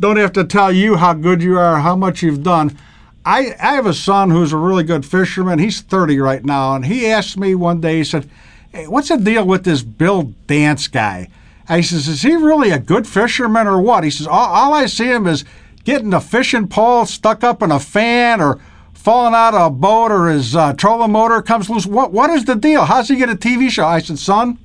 don't 0.00 0.16
have 0.16 0.32
to 0.32 0.44
tell 0.44 0.72
you 0.72 0.96
how 0.96 1.12
good 1.12 1.42
you 1.42 1.58
are, 1.58 1.80
how 1.80 1.94
much 1.94 2.22
you've 2.22 2.42
done. 2.42 2.76
I, 3.24 3.54
I 3.60 3.74
have 3.74 3.86
a 3.86 3.94
son 3.94 4.30
who's 4.30 4.52
a 4.52 4.56
really 4.56 4.82
good 4.82 5.04
fisherman. 5.04 5.58
He's 5.58 5.80
30 5.82 6.18
right 6.18 6.44
now, 6.44 6.74
and 6.74 6.86
he 6.86 7.06
asked 7.06 7.36
me 7.36 7.54
one 7.54 7.80
day, 7.80 7.98
he 7.98 8.04
said, 8.04 8.28
hey, 8.72 8.86
What's 8.86 9.08
the 9.08 9.18
deal 9.18 9.46
with 9.46 9.64
this 9.64 9.82
Bill 9.82 10.34
Dance 10.46 10.88
guy? 10.88 11.28
I 11.68 11.82
says, 11.82 12.08
Is 12.08 12.22
he 12.22 12.34
really 12.34 12.70
a 12.70 12.78
good 12.78 13.06
fisherman 13.06 13.68
or 13.68 13.80
what? 13.80 14.02
He 14.02 14.10
says, 14.10 14.26
All, 14.26 14.48
all 14.48 14.72
I 14.72 14.86
see 14.86 15.06
him 15.06 15.26
is 15.26 15.44
getting 15.84 16.12
a 16.12 16.20
fishing 16.20 16.66
pole 16.66 17.06
stuck 17.06 17.44
up 17.44 17.62
in 17.62 17.70
a 17.70 17.78
fan 17.78 18.40
or 18.40 18.60
falling 18.92 19.34
out 19.34 19.54
of 19.54 19.66
a 19.66 19.70
boat 19.70 20.10
or 20.10 20.28
his 20.28 20.56
uh, 20.56 20.72
trolling 20.74 21.12
motor 21.12 21.40
comes 21.40 21.70
loose. 21.70 21.86
What, 21.86 22.12
what 22.12 22.28
is 22.30 22.44
the 22.44 22.56
deal? 22.56 22.84
How's 22.84 23.08
he 23.08 23.16
get 23.16 23.30
a 23.30 23.36
TV 23.36 23.70
show? 23.70 23.86
I 23.86 24.00
said, 24.00 24.18
Son, 24.18 24.58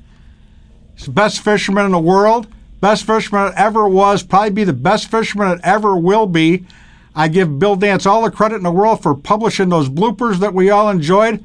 he's 0.96 1.06
the 1.06 1.12
best 1.12 1.42
fisherman 1.42 1.86
in 1.86 1.92
the 1.92 2.00
world, 2.00 2.48
best 2.82 3.06
fisherman 3.06 3.46
that 3.46 3.60
ever 3.60 3.88
was, 3.88 4.24
probably 4.24 4.52
be 4.52 4.64
the 4.64 4.74
best 4.74 5.10
fisherman 5.10 5.50
that 5.50 5.60
ever 5.64 5.96
will 5.96 6.28
be. 6.28 6.66
I 7.16 7.28
give 7.28 7.60
Bill 7.60 7.76
Dance 7.76 8.06
all 8.06 8.24
the 8.24 8.32
credit 8.32 8.56
in 8.56 8.64
the 8.64 8.72
world 8.72 9.02
for 9.02 9.16
publishing 9.16 9.70
those 9.70 9.90
bloopers 9.90 10.38
that 10.40 10.54
we 10.54 10.70
all 10.70 10.90
enjoyed, 10.90 11.44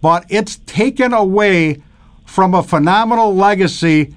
but 0.00 0.24
it's 0.28 0.56
taken 0.66 1.12
away 1.12 1.82
from 2.24 2.54
a 2.54 2.62
phenomenal 2.62 3.34
legacy 3.34 4.14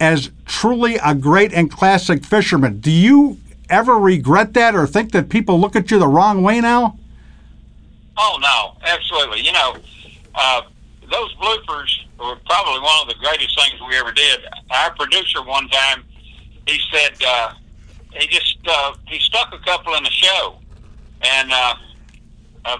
as 0.00 0.30
truly 0.44 0.96
a 1.04 1.14
great 1.14 1.52
and 1.52 1.70
classic 1.70 2.24
fisherman. 2.24 2.78
Do 2.78 2.92
you 2.92 3.38
ever 3.68 3.98
regret 3.98 4.54
that 4.54 4.74
or 4.74 4.86
think 4.86 5.12
that 5.12 5.28
people 5.28 5.60
look 5.60 5.74
at 5.74 5.90
you 5.90 5.98
the 5.98 6.06
wrong 6.06 6.42
way 6.42 6.60
now? 6.60 6.98
Oh 8.16 8.38
no, 8.40 8.76
absolutely. 8.88 9.40
You 9.40 9.52
know, 9.52 9.76
uh, 10.34 10.62
those 11.10 11.34
bloopers 11.36 11.90
were 12.18 12.36
probably 12.46 12.80
one 12.80 13.02
of 13.02 13.08
the 13.08 13.14
greatest 13.20 13.58
things 13.58 13.80
we 13.88 13.96
ever 13.96 14.12
did. 14.12 14.40
Our 14.70 14.94
producer 14.94 15.42
one 15.42 15.68
time, 15.68 16.04
he 16.66 16.80
said 16.92 17.12
uh, 17.26 17.52
he 18.14 18.26
just 18.26 18.58
uh, 18.66 18.94
he 19.06 19.18
stuck 19.20 19.52
a 19.54 19.58
couple 19.64 19.94
in 19.94 20.02
the 20.02 20.10
show, 20.10 20.56
and 21.22 21.52
uh, 21.52 21.74
uh, 22.64 22.78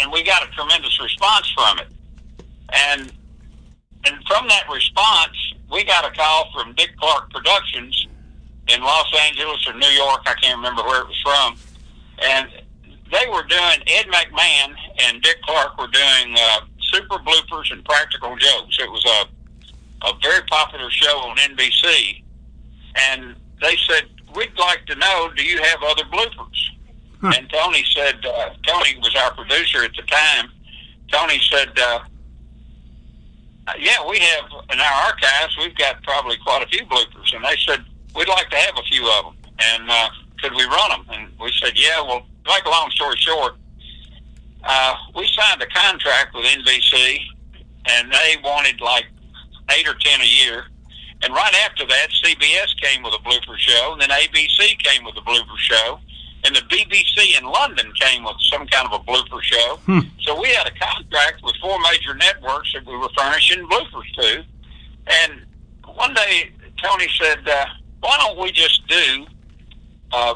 and 0.00 0.12
we 0.12 0.22
got 0.22 0.42
a 0.42 0.50
tremendous 0.52 1.00
response 1.02 1.50
from 1.54 1.78
it. 1.78 1.88
And 2.72 3.12
and 4.06 4.16
from 4.26 4.48
that 4.48 4.64
response, 4.72 5.36
we 5.70 5.84
got 5.84 6.04
a 6.04 6.14
call 6.14 6.50
from 6.54 6.74
Dick 6.74 6.96
Clark 6.98 7.30
Productions 7.30 8.06
in 8.68 8.80
Los 8.80 9.12
Angeles 9.26 9.66
or 9.66 9.74
New 9.74 9.88
York. 9.88 10.20
I 10.26 10.34
can't 10.34 10.56
remember 10.56 10.82
where 10.82 11.02
it 11.02 11.06
was 11.06 11.20
from. 11.22 11.56
And 12.22 12.48
they 13.12 13.26
were 13.30 13.42
doing 13.44 13.78
Ed 13.86 14.06
McMahon 14.06 14.74
and 15.00 15.22
Dick 15.22 15.40
Clark 15.42 15.78
were 15.78 15.88
doing 15.88 16.34
uh, 16.36 16.60
super 16.94 17.18
bloopers 17.18 17.72
and 17.72 17.84
practical 17.84 18.36
jokes. 18.36 18.78
It 18.80 18.90
was 18.90 19.04
a 19.04 19.28
a 20.06 20.12
very 20.22 20.42
popular 20.48 20.90
show 20.90 21.18
on 21.20 21.36
NBC, 21.38 22.22
and 22.94 23.34
they 23.62 23.74
said 23.88 24.04
we'd 24.34 24.58
like 24.58 24.84
to 24.86 24.94
know, 24.96 25.30
do 25.36 25.44
you 25.44 25.62
have 25.62 25.82
other 25.82 26.04
bloopers? 26.04 26.70
Huh. 27.20 27.32
And 27.36 27.48
Tony 27.50 27.84
said, 27.94 28.24
uh, 28.26 28.50
Tony 28.66 28.98
was 28.98 29.14
our 29.16 29.32
producer 29.34 29.84
at 29.84 29.92
the 29.94 30.02
time. 30.02 30.50
Tony 31.10 31.40
said, 31.50 31.70
uh, 31.78 32.00
yeah, 33.78 34.06
we 34.08 34.18
have 34.18 34.44
in 34.72 34.80
our 34.80 34.92
archives, 35.06 35.56
we've 35.58 35.76
got 35.76 36.02
probably 36.02 36.36
quite 36.38 36.62
a 36.62 36.66
few 36.66 36.84
bloopers. 36.86 37.34
And 37.34 37.44
they 37.44 37.56
said, 37.66 37.84
we'd 38.14 38.28
like 38.28 38.50
to 38.50 38.56
have 38.56 38.74
a 38.76 38.82
few 38.82 39.08
of 39.08 39.24
them. 39.24 39.52
And 39.58 39.90
uh, 39.90 40.08
could 40.40 40.52
we 40.54 40.64
run 40.64 40.90
them? 40.90 41.06
And 41.10 41.28
we 41.40 41.50
said, 41.62 41.72
yeah, 41.76 42.00
well, 42.02 42.26
make 42.46 42.64
a 42.64 42.70
long 42.70 42.90
story 42.90 43.16
short, 43.16 43.54
uh, 44.66 44.94
we 45.14 45.26
signed 45.28 45.62
a 45.62 45.66
contract 45.66 46.34
with 46.34 46.44
NBC, 46.44 47.18
and 47.86 48.10
they 48.10 48.36
wanted 48.42 48.80
like 48.80 49.06
eight 49.76 49.86
or 49.88 49.94
ten 49.94 50.20
a 50.20 50.24
year. 50.24 50.64
And 51.22 51.32
right 51.32 51.54
after 51.66 51.86
that, 51.86 52.08
CBS 52.22 52.76
came 52.80 53.02
with 53.02 53.14
a 53.14 53.18
blooper 53.18 53.56
show, 53.56 53.92
and 53.92 54.00
then 54.00 54.10
ABC 54.10 54.78
came 54.78 55.04
with 55.04 55.16
a 55.16 55.22
blooper 55.22 55.56
show, 55.56 55.98
and 56.44 56.54
the 56.54 56.60
BBC 56.60 57.38
in 57.38 57.44
London 57.44 57.92
came 57.98 58.24
with 58.24 58.36
some 58.50 58.66
kind 58.66 58.86
of 58.90 59.00
a 59.00 59.04
blooper 59.04 59.40
show. 59.40 59.76
Hmm. 59.86 60.00
So 60.22 60.38
we 60.40 60.48
had 60.48 60.66
a 60.66 60.72
contract 60.78 61.42
with 61.42 61.56
four 61.60 61.78
major 61.90 62.14
networks 62.14 62.72
that 62.74 62.86
we 62.86 62.96
were 62.96 63.08
furnishing 63.16 63.66
bloopers 63.68 64.12
to. 64.20 64.44
And 65.06 65.42
one 65.94 66.14
day, 66.14 66.50
Tony 66.82 67.08
said, 67.18 67.46
uh, 67.48 67.66
"Why 68.00 68.16
don't 68.18 68.38
we 68.38 68.52
just 68.52 68.86
do 68.86 69.26
uh, 70.12 70.34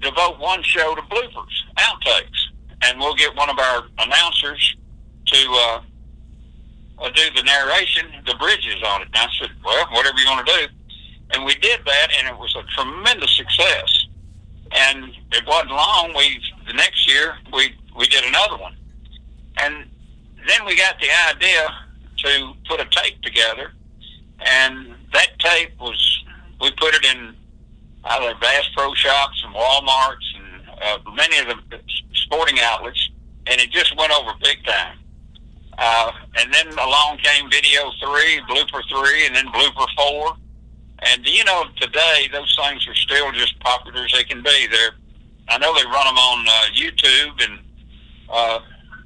devote 0.00 0.38
one 0.38 0.62
show 0.62 0.94
to 0.94 1.02
bloopers, 1.02 1.62
outtakes, 1.78 2.45
and 2.82 2.98
we'll 2.98 3.14
get 3.14 3.34
one 3.36 3.50
of 3.50 3.58
our 3.58 3.84
announcers 3.98 4.76
to 5.26 5.36
uh, 5.50 5.80
uh, 6.98 7.10
do 7.10 7.22
the 7.34 7.42
narration, 7.42 8.06
the 8.26 8.34
bridges 8.34 8.82
on 8.86 9.02
it. 9.02 9.08
And 9.08 9.16
I 9.16 9.28
said, 9.38 9.50
well, 9.64 9.86
whatever 9.92 10.18
you 10.18 10.26
want 10.26 10.46
to 10.46 10.52
do. 10.52 10.66
And 11.32 11.44
we 11.44 11.54
did 11.56 11.80
that, 11.84 12.08
and 12.18 12.28
it 12.28 12.38
was 12.38 12.54
a 12.54 12.62
tremendous 12.74 13.36
success. 13.36 14.06
And 14.72 15.12
it 15.32 15.46
wasn't 15.46 15.70
long. 15.70 16.12
We 16.16 16.40
the 16.66 16.72
next 16.72 17.08
year 17.08 17.36
we 17.52 17.74
we 17.96 18.06
did 18.08 18.24
another 18.24 18.56
one, 18.56 18.76
and 19.58 19.86
then 20.46 20.64
we 20.66 20.76
got 20.76 20.96
the 21.00 21.08
idea 21.30 21.68
to 22.18 22.52
put 22.68 22.80
a 22.80 22.84
tape 22.86 23.20
together, 23.22 23.72
and 24.40 24.94
that 25.12 25.38
tape 25.38 25.70
was 25.80 26.24
we 26.60 26.70
put 26.72 26.94
it 26.94 27.04
in 27.04 27.34
either 28.04 28.34
Bass 28.40 28.64
Pro 28.76 28.92
Shops 28.94 29.42
and 29.44 29.54
WalMarts 29.54 30.34
and 30.36 30.68
uh, 30.82 30.98
many 31.14 31.38
of 31.38 31.46
the 31.46 31.78
sporting 32.26 32.58
outlets, 32.60 33.10
and 33.46 33.60
it 33.60 33.70
just 33.70 33.96
went 33.96 34.12
over 34.12 34.32
big 34.42 34.64
time. 34.64 34.98
Uh, 35.78 36.10
and 36.38 36.52
then 36.52 36.68
along 36.78 37.18
came 37.22 37.50
video 37.50 37.90
three, 38.00 38.40
blooper 38.48 38.82
three, 38.88 39.26
and 39.26 39.34
then 39.34 39.46
blooper 39.48 39.86
four. 39.96 40.36
And 41.00 41.26
you 41.26 41.44
know, 41.44 41.64
today 41.80 42.28
those 42.32 42.58
things 42.60 42.86
are 42.88 42.94
still 42.94 43.30
just 43.32 43.58
popular 43.60 44.04
as 44.04 44.12
they 44.12 44.24
can 44.24 44.42
be. 44.42 44.66
They're, 44.70 44.92
I 45.48 45.58
know 45.58 45.74
they 45.74 45.84
run 45.84 46.06
them 46.06 46.16
on 46.16 46.46
uh, 46.48 46.62
YouTube, 46.74 47.44
and 47.44 47.58
uh, 48.30 48.60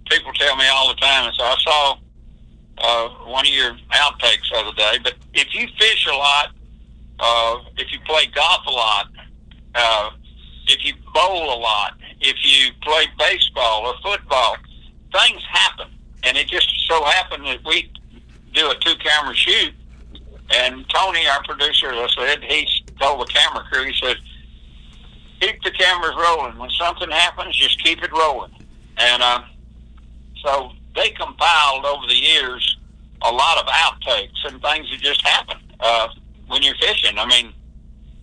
people 0.08 0.32
tell 0.34 0.56
me 0.56 0.64
all 0.68 0.88
the 0.88 1.00
time. 1.00 1.26
And 1.26 1.34
so 1.34 1.44
I 1.44 1.56
saw 1.58 1.96
uh, 2.78 3.08
one 3.26 3.46
of 3.46 3.52
your 3.52 3.72
outtakes 3.92 4.50
the 4.50 4.58
other 4.58 4.76
day. 4.76 4.98
But 5.02 5.14
if 5.34 5.52
you 5.52 5.66
fish 5.78 6.06
a 6.06 6.14
lot, 6.14 6.52
uh, 7.18 7.58
if 7.76 7.92
you 7.92 7.98
play 8.06 8.26
golf 8.26 8.64
a 8.66 8.70
lot, 8.70 9.06
uh, 9.74 10.10
if 10.70 10.84
you 10.84 10.94
bowl 11.12 11.54
a 11.54 11.58
lot, 11.58 11.94
if 12.20 12.36
you 12.42 12.72
play 12.82 13.06
baseball 13.18 13.86
or 13.86 13.94
football, 14.02 14.56
things 15.12 15.42
happen 15.50 15.88
and 16.22 16.36
it 16.36 16.46
just 16.48 16.68
so 16.86 17.02
happened 17.04 17.44
that 17.46 17.58
we 17.64 17.90
do 18.52 18.70
a 18.70 18.74
two 18.76 18.94
camera 18.96 19.34
shoot 19.34 19.74
and 20.50 20.84
Tony, 20.88 21.26
our 21.28 21.42
producer, 21.44 21.92
I 21.92 22.08
said, 22.16 22.42
he 22.42 22.66
told 23.00 23.20
the 23.20 23.32
camera 23.32 23.64
crew, 23.70 23.84
he 23.84 23.94
said, 23.94 24.16
keep 25.40 25.62
the 25.62 25.70
cameras 25.70 26.14
rolling. 26.16 26.58
When 26.58 26.70
something 26.70 27.10
happens, 27.10 27.56
just 27.56 27.82
keep 27.82 28.02
it 28.02 28.12
rolling. 28.12 28.50
And 28.96 29.22
uh, 29.22 29.42
so 30.44 30.72
they 30.96 31.10
compiled 31.10 31.84
over 31.84 32.06
the 32.06 32.16
years 32.16 32.78
a 33.22 33.30
lot 33.30 33.58
of 33.58 33.66
outtakes 33.66 34.44
and 34.44 34.60
things 34.60 34.90
that 34.90 35.00
just 35.00 35.24
happen 35.24 35.58
uh, 35.78 36.08
when 36.48 36.62
you're 36.62 36.74
fishing. 36.76 37.16
I 37.16 37.26
mean, 37.26 37.52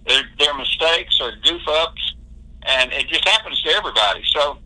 they're, 0.05 0.27
they're 0.37 0.57
mistakes 0.57 1.19
or 1.21 1.31
goof 1.43 1.61
ups, 1.65 2.13
and 2.67 2.91
it 2.93 3.07
just 3.07 3.27
happens 3.27 3.61
to 3.61 3.69
everybody. 3.69 4.23
So 4.27 4.57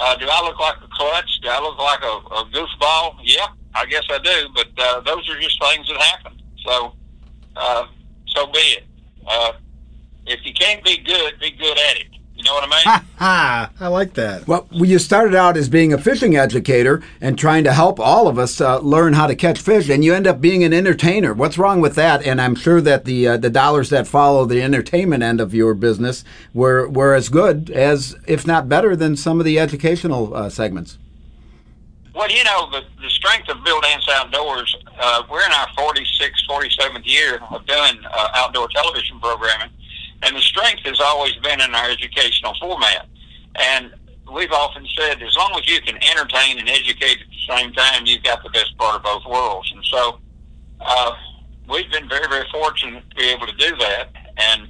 uh, 0.00 0.16
do 0.16 0.26
I 0.30 0.42
look 0.42 0.58
like 0.58 0.76
a 0.82 0.88
klutz? 0.88 1.38
Do 1.42 1.48
I 1.48 1.60
look 1.60 1.78
like 1.78 2.02
a, 2.02 2.34
a 2.34 2.44
goofball? 2.52 3.16
Yeah, 3.22 3.46
I 3.74 3.86
guess 3.86 4.04
I 4.10 4.18
do. 4.18 4.48
But 4.54 4.68
uh, 4.78 5.00
those 5.00 5.28
are 5.28 5.40
just 5.40 5.60
things 5.60 5.88
that 5.88 6.00
happen. 6.00 6.40
So, 6.64 6.94
uh, 7.56 7.86
so 8.28 8.46
be 8.46 8.58
it. 8.58 8.84
Uh, 9.26 9.52
if 10.26 10.44
you 10.44 10.52
can't 10.52 10.82
be 10.84 10.98
good, 10.98 11.38
be 11.40 11.50
good 11.50 11.78
at 11.90 11.96
it. 11.98 12.17
You 12.38 12.44
know 12.44 12.54
what 12.54 12.64
I 12.64 12.70
mean? 12.70 12.84
Ha 12.84 13.04
ha! 13.16 13.70
I 13.80 13.88
like 13.88 14.14
that. 14.14 14.46
Well, 14.46 14.68
you 14.70 15.00
started 15.00 15.34
out 15.34 15.56
as 15.56 15.68
being 15.68 15.92
a 15.92 15.98
fishing 15.98 16.36
educator 16.36 17.02
and 17.20 17.36
trying 17.36 17.64
to 17.64 17.72
help 17.72 17.98
all 17.98 18.28
of 18.28 18.38
us 18.38 18.60
uh, 18.60 18.78
learn 18.78 19.14
how 19.14 19.26
to 19.26 19.34
catch 19.34 19.60
fish, 19.60 19.88
and 19.88 20.04
you 20.04 20.14
end 20.14 20.28
up 20.28 20.40
being 20.40 20.62
an 20.62 20.72
entertainer. 20.72 21.34
What's 21.34 21.58
wrong 21.58 21.80
with 21.80 21.96
that? 21.96 22.24
And 22.24 22.40
I'm 22.40 22.54
sure 22.54 22.80
that 22.80 23.06
the 23.06 23.26
uh, 23.26 23.36
the 23.38 23.50
dollars 23.50 23.90
that 23.90 24.06
follow 24.06 24.44
the 24.44 24.62
entertainment 24.62 25.24
end 25.24 25.40
of 25.40 25.52
your 25.52 25.74
business 25.74 26.22
were 26.54 26.88
were 26.88 27.12
as 27.12 27.28
good 27.28 27.70
as, 27.70 28.14
if 28.28 28.46
not 28.46 28.68
better, 28.68 28.94
than 28.94 29.16
some 29.16 29.40
of 29.40 29.44
the 29.44 29.58
educational 29.58 30.32
uh, 30.32 30.48
segments. 30.48 30.96
Well, 32.14 32.30
you 32.30 32.44
know, 32.44 32.70
the, 32.70 32.84
the 33.02 33.10
strength 33.10 33.48
of 33.48 33.64
Bill 33.64 33.80
Dance 33.80 34.08
Outdoors, 34.10 34.76
uh, 35.00 35.22
we're 35.30 35.44
in 35.44 35.52
our 35.52 35.68
46th, 35.68 36.48
47th 36.48 37.04
year 37.04 37.40
of 37.50 37.66
doing 37.66 38.04
uh, 38.12 38.28
outdoor 38.34 38.68
television 38.68 39.18
programming 39.20 39.70
and 40.22 40.36
the 40.36 40.40
strength 40.40 40.82
has 40.84 41.00
always 41.00 41.34
been 41.36 41.60
in 41.60 41.74
our 41.74 41.90
educational 41.90 42.54
format. 42.60 43.06
And 43.56 43.92
we've 44.32 44.52
often 44.52 44.86
said, 44.96 45.22
as 45.22 45.36
long 45.36 45.52
as 45.58 45.68
you 45.68 45.80
can 45.80 45.96
entertain 45.96 46.58
and 46.58 46.68
educate 46.68 47.18
at 47.20 47.28
the 47.28 47.56
same 47.56 47.72
time, 47.72 48.06
you've 48.06 48.22
got 48.22 48.42
the 48.42 48.50
best 48.50 48.76
part 48.78 48.96
of 48.96 49.02
both 49.02 49.24
worlds. 49.26 49.70
And 49.72 49.84
so 49.84 50.18
uh, 50.80 51.12
we've 51.68 51.90
been 51.90 52.08
very, 52.08 52.28
very 52.28 52.46
fortunate 52.50 53.08
to 53.10 53.16
be 53.16 53.28
able 53.30 53.46
to 53.46 53.56
do 53.56 53.76
that. 53.76 54.10
And 54.36 54.68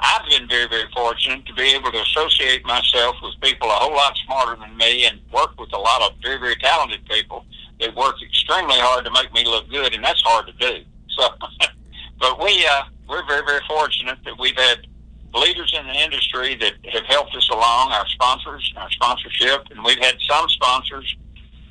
I've 0.00 0.28
been 0.28 0.48
very, 0.48 0.68
very 0.68 0.88
fortunate 0.94 1.44
to 1.46 1.54
be 1.54 1.74
able 1.74 1.90
to 1.90 2.00
associate 2.02 2.64
myself 2.64 3.16
with 3.22 3.34
people 3.40 3.68
a 3.68 3.74
whole 3.74 3.94
lot 3.94 4.16
smarter 4.24 4.60
than 4.60 4.76
me 4.76 5.06
and 5.06 5.20
work 5.32 5.58
with 5.58 5.72
a 5.72 5.78
lot 5.78 6.02
of 6.02 6.16
very, 6.22 6.38
very 6.38 6.56
talented 6.56 7.04
people 7.06 7.44
that 7.80 7.94
work 7.96 8.16
extremely 8.22 8.78
hard 8.78 9.04
to 9.04 9.10
make 9.10 9.32
me 9.32 9.44
look 9.44 9.68
good, 9.70 9.94
and 9.94 10.04
that's 10.04 10.20
hard 10.22 10.46
to 10.46 10.52
do. 10.52 10.84
So, 11.16 11.28
but 12.20 12.42
we, 12.42 12.64
uh, 12.66 12.82
we're 13.08 13.26
very, 13.26 13.44
very 13.44 13.60
fortunate 13.66 14.18
that 14.24 14.38
we've 14.38 14.56
had 14.56 14.86
leaders 15.34 15.74
in 15.78 15.86
the 15.86 15.94
industry 15.94 16.56
that 16.56 16.74
have 16.92 17.04
helped 17.04 17.34
us 17.34 17.48
along, 17.50 17.92
our 17.92 18.06
sponsors, 18.08 18.72
our 18.76 18.90
sponsorship, 18.90 19.66
and 19.70 19.84
we've 19.84 19.98
had 19.98 20.16
some 20.28 20.48
sponsors 20.48 21.16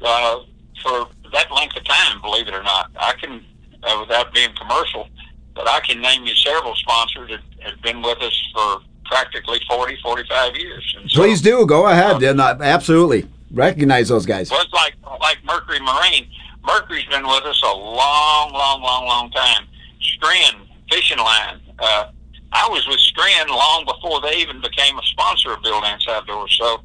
uh, 0.01 0.39
for 0.83 1.07
that 1.33 1.51
length 1.51 1.75
of 1.75 1.83
time, 1.85 2.21
believe 2.21 2.47
it 2.47 2.53
or 2.53 2.63
not. 2.63 2.91
I 2.99 3.13
can, 3.13 3.43
uh, 3.83 3.97
without 3.99 4.33
being 4.33 4.49
commercial, 4.59 5.07
but 5.55 5.67
I 5.67 5.79
can 5.81 6.01
name 6.01 6.25
you 6.25 6.35
several 6.35 6.75
sponsors 6.75 7.31
that 7.31 7.41
have 7.71 7.81
been 7.81 8.01
with 8.01 8.21
us 8.21 8.49
for 8.53 8.81
practically 9.05 9.59
40, 9.67 9.97
45 10.01 10.55
years. 10.55 10.95
And 10.99 11.09
so, 11.09 11.21
Please 11.21 11.41
do. 11.41 11.65
Go 11.65 11.87
ahead. 11.87 12.23
Um, 12.23 12.39
uh, 12.39 12.55
absolutely. 12.61 13.27
Recognize 13.51 14.09
those 14.09 14.25
guys. 14.25 14.51
Well, 14.51 14.61
it's 14.61 14.73
like, 14.73 14.95
like 15.21 15.37
Mercury 15.45 15.79
Marine. 15.79 16.29
Mercury's 16.65 17.05
been 17.05 17.25
with 17.25 17.43
us 17.45 17.61
a 17.63 17.73
long, 17.73 18.51
long, 18.51 18.81
long, 18.81 19.05
long 19.05 19.31
time. 19.31 19.65
Stren 20.01 20.67
Fishing 20.91 21.17
Line. 21.17 21.61
Uh, 21.79 22.11
I 22.51 22.67
was 22.69 22.87
with 22.87 22.99
Stren 22.99 23.49
long 23.49 23.85
before 23.85 24.21
they 24.21 24.37
even 24.37 24.61
became 24.61 24.97
a 24.97 25.03
sponsor 25.03 25.53
of 25.53 25.61
Bill 25.61 25.81
Dance 25.81 26.07
Outdoors. 26.07 26.55
So, 26.57 26.81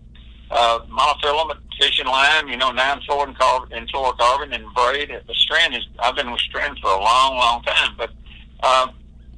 uh, 0.50 0.80
monofilament 0.90 1.58
fishing 1.80 2.06
line, 2.06 2.48
you 2.48 2.56
know, 2.56 2.70
nine 2.70 3.00
fluorocarbon 3.08 3.68
and 3.72 3.90
fluorocarbon 3.90 4.54
and 4.54 4.66
braid. 4.74 5.08
The 5.08 5.32
Stren 5.34 5.76
is, 5.76 5.86
I've 6.00 6.16
been 6.16 6.30
with 6.30 6.40
Stren 6.40 6.78
for 6.80 6.90
a 6.90 7.00
long, 7.00 7.36
long 7.36 7.62
time. 7.62 7.94
But, 7.96 8.10
uh, 8.62 8.88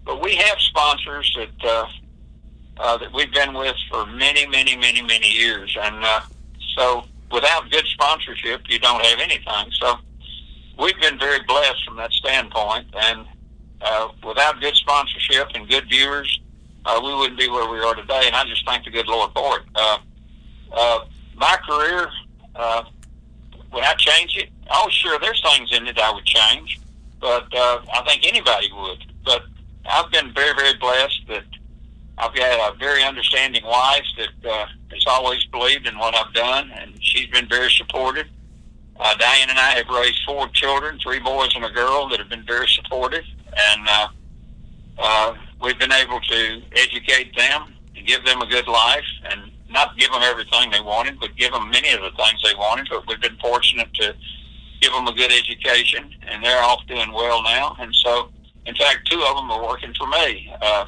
but 0.05 0.20
we 0.20 0.35
have 0.37 0.59
sponsors 0.61 1.37
that, 1.37 1.68
uh, 1.68 1.87
uh, 2.79 2.97
that 2.99 3.12
we've 3.12 3.33
been 3.33 3.55
with 3.55 3.77
for 3.91 4.07
many, 4.07 4.47
many, 4.47 4.77
many, 4.77 5.03
many 5.03 5.31
years. 5.31 5.77
And, 5.81 6.05
uh, 6.05 6.20
so 6.77 7.05
without 7.31 7.70
good 7.70 7.87
sponsorship, 7.87 8.62
you 8.68 8.79
don't 8.79 9.05
have 9.05 9.20
anything. 9.20 9.70
So 9.72 9.99
we've 10.79 10.99
been 11.01 11.18
very 11.18 11.43
blessed 11.47 11.85
from 11.87 11.97
that 11.97 12.12
standpoint. 12.12 12.89
And, 12.95 13.27
uh, 13.85 14.09
without 14.26 14.61
good 14.61 14.74
sponsorship 14.74 15.49
and 15.55 15.68
good 15.68 15.89
viewers, 15.89 16.41
uh, 16.87 17.01
we 17.03 17.14
wouldn't 17.14 17.39
be 17.39 17.49
where 17.49 17.70
we 17.70 17.78
are 17.80 17.95
today. 17.95 18.22
And 18.26 18.35
I 18.35 18.45
just 18.45 18.66
thank 18.66 18.85
the 18.85 18.91
good 18.91 19.07
Lord 19.07 19.30
for 19.35 19.59
it. 19.59 19.64
Uh, 19.74 19.99
uh, 20.72 21.05
my 21.37 21.57
career, 21.68 22.09
uh, 22.57 22.85
would 23.72 23.85
I 23.85 23.95
change 23.95 24.37
it? 24.37 24.51
Oh, 24.70 24.89
sure, 24.91 25.18
there's 25.20 25.43
things 25.43 25.70
in 25.72 25.87
it 25.87 25.99
I 25.99 26.12
would 26.12 26.24
change, 26.24 26.80
but 27.20 27.47
uh, 27.55 27.80
I 27.93 28.03
think 28.07 28.26
anybody 28.26 28.70
would. 28.74 29.05
But 29.24 29.43
I've 29.87 30.11
been 30.11 30.32
very, 30.32 30.55
very 30.55 30.74
blessed 30.74 31.20
that 31.28 31.45
I've 32.16 32.35
got 32.35 32.74
a 32.74 32.78
very 32.78 33.03
understanding 33.03 33.64
wife 33.64 34.05
that 34.18 34.51
uh, 34.51 34.66
has 34.93 35.05
always 35.07 35.45
believed 35.47 35.87
in 35.87 35.99
what 35.99 36.14
I've 36.14 36.32
done, 36.32 36.70
and 36.70 36.95
she's 37.03 37.28
been 37.28 37.49
very 37.49 37.70
supportive. 37.70 38.26
Uh, 38.99 39.14
Diane 39.16 39.51
and 39.51 39.59
I 39.59 39.72
have 39.72 39.89
raised 39.89 40.20
four 40.24 40.49
children, 40.49 40.99
three 41.01 41.18
boys 41.18 41.51
and 41.57 41.64
a 41.64 41.70
girl, 41.70 42.09
that 42.09 42.20
have 42.20 42.28
been 42.28 42.47
very 42.47 42.68
supportive, 42.68 43.24
and 43.57 43.89
uh, 43.89 44.09
uh, 44.99 45.35
we've 45.61 45.79
been 45.79 45.93
able 45.93 46.21
to 46.21 46.63
educate 46.77 47.37
them 47.37 47.75
and 47.97 48.07
give 48.07 48.25
them 48.25 48.43
a 48.43 48.47
good 48.47 48.67
life, 48.67 49.05
and 49.31 49.51
not 49.71 49.97
give 49.99 50.11
them 50.11 50.23
everything 50.23 50.71
they 50.71 50.81
wanted, 50.81 51.19
but 51.21 51.35
give 51.37 51.53
them 51.53 51.71
many 51.71 51.91
of 51.93 52.01
the 52.01 52.11
things 52.17 52.43
they 52.43 52.55
wanted. 52.55 52.89
But 52.91 53.07
we've 53.09 53.21
been 53.21 53.37
fortunate 53.39 53.93
to 53.95 54.15
give 54.81 54.93
them 54.93 55.07
a 55.07 55.13
good 55.13 55.33
education, 55.33 56.15
and 56.29 56.45
they're 56.45 56.63
off 56.63 56.87
doing 56.87 57.13
well 57.13 57.43
now. 57.43 57.77
And 57.79 57.95
so, 57.95 58.31
in 58.67 58.75
fact, 58.75 59.09
two 59.11 59.23
of 59.23 59.37
them 59.37 59.51
are 59.51 59.63
working 59.63 59.95
for 59.99 60.07
me. 60.09 60.53
Uh, 60.61 60.85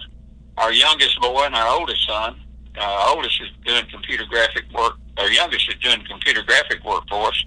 our 0.59 0.73
youngest 0.73 1.21
boy 1.21 1.45
and 1.45 1.55
our 1.55 1.69
oldest 1.69 2.07
son. 2.07 2.41
Uh, 2.79 3.13
oldest 3.15 3.41
is 3.41 3.49
doing 3.65 3.85
computer 3.91 4.25
graphic 4.29 4.65
work. 4.75 4.95
Our 5.17 5.31
youngest 5.31 5.69
is 5.69 5.77
doing 5.77 6.05
computer 6.09 6.43
graphic 6.43 6.85
work 6.85 7.05
for 7.09 7.29
us, 7.29 7.45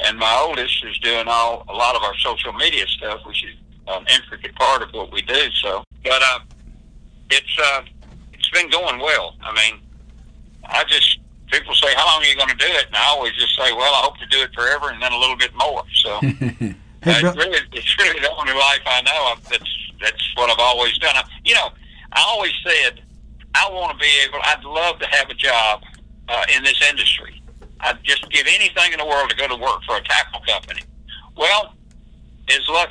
and 0.00 0.16
my 0.18 0.44
oldest 0.46 0.84
is 0.84 0.96
doing 0.98 1.24
all 1.26 1.64
a 1.68 1.72
lot 1.72 1.96
of 1.96 2.02
our 2.02 2.16
social 2.18 2.52
media 2.52 2.86
stuff, 2.86 3.20
which 3.26 3.44
is 3.44 3.56
an 3.88 4.06
intricate 4.14 4.54
part 4.54 4.82
of 4.82 4.90
what 4.92 5.12
we 5.12 5.22
do. 5.22 5.50
So, 5.62 5.84
but 6.04 6.22
uh, 6.22 6.40
it's 7.30 7.58
uh, 7.62 7.82
it's 8.32 8.50
been 8.50 8.70
going 8.70 9.00
well. 9.00 9.34
I 9.42 9.54
mean, 9.54 9.80
I 10.64 10.84
just 10.84 11.18
people 11.50 11.74
say, 11.74 11.94
"How 11.94 12.06
long 12.06 12.22
are 12.22 12.26
you 12.26 12.36
going 12.36 12.50
to 12.50 12.56
do 12.56 12.66
it?" 12.66 12.86
And 12.86 12.96
I 12.96 13.06
always 13.08 13.32
just 13.34 13.56
say, 13.56 13.72
"Well, 13.72 13.94
I 13.94 14.00
hope 14.02 14.18
to 14.18 14.26
do 14.26 14.42
it 14.42 14.52
forever, 14.54 14.90
and 14.90 15.02
then 15.02 15.12
a 15.12 15.18
little 15.18 15.36
bit 15.36 15.52
more." 15.56 15.82
So. 15.94 16.20
Hey, 17.00 17.12
it's, 17.12 17.36
really, 17.36 17.58
it's 17.72 17.98
really 17.98 18.18
the 18.18 18.30
only 18.34 18.52
life 18.54 18.80
I 18.84 19.00
know. 19.02 19.34
That's 19.48 19.92
that's 20.00 20.34
what 20.34 20.50
I've 20.50 20.58
always 20.58 20.98
done. 20.98 21.14
You 21.44 21.54
know, 21.54 21.70
I 22.12 22.24
always 22.26 22.52
said 22.66 23.00
I 23.54 23.68
want 23.70 23.92
to 23.92 23.98
be 23.98 24.10
able. 24.26 24.38
I'd 24.42 24.64
love 24.64 24.98
to 24.98 25.06
have 25.06 25.30
a 25.30 25.34
job 25.34 25.82
uh, 26.28 26.44
in 26.56 26.62
this 26.64 26.82
industry. 26.90 27.42
I'd 27.80 28.02
just 28.02 28.28
give 28.30 28.46
anything 28.48 28.92
in 28.92 28.98
the 28.98 29.06
world 29.06 29.30
to 29.30 29.36
go 29.36 29.46
to 29.48 29.56
work 29.56 29.82
for 29.86 29.96
a 29.96 30.02
tackle 30.02 30.40
company. 30.40 30.82
Well, 31.36 31.74
as 32.50 32.68
luck 32.68 32.90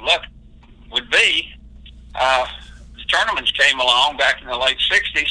luck 0.00 0.22
would 0.90 1.10
be, 1.10 1.48
uh, 2.14 2.46
the 2.96 3.04
tournaments 3.04 3.52
came 3.52 3.78
along 3.78 4.16
back 4.16 4.40
in 4.40 4.48
the 4.48 4.56
late 4.56 4.78
'60s, 4.90 5.30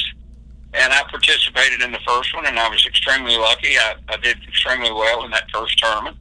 and 0.74 0.92
I 0.92 1.02
participated 1.10 1.82
in 1.82 1.92
the 1.92 2.00
first 2.06 2.34
one, 2.34 2.46
and 2.46 2.58
I 2.58 2.68
was 2.68 2.86
extremely 2.86 3.36
lucky. 3.36 3.78
I, 3.78 3.94
I 4.08 4.16
did 4.18 4.38
extremely 4.46 4.92
well 4.92 5.24
in 5.24 5.30
that 5.32 5.50
first 5.52 5.78
tournament, 5.78 6.16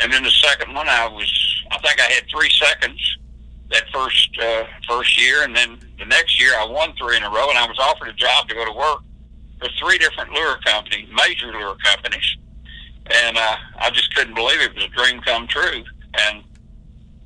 and 0.00 0.12
then 0.12 0.22
the 0.22 0.30
second 0.30 0.74
one, 0.74 0.88
I 0.88 1.06
was. 1.08 1.62
I 1.70 1.78
think 1.78 2.00
I 2.00 2.04
had 2.04 2.24
three 2.30 2.50
seconds 2.50 3.18
that 3.70 3.84
first 3.92 4.30
uh, 4.40 4.64
first 4.88 5.20
year, 5.20 5.42
and 5.42 5.54
then 5.54 5.78
the 5.98 6.04
next 6.04 6.40
year 6.40 6.52
I 6.56 6.64
won 6.64 6.94
three 6.96 7.16
in 7.16 7.22
a 7.22 7.30
row, 7.30 7.48
and 7.48 7.58
I 7.58 7.66
was 7.66 7.78
offered 7.78 8.08
a 8.08 8.12
job 8.12 8.48
to 8.48 8.54
go 8.54 8.64
to 8.64 8.72
work 8.72 9.00
for 9.58 9.68
three 9.78 9.98
different 9.98 10.32
lure 10.32 10.58
companies, 10.64 11.08
major 11.26 11.52
lure 11.52 11.76
companies, 11.82 12.36
and 13.06 13.36
uh, 13.36 13.56
I 13.78 13.90
just 13.90 14.14
couldn't 14.14 14.34
believe 14.34 14.60
it. 14.60 14.70
it 14.70 14.74
was 14.74 14.84
a 14.84 14.88
dream 14.88 15.20
come 15.22 15.46
true, 15.46 15.82
and 16.28 16.42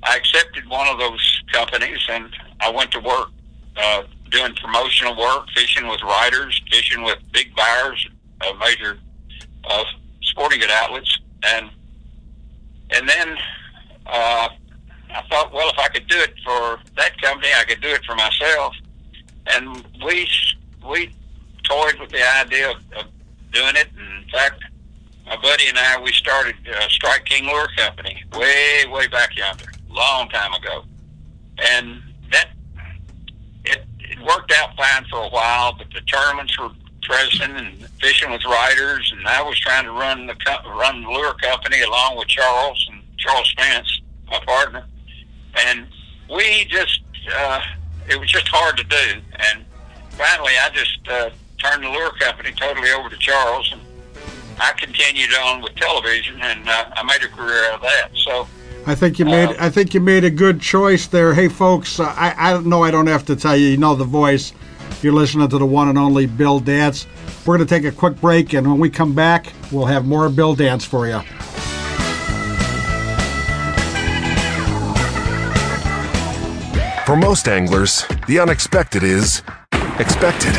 I 0.02 0.16
accepted 0.16 0.68
one 0.68 0.88
of 0.88 0.98
those 0.98 1.42
companies, 1.52 1.98
and 2.08 2.34
I 2.60 2.70
went 2.70 2.90
to 2.92 3.00
work 3.00 3.28
uh, 3.76 4.02
doing 4.30 4.54
promotional 4.54 5.16
work, 5.16 5.48
fishing 5.54 5.88
with 5.88 6.02
riders, 6.02 6.60
fishing 6.70 7.02
with 7.02 7.18
big 7.32 7.54
buyers, 7.54 8.08
uh, 8.40 8.52
major 8.58 8.98
uh, 9.64 9.84
sporting 10.22 10.60
good 10.60 10.70
outlets, 10.70 11.18
and 11.42 11.70
and 12.90 13.08
then. 13.08 13.36
Uh, 14.06 14.48
I 15.12 15.22
thought, 15.22 15.52
well, 15.52 15.68
if 15.68 15.78
I 15.78 15.88
could 15.88 16.06
do 16.06 16.18
it 16.18 16.34
for 16.44 16.78
that 16.96 17.20
company, 17.20 17.48
I 17.56 17.64
could 17.64 17.80
do 17.80 17.88
it 17.88 18.04
for 18.04 18.14
myself. 18.14 18.74
And 19.46 19.84
we 20.04 20.28
we 20.88 21.12
toyed 21.64 21.98
with 21.98 22.10
the 22.10 22.22
idea 22.38 22.70
of, 22.70 22.76
of 22.96 23.04
doing 23.52 23.76
it. 23.76 23.88
And 23.96 24.24
in 24.24 24.30
fact, 24.30 24.62
my 25.26 25.36
buddy 25.36 25.66
and 25.68 25.78
I 25.78 26.00
we 26.00 26.12
started 26.12 26.54
uh, 26.68 26.88
Strike 26.88 27.24
King 27.24 27.46
Lure 27.46 27.68
Company 27.76 28.22
way 28.36 28.84
way 28.90 29.06
back 29.08 29.36
yonder, 29.36 29.69
long 29.90 30.28
time 30.28 30.52
ago, 30.54 30.84
and 31.58 32.02
that 32.32 32.50
it 33.64 33.84
it 33.98 34.18
worked 34.26 34.52
out 34.52 34.76
fine 34.76 35.04
for 35.10 35.20
a 35.20 35.28
while. 35.28 35.74
But 35.76 35.88
the 35.92 36.00
tournaments 36.02 36.58
were 36.58 36.70
pressing 37.02 37.56
and 37.56 37.88
fishing 38.00 38.30
with 38.30 38.44
riders, 38.44 39.12
and 39.16 39.26
I 39.26 39.42
was 39.42 39.58
trying 39.58 39.84
to 39.84 39.92
run 39.92 40.26
the 40.26 40.36
run 40.66 41.02
the 41.02 41.10
lure 41.10 41.34
company 41.34 41.80
along 41.82 42.16
with 42.16 42.28
Charles 42.28 42.88
and 42.90 43.02
Charles 43.18 43.48
Spence, 43.50 44.00
my 44.30 44.38
partner 44.46 44.84
and 45.54 45.86
we 46.28 46.64
just 46.66 47.00
uh, 47.34 47.60
it 48.08 48.18
was 48.18 48.30
just 48.30 48.48
hard 48.48 48.76
to 48.76 48.84
do. 48.84 49.20
And 49.34 49.64
finally, 50.10 50.52
I 50.60 50.70
just 50.72 50.98
uh, 51.08 51.30
turned 51.58 51.84
the 51.84 51.88
lure 51.88 52.12
company 52.18 52.52
totally 52.52 52.90
over 52.90 53.08
to 53.08 53.16
Charles, 53.18 53.72
and 53.72 53.80
I 54.58 54.72
continued 54.72 55.32
on 55.34 55.62
with 55.62 55.74
television, 55.76 56.40
and 56.40 56.68
uh, 56.68 56.90
I 56.92 57.02
made 57.04 57.22
a 57.22 57.28
career 57.28 57.66
out 57.66 57.74
of 57.76 57.82
that. 57.82 58.10
So. 58.14 58.46
I 58.86 58.94
think 58.94 59.18
you 59.18 59.24
made. 59.24 59.50
Uh, 59.50 59.56
I 59.58 59.70
think 59.70 59.94
you 59.94 60.00
made 60.00 60.24
a 60.24 60.30
good 60.30 60.60
choice 60.60 61.06
there. 61.06 61.34
Hey, 61.34 61.48
folks, 61.48 62.00
uh, 62.00 62.14
I 62.16 62.54
I 62.54 62.60
know 62.60 62.82
I 62.82 62.90
don't 62.90 63.06
have 63.06 63.24
to 63.26 63.36
tell 63.36 63.56
you. 63.56 63.68
You 63.68 63.76
know 63.76 63.94
the 63.94 64.04
voice. 64.04 64.52
You're 65.02 65.12
listening 65.12 65.48
to 65.48 65.58
the 65.58 65.66
one 65.66 65.88
and 65.88 65.98
only 65.98 66.26
Bill 66.26 66.60
Dance. 66.60 67.06
We're 67.46 67.56
going 67.56 67.66
to 67.66 67.74
take 67.74 67.84
a 67.84 67.94
quick 67.94 68.20
break, 68.20 68.52
and 68.52 68.66
when 68.66 68.78
we 68.78 68.90
come 68.90 69.14
back, 69.14 69.52
we'll 69.72 69.86
have 69.86 70.06
more 70.06 70.28
Bill 70.28 70.54
Dance 70.54 70.84
for 70.84 71.06
you. 71.06 71.20
For 77.06 77.16
most 77.16 77.48
anglers, 77.48 78.04
the 78.28 78.38
unexpected 78.40 79.02
is 79.02 79.42
expected. 79.98 80.54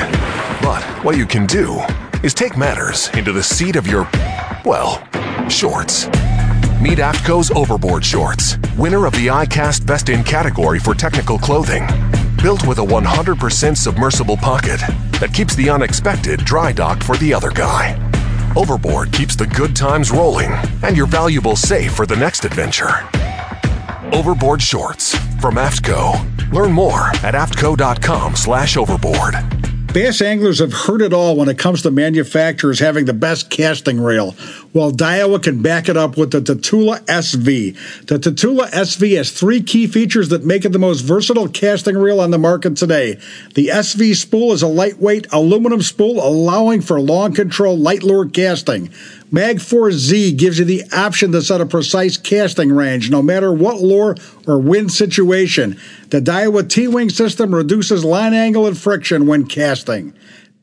But 0.61 0.83
what 1.03 1.17
you 1.17 1.25
can 1.25 1.45
do 1.45 1.81
is 2.23 2.33
take 2.33 2.57
matters 2.57 3.09
into 3.13 3.31
the 3.31 3.43
seat 3.43 3.75
of 3.75 3.87
your, 3.87 4.09
well, 4.65 5.01
shorts. 5.49 6.07
Meet 6.81 6.97
AFTCO's 6.97 7.51
Overboard 7.51 8.03
Shorts, 8.03 8.57
winner 8.75 9.05
of 9.05 9.13
the 9.13 9.27
ICAST 9.27 9.85
Best 9.85 10.09
in 10.09 10.23
category 10.23 10.79
for 10.79 10.95
technical 10.95 11.37
clothing. 11.37 11.85
Built 12.41 12.65
with 12.65 12.79
a 12.79 12.81
100% 12.81 13.77
submersible 13.77 14.35
pocket 14.35 14.79
that 15.19 15.31
keeps 15.31 15.53
the 15.55 15.69
unexpected 15.69 16.43
dry 16.43 16.71
docked 16.71 17.03
for 17.03 17.15
the 17.17 17.35
other 17.35 17.51
guy. 17.51 17.95
Overboard 18.55 19.13
keeps 19.13 19.35
the 19.35 19.45
good 19.45 19.75
times 19.75 20.09
rolling 20.09 20.51
and 20.81 20.97
your 20.97 21.05
valuables 21.05 21.59
safe 21.59 21.93
for 21.93 22.07
the 22.07 22.15
next 22.15 22.45
adventure. 22.45 23.07
Overboard 24.11 24.59
Shorts 24.59 25.15
from 25.39 25.55
AFTCO. 25.55 26.51
Learn 26.51 26.71
more 26.71 27.09
at 27.21 27.35
aftco.com 27.35 28.35
slash 28.35 28.75
overboard. 28.75 29.35
Bass 29.93 30.21
anglers 30.21 30.59
have 30.59 30.71
heard 30.71 31.01
it 31.01 31.11
all 31.11 31.35
when 31.35 31.49
it 31.49 31.57
comes 31.57 31.81
to 31.81 31.91
manufacturers 31.91 32.79
having 32.79 33.03
the 33.03 33.13
best 33.13 33.49
casting 33.49 33.99
reel. 33.99 34.37
Well, 34.71 34.93
Daiwa 34.93 35.43
can 35.43 35.61
back 35.61 35.89
it 35.89 35.97
up 35.97 36.15
with 36.15 36.31
the 36.31 36.39
Tatula 36.39 37.01
SV. 37.07 38.05
The 38.05 38.17
Tatula 38.17 38.69
SV 38.69 39.17
has 39.17 39.31
three 39.31 39.61
key 39.61 39.87
features 39.87 40.29
that 40.29 40.45
make 40.45 40.63
it 40.63 40.69
the 40.69 40.79
most 40.79 41.01
versatile 41.01 41.49
casting 41.49 41.97
reel 41.97 42.21
on 42.21 42.31
the 42.31 42.37
market 42.37 42.77
today. 42.77 43.19
The 43.55 43.67
SV 43.67 44.15
spool 44.15 44.53
is 44.53 44.61
a 44.61 44.67
lightweight 44.67 45.27
aluminum 45.33 45.81
spool 45.81 46.25
allowing 46.25 46.79
for 46.79 47.01
long 47.01 47.33
control 47.33 47.77
light 47.77 48.01
lure 48.01 48.29
casting. 48.29 48.91
Magforce 49.29 49.93
Z 49.93 50.33
gives 50.33 50.57
you 50.57 50.63
the 50.63 50.83
option 50.93 51.33
to 51.33 51.41
set 51.41 51.59
a 51.59 51.65
precise 51.65 52.15
casting 52.15 52.71
range 52.71 53.09
no 53.09 53.21
matter 53.21 53.51
what 53.51 53.81
lure 53.81 54.15
or 54.47 54.57
wind 54.57 54.91
situation. 54.93 55.77
The 56.11 56.19
Daiwa 56.19 56.67
T-Wing 56.67 57.09
system 57.09 57.55
reduces 57.55 58.03
line 58.03 58.33
angle 58.33 58.67
and 58.67 58.77
friction 58.77 59.27
when 59.27 59.45
casting. 59.45 60.13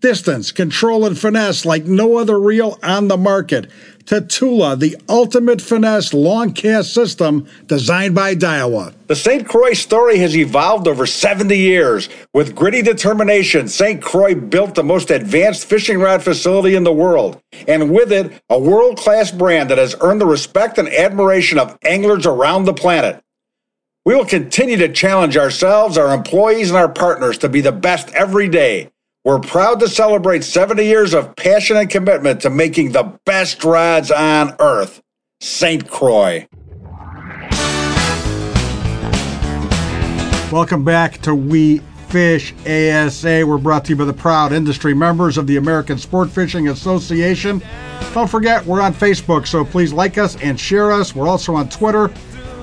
Distance, 0.00 0.52
control, 0.52 1.06
and 1.06 1.18
finesse 1.18 1.64
like 1.64 1.86
no 1.86 2.18
other 2.18 2.38
reel 2.38 2.78
on 2.82 3.08
the 3.08 3.16
market. 3.16 3.70
Tatula, 4.04 4.78
the 4.78 4.98
ultimate 5.08 5.62
finesse 5.62 6.12
long 6.12 6.52
cast 6.52 6.92
system 6.92 7.48
designed 7.64 8.14
by 8.14 8.34
Daiwa. 8.34 8.92
The 9.06 9.16
St. 9.16 9.48
Croix 9.48 9.72
story 9.72 10.18
has 10.18 10.36
evolved 10.36 10.86
over 10.86 11.06
70 11.06 11.56
years. 11.56 12.10
With 12.34 12.54
gritty 12.54 12.82
determination, 12.82 13.68
St. 13.68 14.02
Croix 14.02 14.34
built 14.34 14.74
the 14.74 14.84
most 14.84 15.10
advanced 15.10 15.64
fishing 15.64 15.98
rod 15.98 16.22
facility 16.22 16.74
in 16.74 16.84
the 16.84 16.92
world, 16.92 17.40
and 17.66 17.90
with 17.90 18.12
it, 18.12 18.42
a 18.50 18.58
world 18.58 18.98
class 18.98 19.30
brand 19.30 19.70
that 19.70 19.78
has 19.78 19.96
earned 20.02 20.20
the 20.20 20.26
respect 20.26 20.76
and 20.76 20.88
admiration 20.88 21.58
of 21.58 21.78
anglers 21.82 22.26
around 22.26 22.64
the 22.64 22.74
planet. 22.74 23.24
We 24.08 24.14
will 24.14 24.24
continue 24.24 24.78
to 24.78 24.88
challenge 24.88 25.36
ourselves, 25.36 25.98
our 25.98 26.14
employees, 26.14 26.70
and 26.70 26.78
our 26.78 26.88
partners 26.88 27.36
to 27.36 27.48
be 27.50 27.60
the 27.60 27.72
best 27.72 28.08
every 28.14 28.48
day. 28.48 28.90
We're 29.22 29.38
proud 29.38 29.80
to 29.80 29.88
celebrate 29.88 30.44
70 30.44 30.82
years 30.82 31.12
of 31.12 31.36
passion 31.36 31.76
and 31.76 31.90
commitment 31.90 32.40
to 32.40 32.48
making 32.48 32.92
the 32.92 33.18
best 33.26 33.64
rods 33.64 34.10
on 34.10 34.56
earth. 34.60 35.02
St. 35.42 35.90
Croix. 35.90 36.48
Welcome 40.50 40.84
back 40.84 41.20
to 41.20 41.34
We 41.34 41.82
Fish 42.08 42.54
ASA. 42.62 43.44
We're 43.46 43.58
brought 43.58 43.84
to 43.84 43.90
you 43.90 43.96
by 43.96 44.06
the 44.06 44.14
proud 44.14 44.54
industry 44.54 44.94
members 44.94 45.36
of 45.36 45.46
the 45.46 45.58
American 45.58 45.98
Sport 45.98 46.30
Fishing 46.30 46.68
Association. 46.68 47.62
Don't 48.14 48.30
forget, 48.30 48.64
we're 48.64 48.80
on 48.80 48.94
Facebook, 48.94 49.46
so 49.46 49.66
please 49.66 49.92
like 49.92 50.16
us 50.16 50.36
and 50.36 50.58
share 50.58 50.92
us. 50.92 51.14
We're 51.14 51.28
also 51.28 51.54
on 51.54 51.68
Twitter. 51.68 52.10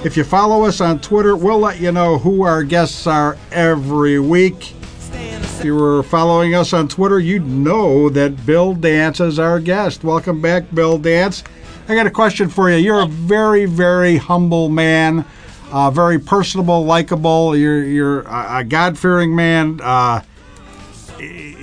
If 0.05 0.15
you 0.15 0.23
follow 0.23 0.63
us 0.63 0.79
on 0.79 0.99
Twitter, 0.99 1.35
we'll 1.35 1.59
let 1.59 1.81
you 1.81 1.91
know 1.91 2.17
who 2.17 2.43
our 2.43 2.63
guests 2.63 3.05
are 3.07 3.37
every 3.51 4.19
week. 4.19 4.73
If 5.11 5.65
you 5.65 5.75
were 5.75 6.03
following 6.03 6.55
us 6.55 6.71
on 6.71 6.87
Twitter, 6.87 7.19
you'd 7.19 7.45
know 7.45 8.09
that 8.09 8.45
Bill 8.45 8.73
Dance 8.73 9.19
is 9.19 9.39
our 9.39 9.59
guest. 9.59 10.03
Welcome 10.03 10.41
back, 10.41 10.63
Bill 10.73 10.97
Dance. 10.97 11.43
I 11.89 11.95
got 11.95 12.07
a 12.07 12.11
question 12.11 12.47
for 12.47 12.69
you. 12.69 12.77
You're 12.77 13.01
a 13.01 13.07
very, 13.07 13.65
very 13.65 14.15
humble 14.15 14.69
man 14.69 15.25
uh, 15.71 15.91
very 15.91 16.19
personable, 16.19 16.85
likable. 16.85 17.55
You're 17.57 17.83
you're 17.83 18.21
a, 18.21 18.63
God 18.63 18.97
fearing 18.97 19.35
man. 19.35 19.79
Uh, 19.81 20.21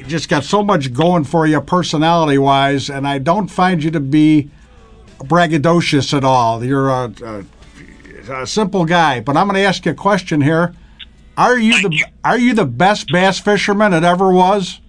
just 0.07 0.28
got 0.28 0.45
so 0.45 0.62
much 0.62 0.93
going 0.93 1.24
for 1.24 1.47
you, 1.47 1.61
personality 1.61 2.38
wise, 2.38 2.90
and 2.90 3.07
I 3.07 3.18
don't 3.18 3.49
find 3.49 3.82
you 3.82 3.90
to 3.93 4.01
be 4.01 4.51
braggadocious 5.18 6.14
at 6.16 6.24
all. 6.24 6.64
You're 6.64 6.90
a, 6.90 7.12
a, 7.24 7.45
a 8.29 8.47
simple 8.47 8.85
guy. 8.85 9.20
But 9.20 9.37
I'm 9.37 9.47
going 9.47 9.57
to 9.57 9.66
ask 9.66 9.85
you 9.85 9.93
a 9.93 9.95
question 9.95 10.41
here. 10.41 10.75
Are 11.37 11.59
you 11.59 11.73
Thank 11.73 11.85
the 11.85 11.97
you. 11.97 12.05
are 12.25 12.39
you 12.39 12.55
the 12.55 12.66
best 12.66 13.09
bass 13.11 13.39
fisherman 13.39 13.95
it 13.95 14.05
ever 14.05 14.31
was? 14.33 14.81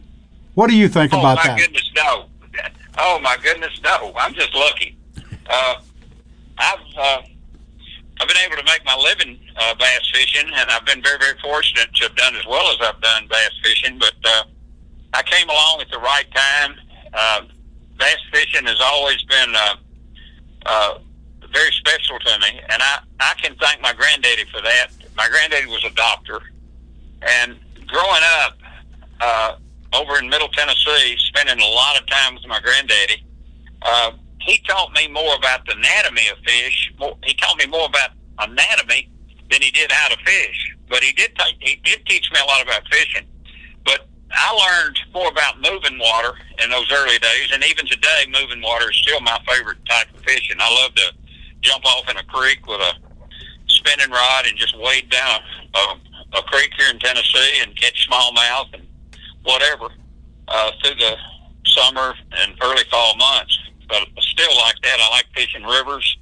What 0.56 0.70
do 0.70 0.76
you 0.76 0.88
think 0.90 1.14
Oh 1.14 1.20
about 1.20 1.38
that? 1.44 1.48
Oh 1.48 1.54
my 1.54 1.58
goodness, 1.58 1.92
no. 1.96 2.26
Oh 2.98 3.20
my 3.20 3.38
goodness, 3.42 3.82
no. 3.84 4.14
I'm 4.18 4.34
just 4.34 4.54
lucky. 4.54 4.98
Uh, 5.50 5.76
I've 6.58 6.80
uh, 6.98 7.22
I've 8.20 8.28
been 8.28 8.38
able 8.46 8.58
to 8.58 8.64
make 8.66 8.86
my 8.86 8.96
living 8.96 9.40
uh, 9.58 9.74
bass 9.76 10.10
fishing, 10.14 10.50
and 10.54 10.70
I've 10.70 10.86
been 10.86 11.02
very 11.02 11.18
very 11.18 11.38
fortunate 11.42 11.94
to 11.96 12.04
have 12.04 12.16
done 12.16 12.36
as 12.36 12.46
well 12.46 12.70
as 12.72 12.78
I've 12.82 13.02
done 13.02 13.28
bass 13.30 13.52
fishing. 13.64 13.98
But 13.98 14.14
uh, 14.26 14.44
I 15.14 15.24
came 15.24 15.50
along 15.50 15.82
at 15.82 15.90
the 15.90 16.00
right 16.00 16.28
time. 16.36 16.76
Uh, 17.14 17.42
bass 17.98 18.18
fishing 18.32 18.66
has 18.66 18.80
always 18.82 19.24
been 19.24 19.56
uh, 19.56 19.76
uh, 20.66 20.98
very 21.54 21.72
special 21.72 22.20
to 22.20 22.40
me, 22.40 22.60
and 22.70 22.82
I 22.82 23.00
I 23.20 23.34
can 23.42 23.56
thank 23.56 23.82
my 23.82 23.94
granddaddy 23.94 24.46
for 24.52 24.62
that. 24.62 24.88
My 25.16 25.30
granddaddy 25.30 25.68
was 25.68 25.84
a 25.86 25.92
doctor, 25.92 26.42
and 27.22 27.58
growing 27.88 28.24
up 28.44 28.58
uh, 29.22 29.56
over 29.94 30.18
in 30.18 30.30
Middle 30.30 30.50
Tennessee, 30.50 31.16
spending 31.18 31.60
a 31.60 31.70
lot 31.70 32.00
of 32.00 32.08
time 32.08 32.36
with 32.36 32.48
my 32.48 32.60
granddaddy, 32.60 33.24
uh, 33.84 34.12
he 34.42 34.60
taught 34.68 34.92
me 34.94 35.08
more 35.08 35.36
about 35.36 35.66
the 35.66 35.74
anatomy 35.74 36.28
of 36.30 36.38
fish. 36.40 36.92
More, 37.00 37.18
he 37.24 37.34
taught 37.36 37.58
me 37.58 37.68
more 37.68 37.86
about 37.86 38.12
anatomy 38.40 39.10
than 39.50 39.62
he 39.62 39.72
did 39.72 39.92
how 39.92 40.10
to 40.10 40.18
fish. 40.26 40.76
But 40.90 41.04
he 41.04 41.12
did 41.14 41.36
t- 41.36 41.58
he 41.60 41.76
did 41.84 42.06
teach 42.06 42.30
me 42.32 42.40
a 42.42 42.46
lot 42.46 42.64
about 42.64 42.82
fishing. 42.92 43.26
But 43.86 44.08
I 44.32 44.52
learned 44.52 45.00
more 45.14 45.30
about 45.30 45.62
moving 45.62 46.00
water 46.00 46.34
in 46.64 46.70
those 46.72 46.92
early 46.92 47.20
days, 47.20 47.52
and 47.54 47.64
even 47.64 47.86
today, 47.86 48.26
moving 48.28 48.62
water 48.62 48.90
is 48.90 48.98
still 48.98 49.22
my 49.22 49.40
favorite 49.48 49.84
type 49.86 50.08
of 50.14 50.22
fishing. 50.24 50.58
I 50.60 50.82
love 50.82 50.96
to 50.96 51.14
jump 51.64 51.86
off 51.86 52.10
in 52.10 52.18
a 52.18 52.24
creek 52.24 52.68
with 52.68 52.80
a 52.80 52.94
spinning 53.68 54.12
rod 54.12 54.46
and 54.46 54.58
just 54.58 54.78
wade 54.80 55.10
down 55.10 55.40
a, 55.74 56.38
a 56.38 56.44
creek 56.44 56.72
here 56.78 56.90
in 56.90 57.00
Tennessee 57.00 57.62
and 57.62 57.76
catch 57.76 58.08
smallmouth 58.08 58.74
and 58.74 58.84
whatever 59.44 59.88
uh, 60.50 60.72
through 60.84 60.96
the 60.96 61.16
summer 61.66 62.14
and 62.38 62.54
early 62.62 62.84
fall 62.92 63.16
months. 63.18 63.58
But 63.90 64.08
still, 64.20 64.56
like 64.58 64.76
that, 64.84 65.00
I 65.00 65.10
like 65.10 65.26
fishing 65.36 65.64
rivers. 65.64 66.18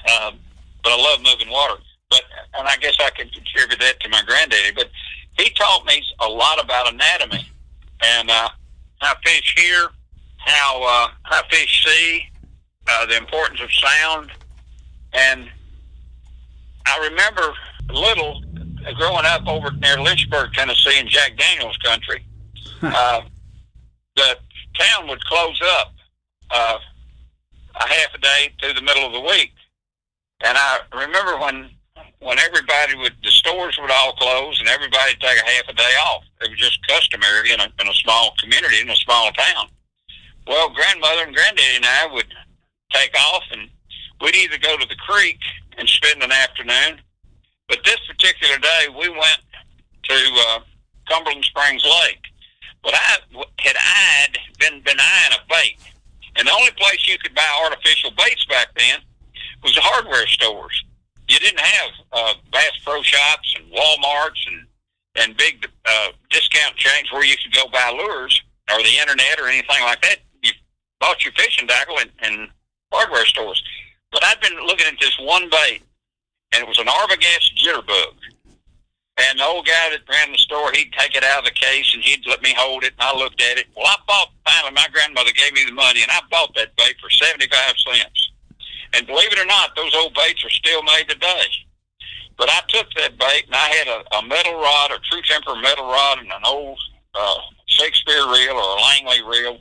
Um, 0.00 0.38
but 0.82 0.92
I 0.92 0.96
love 0.96 1.20
moving 1.20 1.50
water. 1.50 1.80
But 2.10 2.22
and 2.58 2.68
I 2.68 2.76
guess 2.76 2.96
I 3.00 3.10
can 3.10 3.28
contribute 3.28 3.80
that 3.80 4.00
to 4.00 4.08
my 4.08 4.22
granddaddy. 4.26 4.72
But 4.74 4.90
he 5.38 5.50
taught 5.50 5.86
me 5.86 6.02
a 6.20 6.28
lot 6.28 6.62
about 6.62 6.92
anatomy 6.92 7.48
and 8.02 8.30
uh, 8.30 8.48
how 9.00 9.14
fish 9.24 9.54
hear, 9.56 9.88
how 10.38 10.82
uh, 10.82 11.08
how 11.22 11.42
fish 11.48 11.86
see, 11.86 12.22
uh, 12.88 13.06
the 13.06 13.16
importance 13.16 13.60
of 13.60 13.72
sound, 13.72 14.32
and 15.12 15.48
I 16.86 17.08
remember 17.08 17.54
little 17.90 18.42
growing 18.96 19.24
up 19.26 19.46
over 19.46 19.70
near 19.72 20.00
Lynchburg, 20.00 20.52
Tennessee, 20.54 20.98
in 20.98 21.08
Jack 21.08 21.36
Daniels 21.36 21.76
country. 21.78 22.24
uh, 22.82 23.22
the 24.16 24.36
town 24.78 25.08
would 25.08 25.24
close 25.24 25.60
up 25.62 25.94
uh, 26.50 26.78
a 27.76 27.88
half 27.88 28.14
a 28.14 28.18
day 28.18 28.52
through 28.60 28.74
the 28.74 28.82
middle 28.82 29.06
of 29.06 29.12
the 29.12 29.20
week, 29.20 29.52
and 30.44 30.56
I 30.58 30.80
remember 30.94 31.38
when 31.38 31.70
when 32.20 32.38
everybody 32.38 32.96
would 32.96 33.14
the 33.24 33.30
stores 33.30 33.78
would 33.80 33.90
all 33.90 34.12
close 34.12 34.60
and 34.60 34.68
everybody 34.68 35.12
would 35.12 35.20
take 35.20 35.42
a 35.42 35.50
half 35.50 35.68
a 35.68 35.72
day 35.72 35.94
off. 36.06 36.24
It 36.40 36.50
was 36.50 36.58
just 36.58 36.78
customary 36.86 37.52
in 37.52 37.60
a, 37.60 37.64
in 37.80 37.88
a 37.88 37.94
small 37.94 38.34
community 38.40 38.80
in 38.80 38.90
a 38.90 38.96
small 38.96 39.30
town. 39.32 39.68
Well, 40.46 40.70
grandmother 40.70 41.24
and 41.24 41.34
granddaddy 41.34 41.76
and 41.76 41.84
I 41.84 42.08
would 42.12 42.32
take 42.92 43.14
off, 43.16 43.42
and 43.52 43.68
we'd 44.22 44.36
either 44.36 44.58
go 44.58 44.76
to 44.76 44.86
the 44.86 44.96
creek 44.96 45.38
and 45.76 45.88
spend 45.88 46.22
an 46.22 46.30
afternoon. 46.32 47.00
But 47.68 47.80
this 47.84 47.98
particular 48.06 48.58
day, 48.58 48.86
we 48.98 49.08
went 49.08 49.40
to 50.04 50.14
uh, 50.48 50.60
Cumberland 51.08 51.44
Springs 51.44 51.84
Lake. 51.84 52.22
But 52.82 52.94
I 52.94 53.18
had 53.58 53.76
eyed, 53.76 54.38
been, 54.58 54.80
been 54.82 54.98
eyeing 54.98 55.32
a 55.34 55.46
bait. 55.48 55.78
And 56.36 56.46
the 56.46 56.52
only 56.52 56.70
place 56.72 57.06
you 57.06 57.18
could 57.18 57.34
buy 57.34 57.62
artificial 57.64 58.10
baits 58.16 58.44
back 58.46 58.68
then 58.76 59.00
was 59.62 59.74
the 59.74 59.80
hardware 59.80 60.26
stores. 60.26 60.84
You 61.28 61.38
didn't 61.38 61.60
have 61.60 61.90
uh, 62.12 62.34
Bass 62.50 62.72
Pro 62.84 63.02
Shops 63.02 63.56
and 63.56 63.72
Walmarts 63.72 64.46
and, 64.48 64.66
and 65.16 65.36
big 65.36 65.66
uh, 65.86 66.08
discount 66.30 66.76
chains 66.76 67.12
where 67.12 67.24
you 67.24 67.36
could 67.42 67.52
go 67.52 67.68
buy 67.72 67.90
lures 67.96 68.42
or 68.72 68.82
the 68.82 68.98
internet 68.98 69.40
or 69.40 69.46
anything 69.48 69.82
like 69.82 70.02
that. 70.02 70.16
You 70.42 70.50
bought 71.00 71.24
your 71.24 71.32
fishing 71.34 71.68
tackle 71.68 71.98
in, 71.98 72.10
in 72.24 72.48
hardware 72.92 73.26
stores. 73.26 73.62
But 74.12 74.24
I'd 74.24 74.40
been 74.40 74.58
looking 74.66 74.86
at 74.86 75.00
this 75.00 75.16
one 75.20 75.48
bait, 75.50 75.82
and 76.52 76.62
it 76.62 76.68
was 76.68 76.78
an 76.78 76.86
Arbogast 76.86 77.56
jitterbug. 77.56 78.14
And 79.18 79.38
the 79.38 79.44
old 79.44 79.66
guy 79.66 79.90
that 79.90 80.08
ran 80.08 80.32
the 80.32 80.38
store, 80.38 80.72
he'd 80.72 80.92
take 80.92 81.14
it 81.14 81.24
out 81.24 81.40
of 81.40 81.44
the 81.44 81.50
case 81.50 81.92
and 81.94 82.02
he'd 82.02 82.26
let 82.26 82.42
me 82.42 82.54
hold 82.56 82.84
it, 82.84 82.94
and 82.98 83.08
I 83.08 83.16
looked 83.16 83.42
at 83.42 83.58
it. 83.58 83.66
Well, 83.76 83.86
I 83.86 83.96
bought, 84.06 84.30
finally, 84.44 84.72
my 84.72 84.86
grandmother 84.92 85.32
gave 85.32 85.52
me 85.52 85.64
the 85.64 85.72
money, 85.72 86.02
and 86.02 86.10
I 86.10 86.20
bought 86.30 86.54
that 86.54 86.74
bait 86.76 86.96
for 87.00 87.10
75 87.10 87.74
cents. 87.76 88.30
And 88.94 89.06
believe 89.06 89.32
it 89.32 89.38
or 89.38 89.46
not, 89.46 89.76
those 89.76 89.94
old 89.94 90.14
baits 90.14 90.44
are 90.44 90.50
still 90.50 90.82
made 90.82 91.08
today. 91.08 91.44
But 92.36 92.48
I 92.48 92.60
took 92.68 92.86
that 92.96 93.18
bait, 93.18 93.44
and 93.46 93.54
I 93.54 93.68
had 93.68 93.88
a, 93.88 94.16
a 94.16 94.26
metal 94.26 94.54
rod, 94.54 94.90
a 94.90 94.98
true 95.10 95.22
temper 95.22 95.56
metal 95.56 95.86
rod, 95.86 96.18
and 96.18 96.32
an 96.32 96.42
old 96.46 96.78
uh, 97.14 97.38
Shakespeare 97.66 98.26
reel 98.26 98.56
or 98.56 98.78
a 98.78 98.80
Langley 98.80 99.22
reel 99.22 99.58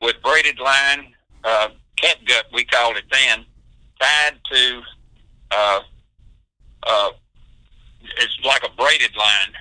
with 0.00 0.22
braided 0.22 0.58
line, 0.58 1.12
uh, 1.44 1.68
catgut, 1.98 2.44
we 2.52 2.64
called 2.64 2.96
it 2.96 3.04
then, 3.10 3.44
tied 4.00 4.38
to, 4.52 4.82
uh, 5.50 5.80
uh, 6.82 7.10
it's 8.02 8.38
like 8.44 8.62
a 8.64 8.76
braided 8.76 9.14
line. 9.16 9.54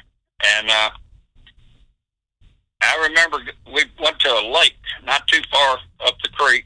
And 0.58 0.70
uh, 0.70 0.90
I 2.82 3.08
remember 3.08 3.40
we 3.74 3.84
went 4.02 4.20
to 4.20 4.30
a 4.30 4.52
lake 4.54 4.78
not 5.04 5.28
too 5.28 5.42
far 5.52 5.78
up 6.06 6.16
the 6.24 6.30
creek 6.30 6.66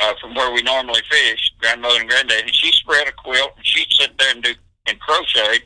uh, 0.00 0.14
from 0.20 0.34
where 0.34 0.52
we 0.52 0.62
normally 0.62 1.02
fish, 1.10 1.52
grandmother 1.58 2.00
and 2.00 2.08
granddaddy. 2.08 2.42
And 2.42 2.54
she 2.54 2.72
spread 2.72 3.06
a 3.06 3.12
quilt 3.12 3.52
and 3.56 3.66
she'd 3.66 3.92
sit 3.92 4.16
there 4.18 4.32
and 4.32 4.42
do 4.42 4.54
and 4.86 5.00
crochet. 5.00 5.60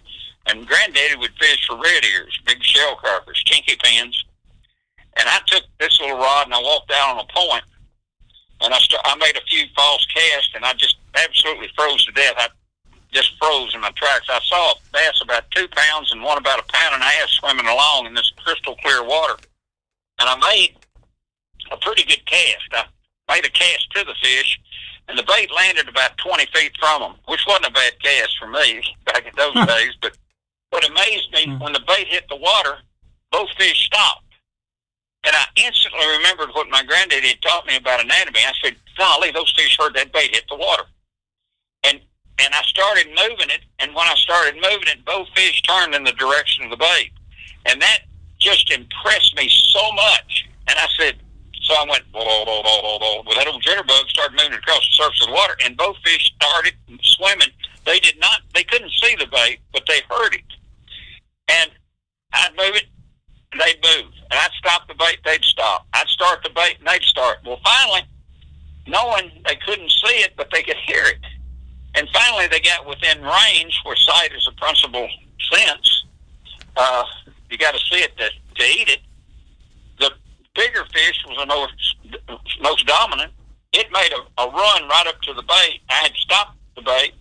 And 0.46 0.66
granddaddy 0.66 1.16
would 1.16 1.32
fish 1.38 1.66
for 1.66 1.76
red 1.76 2.04
ears, 2.04 2.38
big 2.46 2.62
shell 2.62 2.96
crackers, 2.96 3.42
kinky 3.44 3.76
pins. 3.82 4.24
And 5.18 5.28
I 5.28 5.40
took 5.46 5.64
this 5.78 6.00
little 6.00 6.16
rod 6.16 6.46
and 6.46 6.54
I 6.54 6.62
walked 6.62 6.90
out 6.92 7.16
on 7.16 7.24
a 7.24 7.32
point 7.32 7.64
and 8.60 8.74
I 8.74 8.78
st- 8.78 9.00
I 9.04 9.16
made 9.16 9.36
a 9.36 9.46
few 9.46 9.64
false 9.74 10.04
casts 10.06 10.52
and 10.54 10.64
I 10.64 10.74
just 10.74 10.96
absolutely 11.14 11.68
froze 11.76 12.04
to 12.06 12.12
death. 12.12 12.34
I 12.36 12.48
just 13.12 13.32
froze 13.38 13.74
in 13.74 13.80
my 13.80 13.90
tracks. 13.92 14.26
I 14.28 14.40
saw 14.40 14.72
a 14.72 14.74
bass 14.92 15.20
about 15.22 15.50
two 15.50 15.68
pounds 15.68 16.12
and 16.12 16.22
one 16.22 16.38
about 16.38 16.60
a 16.60 16.72
pound 16.72 16.94
and 16.94 17.02
a 17.02 17.06
half 17.06 17.28
swimming 17.28 17.66
along 17.66 18.06
in 18.06 18.14
this 18.14 18.32
crystal 18.36 18.76
clear 18.76 19.04
water. 19.04 19.36
And 20.18 20.28
I 20.28 20.36
made 20.36 20.76
a 21.70 21.76
pretty 21.76 22.04
good 22.04 22.24
cast. 22.26 22.68
I 22.72 22.84
made 23.32 23.44
a 23.44 23.50
cast 23.50 23.90
to 23.92 24.04
the 24.04 24.14
fish, 24.22 24.58
and 25.08 25.18
the 25.18 25.22
bait 25.22 25.50
landed 25.54 25.88
about 25.88 26.16
20 26.18 26.46
feet 26.54 26.72
from 26.78 27.02
him, 27.02 27.12
which 27.26 27.44
wasn't 27.46 27.66
a 27.66 27.72
bad 27.72 27.92
cast 28.02 28.36
for 28.38 28.48
me 28.48 28.82
back 29.06 29.26
in 29.26 29.32
those 29.36 29.66
days. 29.66 29.94
But 30.00 30.16
what 30.70 30.88
amazed 30.88 31.32
me, 31.32 31.46
hmm. 31.46 31.58
when 31.62 31.72
the 31.72 31.84
bait 31.86 32.08
hit 32.08 32.24
the 32.28 32.36
water, 32.36 32.78
both 33.30 33.48
fish 33.56 33.86
stopped. 33.86 34.24
And 35.28 35.36
I 35.36 35.44
instantly 35.56 36.06
remembered 36.16 36.54
what 36.54 36.70
my 36.70 36.82
granddaddy 36.82 37.28
had 37.28 37.42
taught 37.42 37.66
me 37.66 37.76
about 37.76 38.02
anatomy. 38.02 38.40
I 38.40 38.52
said, 38.64 38.76
golly, 38.96 39.30
those 39.30 39.52
fish 39.54 39.76
heard 39.78 39.94
that 39.94 40.10
bait 40.10 40.34
hit 40.34 40.44
the 40.48 40.56
water. 40.56 40.84
And 41.84 42.00
and 42.38 42.54
I 42.54 42.62
started 42.62 43.08
moving 43.08 43.50
it, 43.50 43.60
and 43.78 43.94
when 43.94 44.06
I 44.06 44.14
started 44.14 44.54
moving 44.54 44.88
it, 44.88 45.04
both 45.04 45.28
fish 45.34 45.60
turned 45.62 45.94
in 45.94 46.04
the 46.04 46.12
direction 46.12 46.64
of 46.64 46.70
the 46.70 46.78
bait. 46.78 47.10
And 47.66 47.82
that 47.82 47.98
just 48.38 48.70
impressed 48.70 49.36
me 49.36 49.50
so 49.74 49.92
much. 49.92 50.48
And 50.66 50.78
I 50.78 50.86
said, 50.96 51.16
so 51.60 51.74
I 51.74 51.84
went, 51.90 52.10
blah, 52.10 52.24
blah, 52.24 52.62
blah, 52.62 52.62
blah, 52.62 52.98
blah. 52.98 53.22
Well, 53.26 53.36
that 53.36 53.48
old 53.48 53.62
jitterbug 53.62 54.08
started 54.08 54.34
moving 54.34 54.54
across 54.54 54.80
the 54.80 54.94
surface 55.02 55.20
of 55.22 55.28
the 55.28 55.34
water, 55.34 55.56
and 55.62 55.76
both 55.76 55.96
fish 56.02 56.32
started 56.36 56.72
swimming. 57.02 57.52
They 57.84 57.98
did 57.98 58.18
not, 58.18 58.40
they 58.54 58.64
couldn't 58.64 58.92
see 58.92 59.14
the 59.18 59.26
bait, 59.26 59.58
but 59.74 59.82
they 59.86 60.00
heard 60.08 60.34
it. 60.36 60.44
And 61.48 61.70
I'd 62.32 62.56
move 62.56 62.76
they'd 63.52 63.80
move. 63.82 64.12
And 64.30 64.38
I'd 64.38 64.50
stop 64.58 64.86
the 64.88 64.94
bait, 64.94 65.18
they'd 65.24 65.44
stop. 65.44 65.86
I'd 65.94 66.08
start 66.08 66.42
the 66.42 66.50
bait, 66.50 66.76
and 66.78 66.88
they'd 66.88 67.02
start. 67.02 67.38
Well, 67.44 67.60
finally, 67.64 68.02
knowing 68.86 69.30
they 69.46 69.56
couldn't 69.56 69.90
see 69.90 70.16
it, 70.20 70.32
but 70.36 70.48
they 70.52 70.62
could 70.62 70.76
hear 70.86 71.04
it. 71.04 71.18
And 71.94 72.08
finally, 72.12 72.46
they 72.48 72.60
got 72.60 72.86
within 72.86 73.22
range 73.22 73.80
where 73.84 73.96
sight 73.96 74.32
is 74.32 74.48
a 74.48 74.60
principal 74.60 75.08
sense. 75.52 76.04
Uh, 76.76 77.04
you 77.50 77.58
got 77.58 77.74
to 77.74 77.80
see 77.80 78.02
it 78.02 78.16
to, 78.18 78.28
to 78.28 78.64
eat 78.64 78.88
it. 78.88 79.00
The 79.98 80.10
bigger 80.54 80.84
fish 80.92 81.24
was 81.26 81.38
the 81.38 81.46
most, 81.46 82.60
most 82.60 82.86
dominant. 82.86 83.32
It 83.72 83.86
made 83.92 84.10
a, 84.12 84.42
a 84.42 84.50
run 84.50 84.88
right 84.88 85.06
up 85.06 85.20
to 85.22 85.34
the 85.34 85.42
bait. 85.42 85.80
I 85.90 85.94
had 85.94 86.12
stopped 86.14 86.56
the 86.76 86.82
bait, 86.82 87.14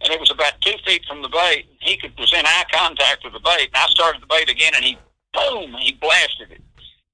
and 0.00 0.12
it 0.12 0.20
was 0.20 0.30
about 0.30 0.60
two 0.60 0.74
feet 0.86 1.02
from 1.06 1.22
the 1.22 1.28
bait. 1.28 1.66
He 1.80 1.96
could 1.96 2.18
was 2.18 2.32
in 2.32 2.44
eye 2.44 2.64
contact 2.72 3.24
with 3.24 3.32
the 3.32 3.40
bait, 3.40 3.68
and 3.72 3.76
I 3.76 3.86
started 3.88 4.22
the 4.22 4.26
bait 4.26 4.48
again, 4.48 4.72
and 4.74 4.84
he 4.84 4.98
boom, 5.32 5.74
he 5.80 5.92
blasted 5.92 6.50
it. 6.50 6.62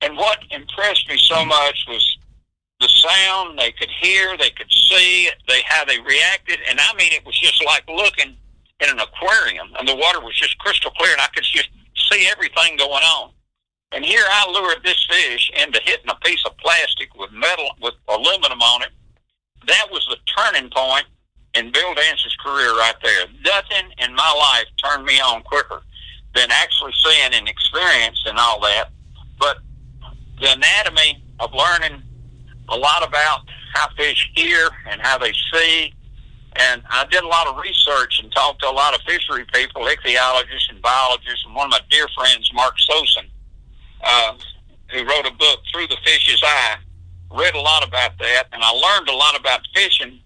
And 0.01 0.17
what 0.17 0.41
impressed 0.51 1.09
me 1.09 1.17
so 1.17 1.45
much 1.45 1.85
was 1.89 2.19
the 2.81 2.89
sound 2.89 3.59
they 3.59 3.73
could 3.73 3.91
hear, 4.01 4.37
they 4.37 4.51
could 4.51 4.71
see, 4.71 5.31
they 5.49 5.63
how 5.67 5.85
they 5.85 6.01
reacted, 6.01 6.59
and 6.69 6.79
I 6.81 6.95
mean 6.95 7.13
it 7.13 7.25
was 7.25 7.39
just 7.39 7.65
like 7.65 7.89
looking 7.89 8.37
in 8.81 8.89
an 8.91 8.99
aquarium, 8.99 9.69
and 9.79 9.89
the 9.89 9.97
water 9.97 10.21
was 10.21 10.35
just 10.35 10.59
crystal 10.59 10.91
clear, 10.91 11.13
and 11.13 11.21
I 11.21 11.29
could 11.35 11.45
just 11.45 11.71
see 12.11 12.29
everything 12.29 12.77
going 12.77 13.03
on. 13.03 13.31
And 13.93 14.05
here 14.05 14.25
I 14.29 14.51
lured 14.51 14.85
this 14.85 15.07
fish 15.09 15.51
into 15.63 15.81
hitting 15.85 16.11
a 16.11 16.17
piece 16.17 16.45
of 16.45 16.57
plastic 16.59 17.15
with 17.15 17.31
metal 17.33 17.71
with 17.81 17.95
aluminum 18.09 18.61
on 18.61 18.83
it. 18.83 18.91
That 19.67 19.87
was 19.91 20.07
the 20.11 20.19
turning 20.37 20.69
point 20.71 21.07
in 21.55 21.71
Bill 21.71 21.95
Dance's 21.95 22.37
career 22.45 22.77
right 22.77 22.97
there. 23.03 23.27
Nothing 23.45 23.93
in 23.99 24.15
my 24.15 24.35
life 24.37 24.67
turned 24.83 25.07
me 25.07 25.21
on 25.21 25.43
quicker 25.43 25.81
than 26.35 26.51
actually 26.51 26.93
seeing 27.05 27.33
and 27.33 27.49
experiencing 27.49 28.35
all 28.37 28.61
that. 28.61 28.91
But 29.39 29.59
the 30.41 30.53
anatomy 30.53 31.23
of 31.41 31.53
learning 31.53 32.03
a 32.69 32.77
lot 32.77 33.07
about 33.07 33.41
how 33.75 33.89
fish 33.97 34.31
hear 34.35 34.71
and 34.89 35.01
how 35.01 35.19
they 35.19 35.33
see. 35.53 35.93
And 36.57 36.83
I 36.89 37.05
did 37.07 37.25
a 37.25 37.29
lot 37.29 37.47
of 37.47 37.57
research 37.57 38.21
and 38.23 38.33
talked 38.33 38.63
to 38.63 38.69
a 38.69 38.71
lot 38.71 38.95
of 38.95 39.01
fishery 39.03 39.45
people, 39.53 39.83
ichthyologists 39.83 40.71
and 40.71 40.81
biologists, 40.81 41.45
and 41.47 41.55
one 41.55 41.67
of 41.67 41.73
my 41.73 41.81
dear 41.91 42.07
friends, 42.17 42.49
Mark 42.55 42.75
Sosin, 42.79 43.29
uh, 44.05 44.35
who 44.91 45.05
wrote 45.05 45.27
a 45.27 45.33
book, 45.33 45.61
Through 45.73 45.89
the 45.89 45.97
Fish's 46.05 46.41
Eye, 46.45 46.77
read 47.33 47.55
a 47.55 47.61
lot 47.61 47.87
about 47.87 48.17
that, 48.19 48.45
and 48.53 48.63
I 48.63 48.71
learned 48.71 49.09
a 49.09 49.15
lot 49.15 49.39
about 49.39 49.61
fishing 49.75 50.21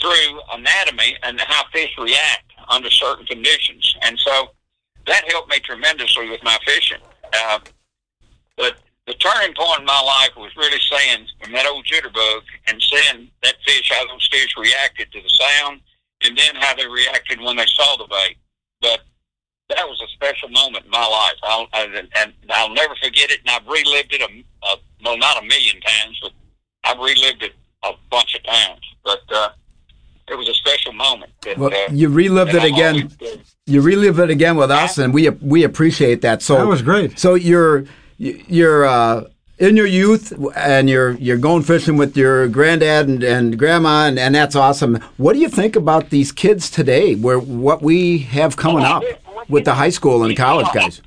through 0.00 0.40
anatomy 0.52 1.16
and 1.22 1.40
how 1.40 1.64
fish 1.72 1.90
react 1.98 2.52
under 2.68 2.90
certain 2.90 3.24
conditions. 3.26 3.94
And 4.02 4.18
so 4.18 4.50
that 5.10 5.28
helped 5.30 5.50
me 5.50 5.58
tremendously 5.58 6.30
with 6.30 6.42
my 6.42 6.56
fishing. 6.64 7.00
Uh, 7.32 7.58
but 8.56 8.76
the 9.06 9.14
turning 9.14 9.54
point 9.54 9.80
in 9.80 9.86
my 9.86 10.00
life 10.00 10.30
was 10.36 10.54
really 10.56 10.78
seeing 10.78 11.26
from 11.42 11.52
that 11.52 11.66
old 11.66 11.84
jitterbug 11.84 12.42
and 12.66 12.80
seeing 12.80 13.28
that 13.42 13.56
fish, 13.66 13.90
how 13.90 14.06
those 14.06 14.28
fish 14.30 14.54
reacted 14.56 15.10
to 15.12 15.20
the 15.20 15.28
sound, 15.28 15.80
and 16.22 16.38
then 16.38 16.54
how 16.54 16.74
they 16.74 16.86
reacted 16.86 17.40
when 17.40 17.56
they 17.56 17.66
saw 17.66 17.96
the 17.96 18.06
bait. 18.06 18.36
But 18.80 19.00
that 19.68 19.88
was 19.88 20.00
a 20.00 20.08
special 20.14 20.48
moment 20.48 20.84
in 20.84 20.90
my 20.90 21.06
life. 21.06 21.34
I'll, 21.42 21.66
I, 21.72 22.04
and 22.16 22.32
I'll 22.50 22.72
never 22.72 22.94
forget 23.02 23.30
it. 23.30 23.40
And 23.40 23.50
I've 23.50 23.66
relived 23.66 24.12
it, 24.14 24.20
a, 24.20 24.66
a, 24.66 24.76
well, 25.04 25.18
not 25.18 25.42
a 25.42 25.46
million 25.46 25.80
times, 25.80 26.20
but 26.22 26.32
I've 26.84 26.98
relived 26.98 27.42
it 27.42 27.54
a 27.82 27.92
bunch 28.10 28.36
of 28.36 28.44
times. 28.44 28.80
But 29.04 29.22
uh, 29.32 29.48
it 30.30 30.38
was 30.38 30.48
a 30.48 30.54
special 30.54 30.92
moment. 30.92 31.32
That, 31.42 31.58
well, 31.58 31.72
uh, 31.72 31.92
you 31.92 32.08
relived 32.08 32.54
it 32.54 32.64
again. 32.64 33.10
You 33.66 33.80
relive 33.80 34.18
it 34.18 34.30
again 34.30 34.56
with 34.56 34.70
us, 34.70 34.98
and 34.98 35.12
we 35.12 35.28
we 35.28 35.64
appreciate 35.64 36.22
that. 36.22 36.42
So 36.42 36.56
that 36.56 36.66
was 36.66 36.82
great. 36.82 37.18
So 37.18 37.34
you're 37.34 37.84
you're 38.18 38.84
uh, 38.84 39.24
in 39.58 39.76
your 39.76 39.86
youth, 39.86 40.32
and 40.56 40.88
you're 40.88 41.12
you're 41.12 41.36
going 41.36 41.62
fishing 41.62 41.96
with 41.96 42.16
your 42.16 42.48
granddad 42.48 43.08
and, 43.08 43.22
and 43.22 43.58
grandma, 43.58 44.06
and, 44.06 44.18
and 44.18 44.34
that's 44.34 44.56
awesome. 44.56 44.96
What 45.16 45.34
do 45.34 45.38
you 45.38 45.48
think 45.48 45.76
about 45.76 46.10
these 46.10 46.32
kids 46.32 46.70
today? 46.70 47.14
Where 47.14 47.38
what 47.38 47.82
we 47.82 48.18
have 48.18 48.56
coming 48.56 48.84
up 48.84 49.02
with 49.48 49.64
the 49.64 49.74
high 49.74 49.90
school 49.90 50.22
and 50.24 50.36
college 50.36 50.68
guys? 50.72 51.02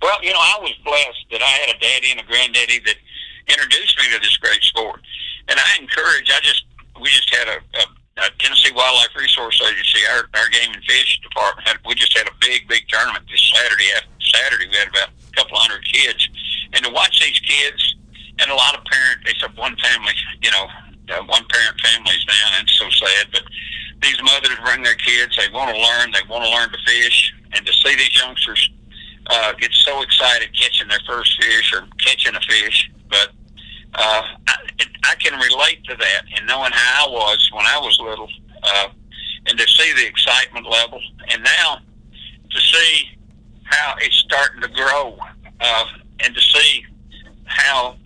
Well, 0.00 0.22
you 0.22 0.32
know, 0.32 0.38
I 0.38 0.58
was 0.60 0.72
blessed 0.84 1.26
that 1.32 1.42
I 1.42 1.50
had 1.66 1.74
a 1.74 1.78
daddy 1.80 2.12
and 2.12 2.20
a 2.20 2.22
granddaddy 2.22 2.78
that 2.80 2.94
introduced 3.48 3.98
me 3.98 4.04
to 4.14 4.20
this 4.20 4.36
great 4.36 4.62
sport, 4.62 5.00
and 5.48 5.58
I 5.58 5.82
encourage. 5.82 6.30
I 6.30 6.38
just 6.40 6.64
we 7.00 7.08
just 7.08 7.32
had 7.34 7.48
a, 7.48 7.58
a, 7.58 7.84
a 8.24 8.30
Tennessee 8.38 8.72
Wildlife 8.74 9.14
Resource 9.16 9.60
Agency, 9.62 10.00
our, 10.12 10.28
our 10.34 10.48
game 10.50 10.72
and 10.72 10.84
fish 10.84 11.20
department. 11.22 11.66
Had, 11.68 11.78
we 11.86 11.94
just 11.94 12.16
had 12.16 12.26
a 12.26 12.34
big, 12.40 12.68
big 12.68 12.88
tournament 12.88 13.24
this 13.30 13.52
Saturday. 13.54 13.88
Saturday, 14.20 14.68
we 14.68 14.76
had 14.76 14.88
about 14.88 15.08
a 15.08 15.32
couple 15.36 15.56
hundred 15.58 15.84
kids, 15.84 16.28
and 16.72 16.84
to 16.84 16.90
watch 16.90 17.20
these 17.20 17.38
kids 17.40 17.94
and 18.38 18.50
a 18.50 18.54
lot 18.54 18.76
of 18.76 18.84
parents. 18.84 19.24
They 19.26 19.34
said 19.40 19.56
one 19.56 19.76
family, 19.76 20.14
you 20.42 20.50
know, 20.50 20.66
uh, 21.10 21.22
one 21.24 21.44
parent 21.48 21.80
families 21.80 22.24
now, 22.26 22.58
and 22.58 22.68
it's 22.68 22.78
so 22.78 22.88
sad. 22.90 23.28
But 23.32 23.42
these 24.02 24.20
mothers 24.22 24.56
bring 24.64 24.82
their 24.82 24.94
kids. 24.94 25.36
They 25.36 25.48
want 25.52 25.74
to 25.74 25.80
learn. 25.80 26.12
They 26.12 26.22
want 26.28 26.44
to 26.44 26.50
learn 26.50 26.70
to 26.70 26.78
fish, 26.86 27.34
and 27.54 27.66
to 27.66 27.72
see 27.72 27.94
these 27.96 28.14
youngsters 28.14 28.70
uh, 29.28 29.52
get 29.54 29.72
so 29.72 30.02
excited 30.02 30.48
catching 30.56 30.88
their 30.88 31.00
first 31.06 31.42
fish 31.42 31.72
or 31.72 31.86
catching 31.98 32.34
a 32.34 32.40
fish, 32.40 32.90
but 33.10 33.30
uh, 33.94 34.22
I, 34.46 34.54
I 35.04 35.14
can 35.16 35.38
relate 35.38 35.84
to 35.84 35.96
that 35.96 36.22
and 36.36 36.46
knowing 36.46 36.72
how 36.72 37.06
I 37.06 37.10
was 37.10 37.50
when 37.52 37.66
I 37.66 37.78
was 37.78 37.98
little, 38.00 38.28
uh, 38.62 38.88
and 39.46 39.58
to 39.58 39.66
see 39.66 39.92
the 39.94 40.06
excitement 40.06 40.66
level, 40.68 41.00
and 41.30 41.42
now 41.42 41.78
to 42.50 42.60
see 42.60 43.10
how 43.64 43.94
it's 43.98 44.16
starting 44.16 44.60
to 44.62 44.68
grow, 44.68 45.18
uh, 45.60 45.86
and 46.24 46.34
to 46.34 46.40
see 46.40 46.84
how 47.44 47.96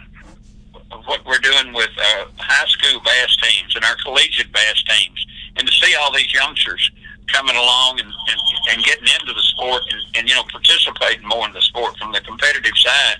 what 1.07 1.25
we're 1.27 1.39
doing 1.39 1.73
with 1.73 1.91
uh, 1.99 2.25
high 2.37 2.67
school 2.67 3.01
bass 3.01 3.37
teams 3.37 3.75
and 3.75 3.85
our 3.85 3.97
collegiate 4.05 4.53
bass 4.53 4.83
teams, 4.85 5.27
and 5.57 5.67
to 5.67 5.73
see 5.73 5.95
all 5.97 6.13
these 6.13 6.33
youngsters 6.33 6.91
coming 7.29 7.57
along 7.57 7.99
and, 7.99 8.09
and, 8.09 8.41
and 8.71 8.85
getting 8.85 9.09
into 9.21 9.33
the 9.33 9.41
sport 9.41 9.83
and, 9.91 10.01
and 10.17 10.29
you 10.29 10.35
know 10.35 10.45
participating 10.51 11.27
more 11.27 11.47
in 11.47 11.53
the 11.53 11.63
sport 11.63 11.97
from 11.99 12.13
the 12.13 12.21
competitive 12.21 12.77
side, 12.77 13.17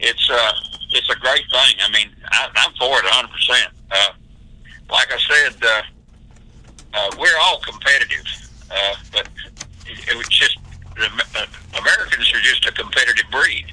it's 0.00 0.28
uh, 0.30 0.52
it's 0.92 1.08
a 1.10 1.16
great 1.16 1.44
thing. 1.50 1.74
I 1.82 1.90
mean, 1.92 2.10
I, 2.30 2.48
I'm 2.56 2.72
for 2.74 2.98
it 2.98 3.04
100. 3.04 3.72
Uh, 3.90 4.12
Like 4.90 5.08
I 5.12 5.18
said, 5.18 5.62
uh, 5.62 5.82
uh, 6.94 7.10
we're 7.18 7.38
all 7.42 7.60
competitive, 7.60 8.26
uh, 8.70 8.94
but 9.12 9.28
it, 9.86 9.98
it 10.08 10.28
just 10.28 10.58
uh, 10.98 11.46
Americans 11.78 12.32
are 12.34 12.40
just 12.40 12.66
a 12.66 12.72
competitive 12.72 13.30
breed. 13.30 13.66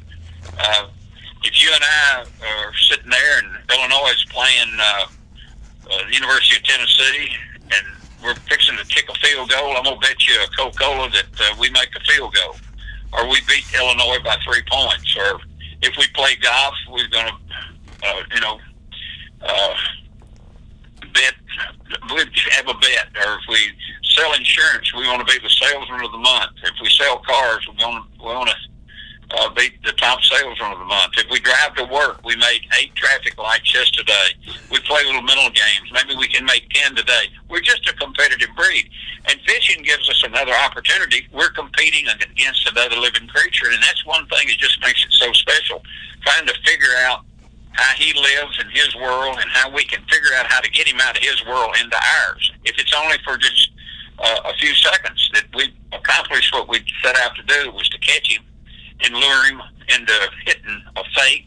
Uh, 0.59 0.87
if 1.43 1.61
you 1.61 1.69
and 1.73 1.83
I 1.83 2.25
are 2.45 2.73
sitting 2.89 3.09
there 3.09 3.39
and 3.39 3.47
Illinois 3.71 4.11
is 4.11 4.25
playing 4.29 4.69
uh, 4.79 5.05
uh, 5.91 6.07
the 6.07 6.13
University 6.13 6.57
of 6.57 6.63
Tennessee 6.63 7.29
and 7.71 7.85
we're 8.23 8.35
fixing 8.49 8.77
to 8.77 8.85
kick 8.85 9.09
a 9.09 9.15
field 9.15 9.49
goal, 9.49 9.75
I'm 9.77 9.83
gonna 9.83 9.97
bet 9.97 10.25
you 10.27 10.33
a 10.41 10.47
Coca-Cola 10.55 11.09
that 11.11 11.25
uh, 11.39 11.55
we 11.59 11.69
make 11.71 11.89
a 11.95 11.99
field 12.11 12.33
goal, 12.33 12.55
or 13.13 13.27
we 13.29 13.39
beat 13.47 13.65
Illinois 13.75 14.17
by 14.23 14.37
three 14.43 14.63
points, 14.69 15.15
or 15.17 15.39
if 15.81 15.95
we 15.97 16.05
play 16.13 16.35
golf, 16.41 16.73
we're 16.91 17.07
going 17.07 17.27
to, 17.27 18.07
uh, 18.07 18.21
you 18.33 18.41
know, 18.41 18.59
uh, 19.41 19.75
bet, 21.13 21.35
we 22.11 22.23
have 22.51 22.67
a 22.67 22.73
bet. 22.75 23.07
Or 23.25 23.39
if 23.39 23.43
we 23.49 23.57
sell 24.03 24.33
insurance, 24.33 24.93
we 24.93 25.07
want 25.07 25.27
to 25.27 25.33
be 25.33 25.39
the 25.41 25.49
salesman 25.49 26.03
of 26.03 26.11
the 26.11 26.17
month. 26.17 26.51
If 26.63 26.73
we 26.81 26.89
sell 26.89 27.19
cars, 27.19 27.67
we 27.67 27.83
want 27.83 28.03
to, 28.03 28.19
we 28.19 28.33
want 28.33 28.49
to 28.49 28.55
uh, 29.31 29.49
be 29.49 29.69
the 29.83 29.91
top 29.93 30.21
salesman 30.21 30.71
of 30.71 30.79
the 30.79 30.85
month. 30.85 31.13
If 31.17 31.29
we 31.29 31.39
drive 31.39 31.75
to 31.75 31.85
work, 31.85 32.23
we 32.23 32.35
made 32.35 32.61
eight 32.79 32.95
traffic 32.95 33.37
lights 33.37 33.73
yesterday. 33.73 34.33
We 34.71 34.79
play 34.79 35.03
little 35.05 35.21
mental 35.21 35.49
games. 35.49 35.91
Maybe 35.91 36.15
we 36.15 36.27
can 36.27 36.45
make 36.45 36.69
ten 36.69 36.95
today. 36.95 37.27
We're 37.49 37.61
just 37.61 37.87
a 37.89 37.93
competitive 37.93 38.49
breed. 38.55 38.89
And 39.29 39.39
fishing 39.41 39.83
gives 39.83 40.09
us 40.09 40.23
another 40.23 40.53
opportunity. 40.53 41.27
We're 41.33 41.49
competing 41.49 42.07
against 42.07 42.69
another 42.69 42.95
living 42.95 43.27
creature, 43.27 43.67
and 43.69 43.81
that's 43.83 44.05
one 44.05 44.25
thing 44.27 44.47
that 44.47 44.57
just 44.57 44.81
makes 44.81 45.03
it 45.03 45.11
so 45.11 45.31
special. 45.33 45.83
Trying 46.21 46.47
to 46.47 46.53
figure 46.65 46.95
out 47.07 47.25
how 47.71 47.93
he 47.95 48.13
lives 48.13 48.57
in 48.59 48.69
his 48.71 48.95
world 48.95 49.37
and 49.39 49.49
how 49.51 49.69
we 49.69 49.83
can 49.83 50.01
figure 50.09 50.33
out 50.37 50.47
how 50.47 50.61
to 50.61 50.71
get 50.71 50.87
him 50.87 50.99
out 51.01 51.17
of 51.17 51.23
his 51.23 51.45
world 51.45 51.75
into 51.83 51.95
ours. 51.95 52.51
If 52.63 52.79
it's 52.79 52.93
only 52.95 53.17
for 53.23 53.37
just 53.37 53.71
uh, 54.19 54.39
a 54.45 54.53
few 54.57 54.73
seconds 54.73 55.29
that 55.33 55.43
we 55.53 55.71
accomplished 55.91 56.51
what 56.53 56.67
we 56.67 56.83
set 57.03 57.15
out 57.17 57.35
to 57.35 57.43
do 57.43 57.71
was 57.71 57.87
to 57.89 57.99
catch 57.99 58.35
him 58.35 58.41
and 59.03 59.13
lure 59.13 59.45
him 59.45 59.61
into 59.89 60.13
hitting 60.45 60.81
a 60.95 61.03
fake, 61.15 61.45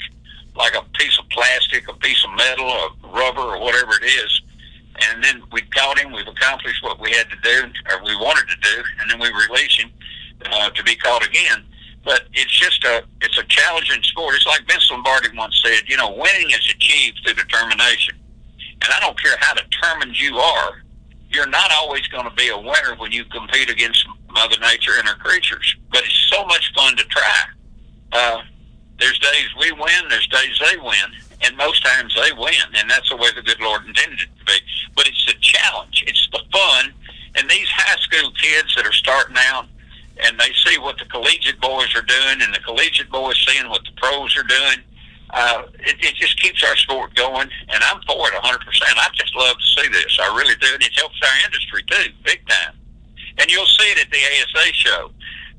like 0.57 0.75
a 0.75 0.83
piece 0.99 1.19
of 1.19 1.29
plastic, 1.31 1.89
a 1.89 1.95
piece 1.95 2.25
of 2.25 2.31
metal, 2.37 2.69
a 2.69 2.89
rubber, 3.13 3.41
or 3.41 3.61
whatever 3.61 3.93
it 4.01 4.05
is. 4.05 4.43
And 5.09 5.23
then 5.23 5.43
we 5.53 5.63
caught 5.63 5.99
him. 5.99 6.13
We've 6.13 6.27
accomplished 6.27 6.83
what 6.83 7.01
we 7.01 7.11
had 7.13 7.29
to 7.31 7.37
do, 7.43 7.73
or 7.91 8.05
we 8.05 8.15
wanted 8.17 8.49
to 8.49 8.57
do, 8.61 8.83
and 9.01 9.11
then 9.11 9.21
we 9.21 9.29
release 9.49 9.79
him 9.79 9.91
uh, 10.47 10.71
to 10.71 10.83
be 10.83 10.95
caught 10.97 11.27
again. 11.27 11.65
But 12.05 12.25
it's 12.33 12.59
just 12.59 12.83
a 12.85 13.05
it's 13.21 13.39
a 13.39 13.45
challenging 13.45 14.03
sport. 14.03 14.35
It's 14.35 14.47
like 14.47 14.67
Vince 14.67 14.91
Lombardi 14.91 15.29
once 15.37 15.61
said, 15.63 15.83
you 15.87 15.97
know, 15.97 16.11
winning 16.11 16.51
is 16.51 16.75
achieved 16.75 17.21
through 17.25 17.35
determination. 17.35 18.17
And 18.83 18.93
I 18.93 19.01
don't 19.01 19.21
care 19.21 19.37
how 19.41 19.55
determined 19.55 20.19
you 20.19 20.39
are, 20.39 20.83
you're 21.31 21.49
not 21.49 21.71
always 21.73 22.07
going 22.09 22.29
to 22.29 22.35
be 22.35 22.49
a 22.49 22.59
winner 22.59 22.97
when 22.99 23.13
you 23.13 23.25
compete 23.25 23.71
against 23.71 24.07
Mother 24.31 24.57
Nature 24.61 24.93
and 24.99 25.09
her 25.09 25.15
creatures. 25.15 25.77
But 25.91 26.05
it's 26.05 26.29
so 26.31 26.45
much 26.47 26.73
fun 26.75 26.97
to 26.97 27.05
try. 27.05 27.41
Uh, 28.13 28.43
there's 28.99 29.19
days 29.19 29.49
we 29.59 29.73
win, 29.73 30.09
there's 30.09 30.27
days 30.27 30.61
they 30.61 30.77
win, 30.77 31.09
and 31.43 31.57
most 31.57 31.85
times 31.85 32.15
they 32.15 32.33
win, 32.33 32.69
and 32.77 32.91
that's 32.91 33.09
the 33.09 33.17
way 33.17 33.29
the 33.35 33.43
good 33.43 33.61
Lord 33.61 33.87
intended 33.87 34.21
it 34.21 34.29
to 34.39 34.45
be. 34.45 34.59
But 34.95 35.09
it's 35.09 35.25
the 35.25 35.35
challenge, 35.41 36.05
it's 36.07 36.29
the 36.33 36.43
fun, 36.53 36.93
And 37.37 37.49
these 37.49 37.69
high 37.71 37.97
school 38.01 38.33
kids 38.33 38.75
that 38.75 38.87
are 38.87 38.93
starting 38.93 39.37
out, 39.39 39.67
and 40.25 40.39
they 40.39 40.53
see 40.67 40.79
what 40.79 40.99
the 40.99 41.05
collegiate 41.07 41.61
boys 41.61 41.95
are 41.95 42.03
doing, 42.03 42.43
and 42.43 42.53
the 42.53 42.61
collegiate 42.61 43.11
boys 43.11 43.43
seeing 43.47 43.69
what 43.71 43.85
the 43.85 43.93
pros 43.97 44.37
are 44.37 44.43
doing. 44.43 44.79
Uh, 45.33 45.63
it, 45.81 45.97
it 46.01 46.15
just 46.17 46.41
keeps 46.41 46.63
our 46.65 46.77
sport 46.77 47.15
going, 47.15 47.49
and 47.69 47.85
I'm 47.85 48.03
for 48.03 48.29
it 48.29 48.35
100%. 48.35 48.43
I 48.43 49.09
just 49.15 49.35
love 49.35 49.57
to 49.57 49.83
see 49.83 49.89
this. 49.89 50.19
I 50.21 50.37
really 50.37 50.57
do, 50.57 50.67
and 50.75 50.83
it 50.83 50.93
helps 50.97 51.21
our 51.23 51.45
industry 51.45 51.83
too, 51.85 52.13
big 52.25 52.47
time. 52.49 52.75
And 53.39 53.51
you'll 53.51 53.67
see 53.67 53.87
it 53.91 53.99
at 53.99 54.11
the 54.11 54.19
ASA 54.19 54.73
show. 54.73 55.11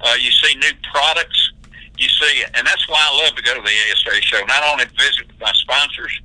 Uh, 0.01 0.15
you 0.19 0.31
see 0.31 0.55
new 0.55 0.73
products. 0.91 1.51
You 1.97 2.09
see, 2.09 2.43
and 2.53 2.65
that's 2.65 2.87
why 2.89 2.97
I 2.99 3.23
love 3.23 3.35
to 3.35 3.43
go 3.43 3.55
to 3.55 3.61
the 3.61 3.77
ASA 3.91 4.21
show. 4.21 4.43
Not 4.45 4.63
only 4.71 4.85
to 4.85 4.91
visit 4.97 5.27
with 5.27 5.39
my 5.39 5.51
sponsors, 5.53 6.19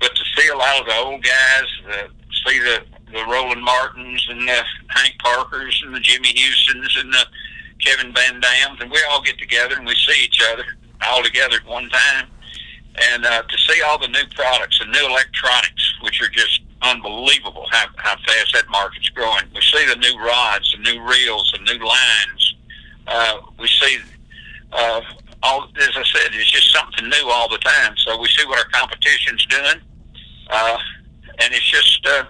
but 0.00 0.14
to 0.14 0.24
see 0.36 0.48
a 0.48 0.56
lot 0.56 0.80
of 0.80 0.86
the 0.86 0.96
old 0.96 1.22
guys, 1.22 1.68
the, 1.86 2.08
see 2.46 2.58
the 2.58 2.82
the 3.12 3.24
Roland 3.26 3.62
Martins 3.62 4.26
and 4.30 4.46
the 4.46 4.62
Hank 4.88 5.16
Parkers 5.18 5.82
and 5.84 5.94
the 5.94 6.00
Jimmy 6.00 6.32
Houstons 6.36 6.96
and 6.96 7.12
the 7.12 7.26
Kevin 7.84 8.12
VanDams, 8.12 8.80
and 8.80 8.90
we 8.90 8.98
all 9.10 9.22
get 9.22 9.38
together 9.38 9.74
and 9.76 9.86
we 9.86 9.94
see 9.94 10.24
each 10.24 10.40
other 10.52 10.64
all 11.08 11.22
together 11.22 11.56
at 11.56 11.66
one 11.66 11.88
time. 11.88 12.28
And 13.12 13.24
uh, 13.24 13.42
to 13.42 13.58
see 13.58 13.80
all 13.82 13.98
the 13.98 14.08
new 14.08 14.24
products 14.34 14.80
and 14.80 14.90
new 14.90 15.06
electronics, 15.06 15.94
which 16.02 16.20
are 16.20 16.28
just 16.28 16.60
unbelievable 16.82 17.66
how, 17.70 17.86
how 17.96 18.16
fast 18.26 18.52
that 18.54 18.68
market's 18.70 19.08
growing. 19.10 19.44
We 19.54 19.60
see 19.60 19.86
the 19.86 19.96
new 19.96 20.18
rods, 20.18 20.72
the 20.72 20.92
new 20.92 21.02
reels, 21.06 21.52
the 21.52 21.72
new 21.72 21.84
lines. 21.84 22.54
Uh, 23.06 23.40
we 23.58 23.68
see 23.68 23.98
uh, 24.72 25.00
all, 25.42 25.68
as 25.76 25.90
I 25.96 26.04
said, 26.04 26.30
it's 26.32 26.50
just 26.50 26.72
something 26.72 27.08
new 27.08 27.28
all 27.28 27.48
the 27.48 27.58
time. 27.58 27.94
So 27.98 28.18
we 28.20 28.28
see 28.28 28.46
what 28.46 28.58
our 28.58 28.70
competition's 28.70 29.44
doing, 29.46 29.80
uh, 30.48 30.78
and 31.40 31.54
it's 31.54 31.70
just 31.70 32.06
uh, 32.06 32.24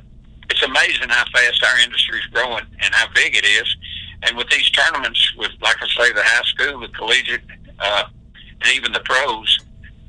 it's 0.48 0.62
amazing 0.62 1.08
how 1.08 1.24
fast 1.32 1.64
our 1.64 1.78
industry's 1.80 2.26
growing 2.26 2.64
and 2.82 2.94
how 2.94 3.06
big 3.14 3.36
it 3.36 3.44
is. 3.44 3.76
And 4.22 4.36
with 4.36 4.48
these 4.50 4.70
tournaments, 4.70 5.34
with 5.36 5.50
like 5.60 5.76
I 5.80 5.86
say, 5.88 6.12
the 6.12 6.22
high 6.22 6.44
school, 6.44 6.80
the 6.80 6.88
collegiate, 6.88 7.42
uh, 7.78 8.04
and 8.62 8.74
even 8.74 8.92
the 8.92 9.00
pros, 9.00 9.58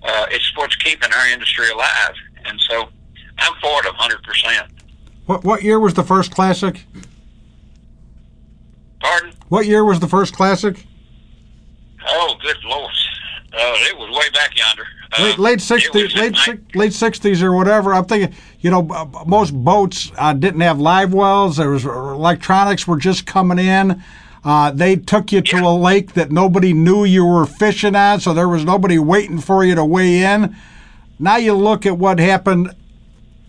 uh, 0.04 0.26
it's 0.30 0.56
what's 0.56 0.76
keeping 0.78 1.12
our 1.14 1.28
industry 1.28 1.70
alive. 1.70 2.16
And 2.46 2.60
so, 2.62 2.90
I'm 3.38 3.54
for 3.62 3.80
it 3.80 3.86
100. 3.86 4.24
percent 4.24 4.68
What 5.26 5.44
what 5.44 5.64
year 5.64 5.80
was 5.80 5.94
the 5.94 6.04
first 6.04 6.32
classic? 6.32 6.86
Pardon? 9.00 9.34
What 9.50 9.66
year 9.66 9.84
was 9.84 10.00
the 10.00 10.08
first 10.08 10.36
classic? 10.36 10.86
Oh, 12.08 12.36
good 12.42 12.58
lord! 12.64 12.92
Uh, 13.54 13.76
it 13.90 13.98
was 13.98 14.10
way 14.18 14.30
back 14.30 14.58
yonder. 14.58 14.86
Uh, 15.18 15.24
late 15.24 15.40
late 15.40 15.62
sixties, 15.62 16.16
late 16.16 16.36
late 16.76 16.94
sixties 16.94 17.44
or 17.44 17.54
whatever. 17.54 17.94
I'm 17.94 18.06
thinking, 18.06 18.36
you 18.60 18.70
know, 18.70 18.84
most 19.26 19.52
boats 19.52 20.12
uh, 20.18 20.34
didn't 20.34 20.62
have 20.62 20.80
live 20.80 21.14
wells. 21.14 21.58
There 21.58 21.70
was 21.70 21.84
electronics 21.86 22.88
were 22.88 22.98
just 22.98 23.26
coming 23.26 23.60
in. 23.60 24.02
Uh, 24.44 24.72
they 24.72 24.96
took 24.96 25.32
you 25.32 25.42
to 25.42 25.58
a 25.58 25.76
lake 25.76 26.14
that 26.14 26.32
nobody 26.32 26.74
knew 26.74 27.04
you 27.04 27.26
were 27.26 27.46
fishing 27.46 27.96
on, 27.96 28.20
so 28.20 28.34
there 28.34 28.50
was 28.50 28.66
nobody 28.66 28.98
waiting 28.98 29.40
for 29.40 29.64
you 29.64 29.76
to 29.76 29.86
weigh 29.86 30.24
in. 30.24 30.56
Now 31.20 31.38
you 31.38 31.54
look 31.54 31.86
at 31.86 31.98
what 31.98 32.18
happened, 32.20 32.74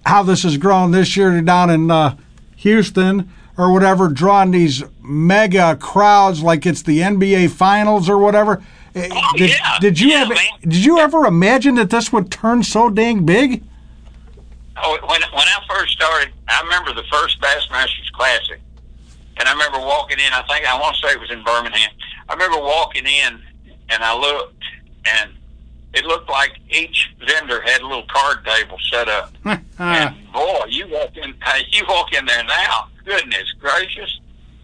how 0.05 0.22
this 0.22 0.43
has 0.43 0.59
grown 0.59 0.90
this 0.90 1.16
year 1.16 1.40
down 1.40 1.70
in 1.70 1.90
uh, 1.90 2.16
Houston 2.57 3.30
or 3.57 3.72
whatever, 3.72 4.09
drawing 4.09 4.51
these 4.51 4.82
mega 5.01 5.76
crowds 5.76 6.43
like 6.43 6.66
it's 6.66 6.82
the 6.82 6.99
NBA 6.99 7.51
Finals 7.51 8.11
or 8.11 8.18
whatever. 8.18 8.62
Eh, 8.95 9.09
oh, 9.11 9.32
did, 9.36 9.51
yeah. 9.51 9.78
did 9.80 9.99
you 9.99 10.11
yeah, 10.11 10.22
ever 10.22 10.34
did 10.61 10.84
you 10.84 10.99
ever 10.99 11.24
imagine 11.24 11.76
that 11.76 11.88
this 11.88 12.12
would 12.12 12.30
turn 12.30 12.62
so 12.62 12.90
dang 12.90 13.24
big? 13.24 13.64
Oh, 14.82 14.99
when 15.01 15.22
when 15.22 15.49
I 15.49 15.64
first 15.68 15.93
started, 15.93 16.32
I 16.49 16.61
remember 16.62 16.93
the 16.93 17.05
first 17.11 17.40
Bassmasters 17.40 18.12
Classic, 18.12 18.61
and 19.39 19.49
I 19.49 19.53
remember 19.53 19.78
walking 19.78 20.18
in. 20.18 20.33
I 20.33 20.43
think 20.49 20.66
I 20.66 20.78
want 20.78 20.97
to 20.97 21.07
say 21.07 21.14
it 21.14 21.20
was 21.20 21.30
in 21.30 21.43
Birmingham. 21.45 21.91
I 22.28 22.33
remember 22.35 22.59
walking 22.59 23.07
in, 23.07 23.41
and 23.89 24.03
I 24.03 24.16
looked, 24.16 24.62
and 25.07 25.30
it 25.95 26.05
looked 26.05 26.30
like 26.30 26.53
each 26.70 27.14
vendor 27.26 27.61
had 27.62 27.80
a 27.83 27.87
little 27.87 28.07
card 28.09 28.45
table 28.45 28.78
set 28.91 29.09
up. 29.09 29.33
and 29.78 30.33
boy, 30.33 30.64
you 30.68 30.89
walk 30.89 31.16
in, 31.16 31.35
hey, 31.45 31.64
you 31.70 31.85
walk 31.89 32.12
in 32.12 32.24
there 32.24 32.45
now. 32.45 32.89
Goodness 33.05 33.53
gracious, 33.61 34.20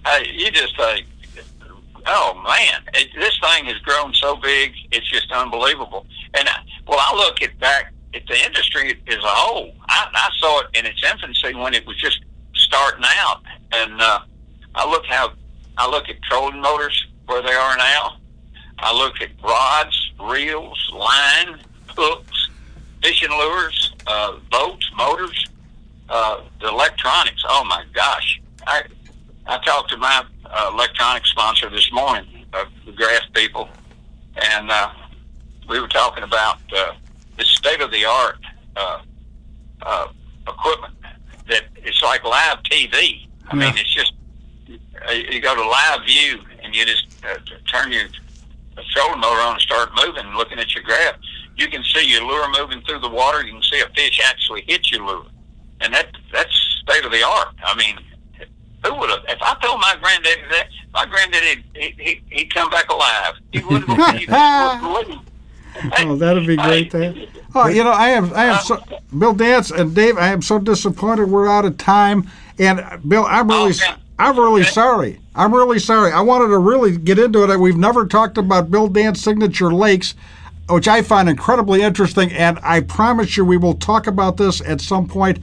hey, 0.06 0.30
you 0.32 0.50
just 0.50 0.76
think 0.76 1.06
oh 2.08 2.40
man, 2.42 2.82
it, 2.94 3.08
this 3.18 3.38
thing 3.40 3.66
has 3.66 3.78
grown 3.78 4.12
so 4.14 4.36
big, 4.36 4.72
it's 4.90 5.08
just 5.08 5.30
unbelievable. 5.30 6.06
And 6.34 6.48
I, 6.48 6.58
well, 6.86 6.98
I 7.00 7.14
look 7.14 7.42
at 7.42 7.58
back 7.60 7.92
at 8.14 8.26
the 8.26 8.44
industry 8.44 9.00
as 9.06 9.16
a 9.16 9.20
whole. 9.22 9.72
I, 9.88 10.08
I 10.12 10.30
saw 10.38 10.60
it 10.60 10.66
in 10.74 10.86
its 10.86 11.02
infancy 11.04 11.54
when 11.54 11.74
it 11.74 11.86
was 11.86 11.96
just 11.98 12.20
starting 12.54 13.04
out, 13.20 13.42
and 13.72 14.00
uh, 14.00 14.20
I 14.78 14.88
look 14.88 15.04
how 15.06 15.32
I 15.76 15.90
look 15.90 16.08
at 16.08 16.22
trolling 16.22 16.60
motors 16.60 17.06
where 17.26 17.42
they 17.42 17.52
are 17.52 17.76
now. 17.76 18.16
I 18.78 18.96
look 18.96 19.20
at 19.20 19.30
rods, 19.42 20.12
reels, 20.20 20.90
line, 20.94 21.58
hooks, 21.88 22.48
fishing 23.02 23.30
lures, 23.30 23.92
uh, 24.06 24.36
boats, 24.52 24.88
motors, 24.96 25.46
uh, 26.08 26.42
the 26.60 26.68
electronics. 26.68 27.42
Oh 27.48 27.64
my 27.64 27.84
gosh! 27.92 28.40
I 28.68 28.82
I 29.48 29.58
talked 29.64 29.90
to 29.90 29.96
my 29.96 30.24
uh, 30.46 30.70
electronic 30.72 31.26
sponsor 31.26 31.68
this 31.70 31.90
morning, 31.92 32.46
uh, 32.52 32.64
the 32.86 32.92
Grass 32.92 33.22
people, 33.34 33.68
and 34.36 34.70
uh, 34.70 34.90
we 35.68 35.80
were 35.80 35.88
talking 35.88 36.22
about 36.22 36.60
uh, 36.76 36.92
the 37.36 37.44
state 37.44 37.80
of 37.80 37.90
the 37.90 38.04
art 38.04 38.38
uh, 38.76 39.00
uh, 39.82 40.06
equipment 40.46 40.94
that 41.48 41.64
it's 41.78 42.00
like 42.00 42.22
live 42.22 42.62
TV. 42.62 43.26
I 43.50 43.56
yeah. 43.56 43.60
mean, 43.60 43.76
it's 43.76 43.92
just 43.92 44.12
you 45.12 45.40
go 45.40 45.54
to 45.54 45.66
live 45.66 46.04
view 46.04 46.40
and 46.62 46.74
you 46.74 46.84
just 46.84 47.06
uh, 47.24 47.36
turn 47.66 47.92
your 47.92 48.08
trolling 48.94 49.20
motor 49.20 49.40
on 49.40 49.54
and 49.54 49.60
start 49.60 49.90
moving 50.04 50.24
and 50.24 50.36
looking 50.36 50.58
at 50.58 50.74
your 50.74 50.84
graph. 50.84 51.16
You 51.56 51.68
can 51.68 51.82
see 51.82 52.06
your 52.06 52.22
lure 52.22 52.48
moving 52.58 52.82
through 52.82 53.00
the 53.00 53.08
water. 53.08 53.44
You 53.44 53.54
can 53.54 53.62
see 53.62 53.80
a 53.80 53.88
fish 53.94 54.20
actually 54.24 54.62
hit 54.66 54.90
your 54.90 55.04
lure, 55.04 55.26
and 55.80 55.92
that 55.92 56.08
that's 56.32 56.80
state 56.82 57.04
of 57.04 57.10
the 57.10 57.24
art. 57.24 57.54
I 57.64 57.76
mean, 57.76 57.98
who 58.84 58.94
would 58.94 59.10
have? 59.10 59.24
If 59.28 59.38
I 59.42 59.56
told 59.60 59.80
my 59.80 59.96
granddaddy 60.00 60.42
that, 60.50 60.68
my 60.92 61.06
granddaddy 61.06 61.64
he, 61.74 61.94
he 61.98 62.22
he'd 62.30 62.54
come 62.54 62.70
back 62.70 62.90
alive. 62.90 63.34
He 63.52 63.60
wouldn't 63.60 63.86
believe. 63.86 64.28
oh, 65.98 66.16
that'd 66.16 66.46
be 66.46 66.56
great. 66.56 66.92
Hey, 66.92 67.28
oh, 67.54 67.66
you 67.66 67.82
know, 67.82 67.90
I 67.90 68.10
am 68.10 68.32
I 68.34 68.44
am 68.46 68.60
so 68.62 68.80
Bill 69.16 69.34
Dance 69.34 69.70
and 69.70 69.94
Dave. 69.94 70.16
I 70.16 70.28
am 70.28 70.42
so 70.42 70.58
disappointed. 70.60 71.28
We're 71.28 71.48
out 71.48 71.64
of 71.64 71.76
time. 71.76 72.30
And 72.58 72.84
Bill, 73.08 73.24
I'm 73.26 73.48
really. 73.48 73.72
Oh, 73.82 73.96
I'm 74.18 74.36
really 74.38 74.62
okay. 74.62 74.70
sorry. 74.70 75.20
I'm 75.34 75.54
really 75.54 75.78
sorry. 75.78 76.12
I 76.12 76.20
wanted 76.20 76.48
to 76.48 76.58
really 76.58 76.96
get 76.96 77.18
into 77.18 77.48
it. 77.48 77.60
We've 77.60 77.76
never 77.76 78.06
talked 78.06 78.36
about 78.38 78.70
Bill 78.70 78.88
Dance 78.88 79.22
signature 79.22 79.72
lakes, 79.72 80.14
which 80.68 80.88
I 80.88 81.02
find 81.02 81.28
incredibly 81.28 81.82
interesting, 81.82 82.32
and 82.32 82.58
I 82.62 82.80
promise 82.80 83.36
you 83.36 83.44
we 83.44 83.56
will 83.56 83.74
talk 83.74 84.06
about 84.06 84.36
this 84.36 84.60
at 84.62 84.80
some 84.80 85.06
point 85.06 85.38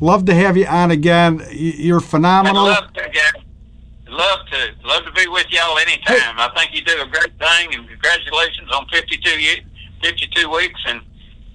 Love 0.00 0.24
to 0.26 0.34
have 0.34 0.56
you 0.56 0.66
on 0.66 0.90
again. 0.90 1.44
You're 1.50 2.00
phenomenal. 2.00 2.66
I'd 2.66 2.82
love 2.82 2.92
to, 2.94 3.10
Gary. 3.10 3.44
Love 4.06 4.38
to. 4.52 4.86
Love 4.86 5.04
to 5.04 5.12
be 5.12 5.26
with 5.26 5.46
y'all 5.50 5.76
anytime. 5.78 6.16
Hey. 6.16 6.32
I 6.36 6.50
think 6.56 6.74
you 6.74 6.84
do 6.84 7.02
a 7.02 7.06
great 7.06 7.36
thing, 7.38 7.74
and 7.74 7.88
congratulations 7.88 8.70
on 8.72 8.86
52, 8.88 9.62
52 10.02 10.50
weeks. 10.50 10.80
And 10.86 11.00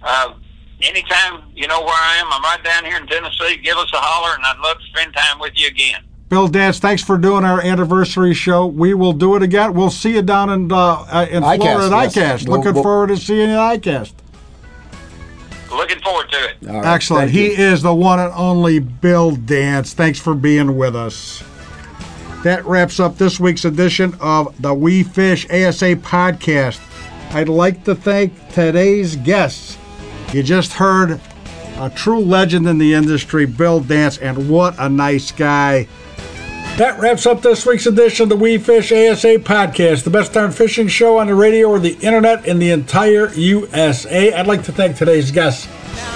uh, 0.01 0.33
anytime 0.81 1.43
you 1.55 1.67
know 1.67 1.79
where 1.79 1.95
I 1.95 2.17
am, 2.17 2.27
I'm 2.31 2.43
right 2.43 2.63
down 2.63 2.83
here 2.83 2.97
in 2.97 3.07
Tennessee. 3.07 3.57
Give 3.63 3.77
us 3.77 3.89
a 3.93 3.97
holler, 3.97 4.35
and 4.35 4.43
I'd 4.43 4.59
love 4.59 4.77
to 4.77 4.85
spend 4.87 5.13
time 5.13 5.39
with 5.39 5.53
you 5.55 5.67
again. 5.67 6.03
Bill 6.33 6.47
Dance, 6.47 6.79
thanks 6.79 7.03
for 7.03 7.19
doing 7.19 7.45
our 7.45 7.61
anniversary 7.61 8.33
show. 8.33 8.65
We 8.65 8.95
will 8.95 9.13
do 9.13 9.35
it 9.35 9.43
again. 9.43 9.75
We'll 9.75 9.91
see 9.91 10.15
you 10.15 10.23
down 10.23 10.49
in 10.49 10.71
uh, 10.71 11.27
in 11.29 11.43
Florida 11.43 11.95
at 11.95 12.15
yes. 12.15 12.15
ICAST. 12.15 12.47
We'll, 12.47 12.57
Looking 12.57 12.73
we'll, 12.73 12.81
forward 12.81 13.07
to 13.09 13.17
seeing 13.17 13.51
you 13.51 13.55
at 13.55 13.79
ICAST. 13.83 14.13
Looking 15.69 15.99
forward 15.99 16.31
to 16.31 16.49
it. 16.49 16.55
Right, 16.63 16.85
Excellent. 16.85 17.29
He 17.29 17.51
you. 17.51 17.51
is 17.51 17.83
the 17.83 17.93
one 17.93 18.19
and 18.19 18.33
only 18.33 18.79
Bill 18.79 19.35
Dance. 19.35 19.93
Thanks 19.93 20.19
for 20.19 20.33
being 20.33 20.75
with 20.75 20.95
us. 20.95 21.43
That 22.43 22.65
wraps 22.65 22.99
up 22.99 23.19
this 23.19 23.39
week's 23.39 23.65
edition 23.65 24.15
of 24.19 24.59
the 24.59 24.73
We 24.73 25.03
Fish 25.03 25.45
ASA 25.51 25.97
podcast. 25.97 26.81
I'd 27.35 27.47
like 27.47 27.83
to 27.83 27.93
thank 27.93 28.33
today's 28.49 29.17
guests. 29.17 29.77
You 30.33 30.41
just 30.41 30.73
heard 30.73 31.21
a 31.77 31.91
true 31.91 32.21
legend 32.21 32.67
in 32.67 32.79
the 32.79 32.95
industry, 32.95 33.45
Bill 33.45 33.81
Dance, 33.81 34.17
and 34.17 34.49
what 34.49 34.73
a 34.79 34.89
nice 34.89 35.31
guy. 35.31 35.87
That 36.77 36.99
wraps 36.99 37.27
up 37.27 37.43
this 37.43 37.67
week's 37.67 37.85
edition 37.85 38.23
of 38.23 38.29
the 38.29 38.35
We 38.35 38.57
Fish 38.57 38.91
ASA 38.91 39.37
podcast, 39.37 40.05
the 40.05 40.09
best 40.09 40.33
darn 40.33 40.51
fishing 40.51 40.87
show 40.87 41.19
on 41.19 41.27
the 41.27 41.35
radio 41.35 41.69
or 41.69 41.77
the 41.77 41.95
internet 41.99 42.47
in 42.47 42.57
the 42.57 42.71
entire 42.71 43.31
USA. 43.33 44.33
I'd 44.33 44.47
like 44.47 44.63
to 44.63 44.71
thank 44.71 44.97
today's 44.97 45.29
guests. 45.29 45.67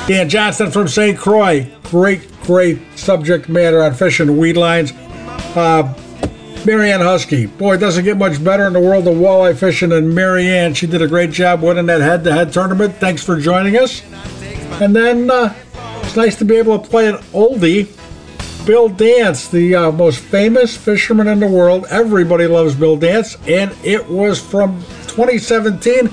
Dan 0.08 0.28
Johnston 0.28 0.72
from 0.72 0.88
St. 0.88 1.16
Croix, 1.16 1.72
great, 1.84 2.28
great 2.41 2.80
subject 2.95 3.47
matter 3.49 3.84
on 3.84 3.93
fishing 3.93 4.36
weed 4.36 4.58
lines. 4.58 4.93
Uh, 5.55 5.93
Marianne 6.66 7.01
Huskey, 7.01 7.55
boy, 7.60 7.76
it 7.76 7.78
doesn't 7.78 8.03
get 8.03 8.18
much 8.18 8.43
better 8.43 8.66
in 8.66 8.74
the 8.74 8.80
world 8.80 9.08
of 9.08 9.14
walleye 9.14 9.55
fishing 9.55 9.89
than 9.89 10.12
Marianne. 10.12 10.74
She 10.74 10.88
did 10.88 11.03
a 11.03 11.08
great 11.08 11.30
job 11.30 11.62
winning 11.62 11.86
that 11.86 12.01
head 12.01 12.24
to 12.24 12.34
head 12.34 12.51
tournament. 12.51 12.95
Thanks 12.95 13.24
for 13.24 13.39
joining 13.39 13.78
us. 13.78 14.01
And 14.82 14.95
then 14.95 15.30
uh, 15.30 15.53
it's 16.01 16.16
nice 16.16 16.36
to 16.39 16.45
be 16.45 16.55
able 16.55 16.80
to 16.80 16.89
play 16.89 17.08
an 17.08 17.18
oldie 17.32 17.93
Bill 18.68 18.89
Dance, 18.89 19.47
the 19.47 19.76
uh, 19.76 19.91
most 19.93 20.20
famous 20.20 20.76
fisherman 20.76 21.30
in 21.30 21.39
the 21.39 21.47
world. 21.47 21.86
Everybody 21.89 22.47
loves 22.47 22.76
Bill 22.76 22.97
Dance, 22.97 23.38
and 23.47 23.74
it 23.82 24.05
was 24.09 24.41
from 24.41 24.82
2017, 25.07 26.09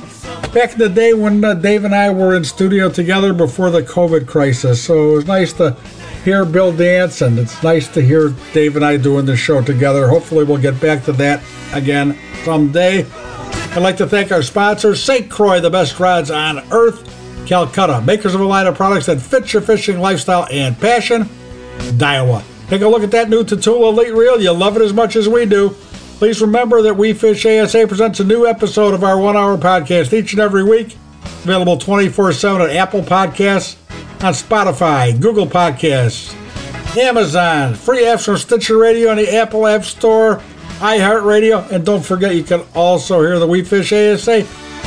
back 0.54 0.74
in 0.74 0.78
the 0.78 0.88
day 0.88 1.14
when 1.14 1.44
uh, 1.44 1.54
Dave 1.54 1.84
and 1.84 1.92
I 1.92 2.10
were 2.10 2.36
in 2.36 2.44
studio 2.44 2.88
together 2.88 3.32
before 3.32 3.70
the 3.70 3.82
COVID 3.82 4.28
crisis. 4.28 4.80
So 4.80 5.10
it 5.10 5.14
was 5.14 5.26
nice 5.26 5.52
to 5.54 5.72
hear 6.24 6.44
Bill 6.44 6.72
Dance, 6.72 7.22
and 7.22 7.40
it's 7.40 7.60
nice 7.64 7.88
to 7.88 8.00
hear 8.00 8.32
Dave 8.52 8.76
and 8.76 8.84
I 8.84 8.98
doing 8.98 9.26
the 9.26 9.36
show 9.36 9.60
together. 9.60 10.06
Hopefully, 10.06 10.44
we'll 10.44 10.58
get 10.58 10.80
back 10.80 11.02
to 11.06 11.12
that 11.14 11.42
again 11.72 12.16
someday. 12.44 13.04
I'd 13.72 13.82
like 13.82 13.96
to 13.96 14.06
thank 14.06 14.30
our 14.30 14.42
sponsor, 14.42 14.94
St. 14.94 15.28
Croix, 15.28 15.58
the 15.58 15.70
best 15.70 15.98
rods 15.98 16.30
on 16.30 16.60
earth, 16.70 17.02
Calcutta, 17.48 18.00
makers 18.02 18.36
of 18.36 18.40
a 18.40 18.46
line 18.46 18.68
of 18.68 18.76
products 18.76 19.06
that 19.06 19.20
fit 19.20 19.52
your 19.52 19.60
fishing 19.60 19.98
lifestyle 19.98 20.46
and 20.52 20.78
passion. 20.78 21.28
Daiwa. 21.94 22.42
Take 22.68 22.82
a 22.82 22.88
look 22.88 23.02
at 23.02 23.10
that 23.10 23.28
new 23.28 23.44
Tatula 23.44 23.92
Elite 23.92 24.14
Reel. 24.14 24.40
You'll 24.40 24.54
love 24.56 24.76
it 24.76 24.82
as 24.82 24.92
much 24.92 25.16
as 25.16 25.28
we 25.28 25.46
do. 25.46 25.70
Please 26.18 26.40
remember 26.40 26.80
that 26.82 26.96
We 26.96 27.12
Fish 27.12 27.44
ASA 27.44 27.86
presents 27.86 28.20
a 28.20 28.24
new 28.24 28.46
episode 28.46 28.94
of 28.94 29.04
our 29.04 29.18
one 29.18 29.36
hour 29.36 29.56
podcast 29.56 30.12
each 30.12 30.32
and 30.32 30.40
every 30.40 30.64
week. 30.64 30.96
Available 31.42 31.76
24 31.76 32.32
7 32.32 32.62
on 32.62 32.70
Apple 32.70 33.02
Podcasts, 33.02 33.76
on 34.24 34.32
Spotify, 34.32 35.20
Google 35.20 35.46
Podcasts, 35.46 36.34
Amazon, 36.96 37.74
free 37.74 38.04
apps 38.04 38.24
from 38.24 38.38
Stitcher 38.38 38.78
Radio 38.78 39.10
and 39.10 39.18
the 39.18 39.34
Apple 39.34 39.66
App 39.66 39.84
Store, 39.84 40.40
iHeartRadio, 40.78 41.70
and 41.70 41.84
don't 41.84 42.04
forget 42.04 42.34
you 42.34 42.44
can 42.44 42.62
also 42.74 43.20
hear 43.20 43.38
the 43.38 43.46
We 43.46 43.64
Fish 43.64 43.92
ASA 43.92 44.40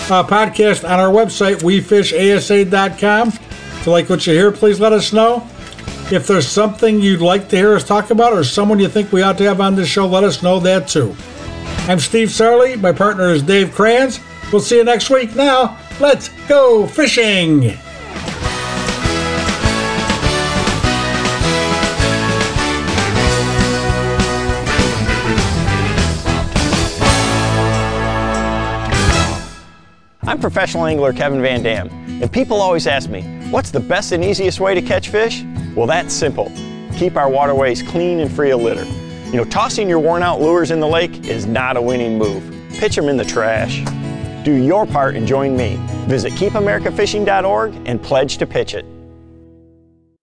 uh, 0.09 0.23
podcast 0.23 0.83
on 0.89 0.99
our 0.99 1.11
website, 1.11 1.57
WeFishASA.com. 1.61 3.27
If 3.27 3.85
you 3.85 3.91
like 3.91 4.09
what 4.09 4.25
you 4.25 4.33
hear, 4.33 4.51
please 4.51 4.79
let 4.79 4.93
us 4.93 5.11
know. 5.11 5.47
If 6.09 6.25
there's 6.25 6.47
something 6.47 7.01
you'd 7.01 7.19
like 7.19 7.49
to 7.49 7.57
hear 7.57 7.75
us 7.75 7.83
talk 7.83 8.11
about 8.11 8.31
or 8.31 8.45
someone 8.45 8.79
you 8.79 8.87
think 8.87 9.11
we 9.11 9.21
ought 9.21 9.37
to 9.39 9.43
have 9.43 9.59
on 9.59 9.75
this 9.75 9.89
show, 9.89 10.07
let 10.07 10.23
us 10.23 10.41
know 10.41 10.57
that 10.61 10.87
too. 10.87 11.13
I'm 11.89 11.99
Steve 11.99 12.29
Sarley. 12.29 12.79
My 12.79 12.93
partner 12.93 13.29
is 13.29 13.43
Dave 13.43 13.73
Kranz. 13.73 14.21
We'll 14.49 14.61
see 14.61 14.77
you 14.77 14.85
next 14.85 15.09
week. 15.09 15.35
Now, 15.35 15.77
let's 15.99 16.29
go 16.47 16.87
fishing. 16.87 17.73
I'm 30.23 30.39
professional 30.39 30.85
angler 30.85 31.11
Kevin 31.11 31.41
Van 31.41 31.61
Dam, 31.63 31.89
and 31.89 32.31
people 32.31 32.61
always 32.61 32.87
ask 32.87 33.09
me, 33.09 33.23
what's 33.49 33.71
the 33.71 33.81
best 33.81 34.13
and 34.13 34.23
easiest 34.23 34.61
way 34.61 34.73
to 34.73 34.81
catch 34.81 35.09
fish? 35.09 35.43
Well, 35.77 35.85
that's 35.85 36.11
simple. 36.11 36.51
Keep 36.97 37.17
our 37.17 37.29
waterways 37.29 37.83
clean 37.83 38.19
and 38.19 38.31
free 38.31 38.49
of 38.49 38.61
litter. 38.61 38.83
You 39.27 39.33
know, 39.33 39.43
tossing 39.43 39.87
your 39.87 39.99
worn 39.99 40.23
out 40.23 40.41
lures 40.41 40.71
in 40.71 40.79
the 40.79 40.87
lake 40.87 41.27
is 41.27 41.45
not 41.45 41.77
a 41.77 41.81
winning 41.81 42.17
move. 42.17 42.43
Pitch 42.71 42.95
them 42.95 43.07
in 43.09 43.15
the 43.15 43.23
trash. 43.23 43.85
Do 44.43 44.53
your 44.53 44.87
part 44.87 45.15
and 45.15 45.27
join 45.27 45.55
me. 45.55 45.77
Visit 46.07 46.33
keepamericafishing.org 46.33 47.75
and 47.85 48.01
pledge 48.01 48.39
to 48.39 48.47
pitch 48.47 48.73
it. 48.73 48.96